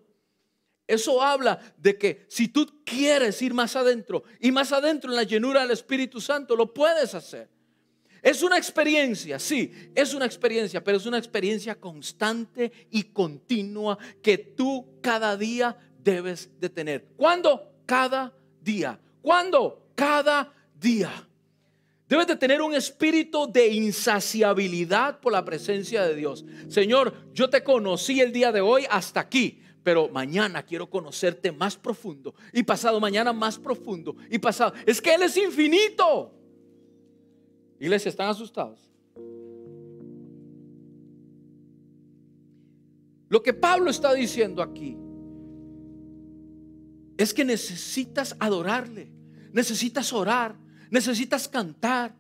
Eso 0.87 1.21
habla 1.21 1.59
de 1.79 1.99
que 1.99 2.27
si 2.29 2.49
tú 2.49 2.83
quieres 2.85 3.43
ir 3.43 3.53
más 3.53 3.75
adentro 3.75 4.23
y 4.41 4.53
más 4.53 4.73
adentro 4.73 5.11
en 5.11 5.17
la 5.17 5.25
llenura 5.25 5.63
del 5.63 5.73
Espíritu 5.73 6.21
Santo, 6.21 6.55
lo 6.55 6.73
puedes 6.73 7.15
hacer. 7.15 7.49
Es 8.23 8.43
una 8.43 8.57
experiencia, 8.57 9.39
sí, 9.39 9.73
es 9.95 10.15
una 10.15 10.27
experiencia, 10.27 10.83
pero 10.83 10.97
es 10.97 11.07
una 11.07 11.19
experiencia 11.19 11.77
constante 11.77 12.73
y 12.91 13.05
continua 13.05 13.99
que 14.23 14.39
tú 14.39 14.99
cada 15.01 15.37
día 15.37 15.77
debes 15.99 16.51
de 16.59 16.69
tener. 16.69 17.09
¿Cuándo? 17.17 17.73
Cada 17.85 18.33
día. 18.61 18.99
¿Cuándo? 19.23 19.91
Cada 19.95 20.53
día. 20.75 21.29
Debes 22.09 22.29
de 22.29 22.37
tener 22.37 22.63
un 22.63 22.75
espíritu 22.75 23.51
de 23.51 23.67
insaciabilidad 23.69 25.19
por 25.19 25.33
la 25.33 25.45
presencia 25.45 26.05
de 26.05 26.15
Dios. 26.15 26.45
Señor, 26.69 27.15
yo 27.33 27.51
te 27.51 27.65
conocí 27.65 28.21
el 28.21 28.33
día 28.33 28.53
de 28.53 28.61
hoy 28.61 28.87
hasta 28.89 29.21
aquí, 29.21 29.61
pero 29.87 30.09
mañana 30.09 30.65
quiero 30.65 30.91
conocerte 30.91 31.53
más 31.53 31.77
profundo 31.77 32.35
y 32.53 32.65
pasado 32.65 32.99
mañana 32.99 33.33
más 33.33 33.57
profundo 33.57 34.17
y 34.29 34.37
pasado. 34.37 34.73
Es 34.85 35.01
que 35.01 35.15
Él 35.15 35.23
es 35.23 35.37
infinito. 35.37 36.35
Iglesia, 37.79 38.09
¿están 38.09 38.29
asustados? 38.29 38.91
Lo 43.29 43.41
que 43.41 43.55
Pablo 43.55 43.89
está 43.89 44.13
diciendo 44.13 44.61
aquí 44.61 44.99
es 47.17 47.33
que 47.33 47.45
necesitas 47.45 48.35
adorarle, 48.41 49.09
necesitas 49.53 50.13
orar, 50.13 50.57
necesitas 50.91 51.47
cantar. 51.47 52.13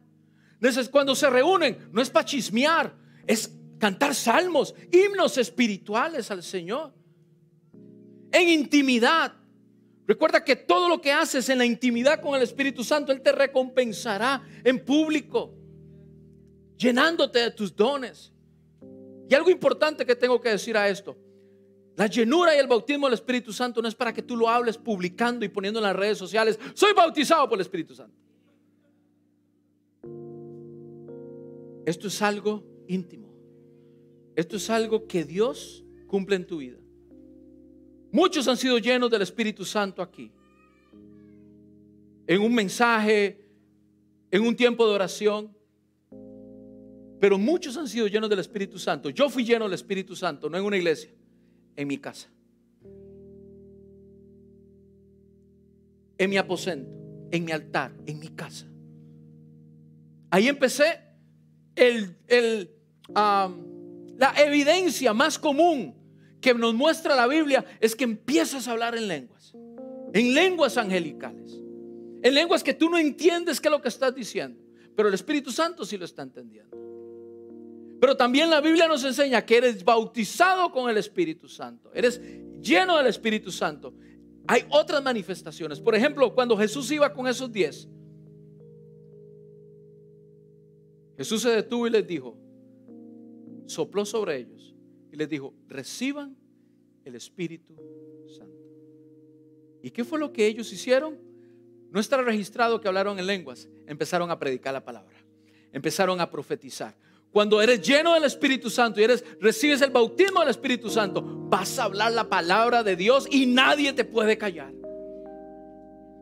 Cuando 0.93 1.17
se 1.17 1.29
reúnen, 1.29 1.89
no 1.91 2.01
es 2.01 2.11
para 2.11 2.27
chismear, 2.27 2.95
es 3.27 3.53
cantar 3.81 4.15
salmos, 4.15 4.73
himnos 4.93 5.37
espirituales 5.37 6.31
al 6.31 6.45
Señor. 6.45 6.95
En 8.37 8.51
intimidad. 8.51 9.33
Recuerda 10.07 10.45
que 10.45 10.57
todo 10.57 10.91
lo 10.91 11.01
que 11.01 11.11
haces 11.11 11.49
en 11.49 11.57
la 11.57 11.65
intimidad 11.65 12.21
con 12.21 12.35
el 12.35 12.43
Espíritu 12.43 12.85
Santo, 12.85 13.11
Él 13.11 13.23
te 13.23 13.33
recompensará 13.33 14.47
en 14.63 14.85
público, 14.85 15.55
llenándote 16.77 17.39
de 17.39 17.51
tus 17.53 17.75
dones. 17.75 18.35
Y 19.27 19.35
algo 19.35 19.49
importante 19.49 20.05
que 20.05 20.15
tengo 20.15 20.39
que 20.39 20.51
decir 20.51 20.77
a 20.77 20.87
esto. 20.87 21.17
La 21.97 22.09
llenura 22.09 22.55
y 22.55 22.59
el 22.59 22.67
bautismo 22.67 23.07
del 23.07 23.15
Espíritu 23.15 23.55
Santo 23.55 23.81
no 23.81 23.89
es 23.89 23.95
para 23.95 24.13
que 24.13 24.21
tú 24.21 24.37
lo 24.37 24.51
hables 24.51 24.77
publicando 24.77 25.43
y 25.47 25.49
poniendo 25.49 25.81
en 25.81 25.85
las 25.85 25.97
redes 25.97 26.19
sociales. 26.19 26.61
Soy 26.75 26.93
bautizado 26.93 27.49
por 27.49 27.57
el 27.57 27.63
Espíritu 27.63 27.95
Santo. 27.95 28.19
Esto 31.87 32.09
es 32.09 32.21
algo 32.21 32.63
íntimo. 32.87 33.35
Esto 34.37 34.57
es 34.57 34.69
algo 34.69 35.07
que 35.07 35.25
Dios 35.25 35.87
cumple 36.07 36.37
en 36.37 36.47
tu 36.47 36.59
vida. 36.59 36.77
Muchos 38.17 38.49
han 38.49 38.57
sido 38.57 38.79
llenos 38.79 39.11
del 39.11 39.21
Espíritu 39.21 39.63
Santo 39.63 40.01
aquí. 40.01 40.33
En 42.27 42.41
un 42.41 42.55
mensaje, 42.55 43.47
en 44.31 44.41
un 44.41 44.57
tiempo 44.57 44.89
de 44.89 44.95
oración. 44.95 45.55
Pero 47.21 47.37
muchos 47.37 47.77
han 47.77 47.87
sido 47.87 48.07
llenos 48.07 48.31
del 48.31 48.39
Espíritu 48.39 48.79
Santo. 48.79 49.11
Yo 49.11 49.29
fui 49.29 49.45
lleno 49.45 49.67
del 49.67 49.75
Espíritu 49.75 50.17
Santo, 50.17 50.49
no 50.49 50.57
en 50.57 50.65
una 50.65 50.79
iglesia, 50.79 51.11
en 51.77 51.87
mi 51.87 51.99
casa. 51.99 52.31
En 56.17 56.31
mi 56.31 56.39
aposento, 56.39 56.91
en 57.31 57.45
mi 57.45 57.53
altar, 57.53 57.93
en 58.07 58.19
mi 58.19 58.29
casa. 58.29 58.65
Ahí 60.31 60.49
empecé 60.49 61.03
el, 61.75 62.17
la 63.11 64.33
evidencia 64.39 65.13
más 65.13 65.39
común 65.39 66.06
que 66.41 66.55
nos 66.55 66.75
muestra 66.75 67.17
la 67.17 67.27
Biblia 67.27 67.65
es 67.81 67.95
que 67.95 68.05
empiezas 68.05 68.69
a 68.69 68.73
hablar 68.73 68.97
en 68.97 69.09
lenguas, 69.09 69.55
en 70.13 70.35
lenguas 70.35 70.77
angelicales, 70.77 71.61
en 72.23 72.35
lenguas 72.35 72.63
que 72.63 72.75
tú 72.75 72.89
no 72.89 72.99
entiendes 72.99 73.61
qué 73.61 73.69
es 73.69 73.73
lo 73.73 73.81
que 73.81 73.89
estás 73.89 74.15
diciendo, 74.15 74.61
pero 74.95 75.09
el 75.09 75.15
Espíritu 75.15 75.51
Santo 75.51 75.85
sí 75.85 75.97
lo 75.97 76.05
está 76.05 76.23
entendiendo. 76.23 76.77
Pero 78.01 78.17
también 78.17 78.51
la 78.51 78.61
Biblia 78.61 78.87
nos 78.87 79.05
enseña 79.05 79.45
que 79.45 79.57
eres 79.57 79.85
bautizado 79.85 80.71
con 80.71 80.91
el 80.91 80.99
Espíritu 80.99 81.49
Santo, 81.49 81.91
eres 81.95 82.21
lleno 82.61 82.97
del 82.97 83.07
Espíritu 83.07 83.51
Santo. 83.51 83.95
Hay 84.49 84.65
otras 84.71 85.03
manifestaciones. 85.03 85.81
Por 85.81 85.95
ejemplo, 85.95 86.33
cuando 86.33 86.57
Jesús 86.57 86.91
iba 86.93 87.13
con 87.13 87.27
esos 87.27 87.51
diez, 87.51 87.89
Jesús 91.17 91.43
se 91.43 91.51
detuvo 91.51 91.87
y 91.87 91.91
les 91.91 92.07
dijo, 92.07 92.37
sopló 93.67 94.05
sobre 94.05 94.37
ellos 94.37 94.76
les 95.17 95.29
dijo, 95.29 95.55
reciban 95.69 96.37
el 97.05 97.15
Espíritu 97.15 97.75
Santo. 98.29 98.55
¿Y 99.83 99.91
qué 99.91 100.05
fue 100.05 100.19
lo 100.19 100.33
que 100.33 100.47
ellos 100.47 100.73
hicieron? 100.73 101.19
No 101.91 102.01
está 102.01 102.21
registrado 102.21 102.81
que 102.81 102.89
hablaron 102.89 103.19
en 103.19 103.27
lenguas, 103.27 103.69
empezaron 103.87 104.31
a 104.31 104.39
predicar 104.39 104.75
la 104.75 104.85
palabra, 104.85 105.17
empezaron 105.73 106.21
a 106.21 106.31
profetizar. 106.31 106.95
Cuando 107.31 107.61
eres 107.63 107.81
lleno 107.81 108.15
del 108.15 108.25
Espíritu 108.25 108.71
Santo 108.71 109.01
y 109.01 109.05
eres 109.05 109.25
recibes 109.41 109.81
el 109.83 109.91
bautismo 109.91 110.41
del 110.41 110.51
Espíritu 110.51 110.91
Santo, 110.91 111.23
vas 111.23 111.79
a 111.79 111.85
hablar 111.85 112.13
la 112.13 112.29
palabra 112.29 112.83
de 112.83 112.97
Dios 112.97 113.27
y 113.31 113.47
nadie 113.47 113.93
te 113.93 114.05
puede 114.05 114.37
callar. 114.37 114.73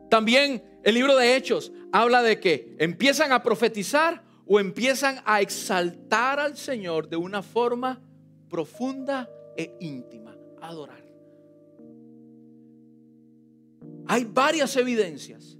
También 0.09 0.63
el 0.83 0.93
libro 0.93 1.15
de 1.15 1.35
Hechos 1.35 1.71
habla 1.91 2.21
de 2.21 2.39
que 2.39 2.75
empiezan 2.79 3.31
a 3.31 3.41
profetizar 3.41 4.23
o 4.45 4.59
empiezan 4.59 5.21
a 5.25 5.41
exaltar 5.41 6.39
al 6.39 6.55
Señor 6.55 7.09
de 7.09 7.17
una 7.17 7.41
forma 7.41 8.01
profunda 8.55 9.29
e 9.57 9.75
íntima, 9.81 10.33
adorar. 10.61 11.03
Hay 14.07 14.23
varias 14.23 14.77
evidencias 14.77 15.57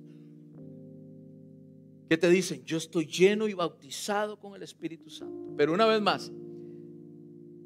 que 2.08 2.18
te 2.18 2.30
dicen, 2.30 2.64
yo 2.64 2.78
estoy 2.78 3.06
lleno 3.06 3.50
y 3.50 3.54
bautizado 3.54 4.40
con 4.40 4.56
el 4.56 4.64
Espíritu 4.64 5.10
Santo. 5.10 5.54
Pero 5.58 5.74
una 5.74 5.86
vez 5.86 6.02
más, 6.02 6.32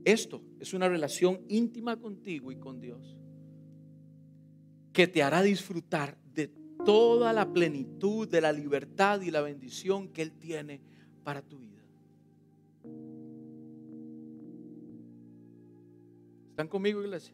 esto 0.04 0.42
es 0.60 0.74
una 0.74 0.90
relación 0.90 1.42
íntima 1.48 2.00
contigo 2.00 2.52
y 2.52 2.56
con 2.56 2.80
Dios 2.80 3.16
que 4.92 5.08
te 5.08 5.22
hará 5.22 5.44
disfrutar 5.44 6.18
de 6.34 6.48
toda 6.84 7.34
la 7.34 7.54
plenitud 7.54 8.28
de 8.28 8.42
la 8.42 8.52
libertad 8.52 9.22
y 9.22 9.30
la 9.30 9.42
bendición 9.42 10.10
que 10.10 10.24
Él 10.24 10.32
tiene 10.32 10.82
para 11.24 11.44
tu 11.44 11.60
vida. 11.60 11.79
¿Están 16.60 16.68
conmigo, 16.68 17.02
iglesia? 17.02 17.34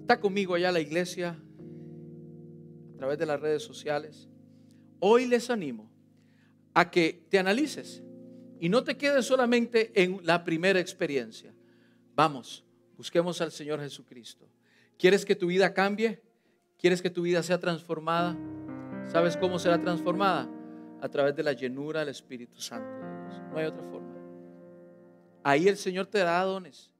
Está 0.00 0.18
conmigo 0.18 0.54
allá 0.54 0.72
la 0.72 0.80
iglesia 0.80 1.36
a 2.94 2.96
través 2.96 3.18
de 3.18 3.26
las 3.26 3.38
redes 3.38 3.62
sociales. 3.62 4.26
Hoy 4.98 5.26
les 5.26 5.50
animo 5.50 5.92
a 6.72 6.90
que 6.90 7.26
te 7.28 7.38
analices 7.38 8.02
y 8.58 8.70
no 8.70 8.84
te 8.84 8.96
quedes 8.96 9.26
solamente 9.26 9.92
en 10.02 10.18
la 10.22 10.44
primera 10.44 10.80
experiencia. 10.80 11.52
Vamos, 12.14 12.64
busquemos 12.96 13.42
al 13.42 13.52
Señor 13.52 13.80
Jesucristo. 13.80 14.48
¿Quieres 14.96 15.26
que 15.26 15.36
tu 15.36 15.48
vida 15.48 15.74
cambie? 15.74 16.22
¿Quieres 16.78 17.02
que 17.02 17.10
tu 17.10 17.20
vida 17.20 17.42
sea 17.42 17.60
transformada? 17.60 18.34
¿Sabes 19.08 19.36
cómo 19.36 19.58
será 19.58 19.78
transformada? 19.78 20.50
a 21.02 21.08
través 21.10 21.36
de 21.36 21.42
la 21.42 21.52
llenura 21.52 22.00
del 22.00 22.08
Espíritu 22.08 22.58
Santo. 22.58 22.88
No 23.52 23.58
hay 23.58 23.66
otra 23.66 23.82
forma. 23.82 24.05
Ahí 25.48 25.68
el 25.68 25.76
Señor 25.76 26.06
te 26.06 26.18
da 26.18 26.42
dones. 26.42 26.90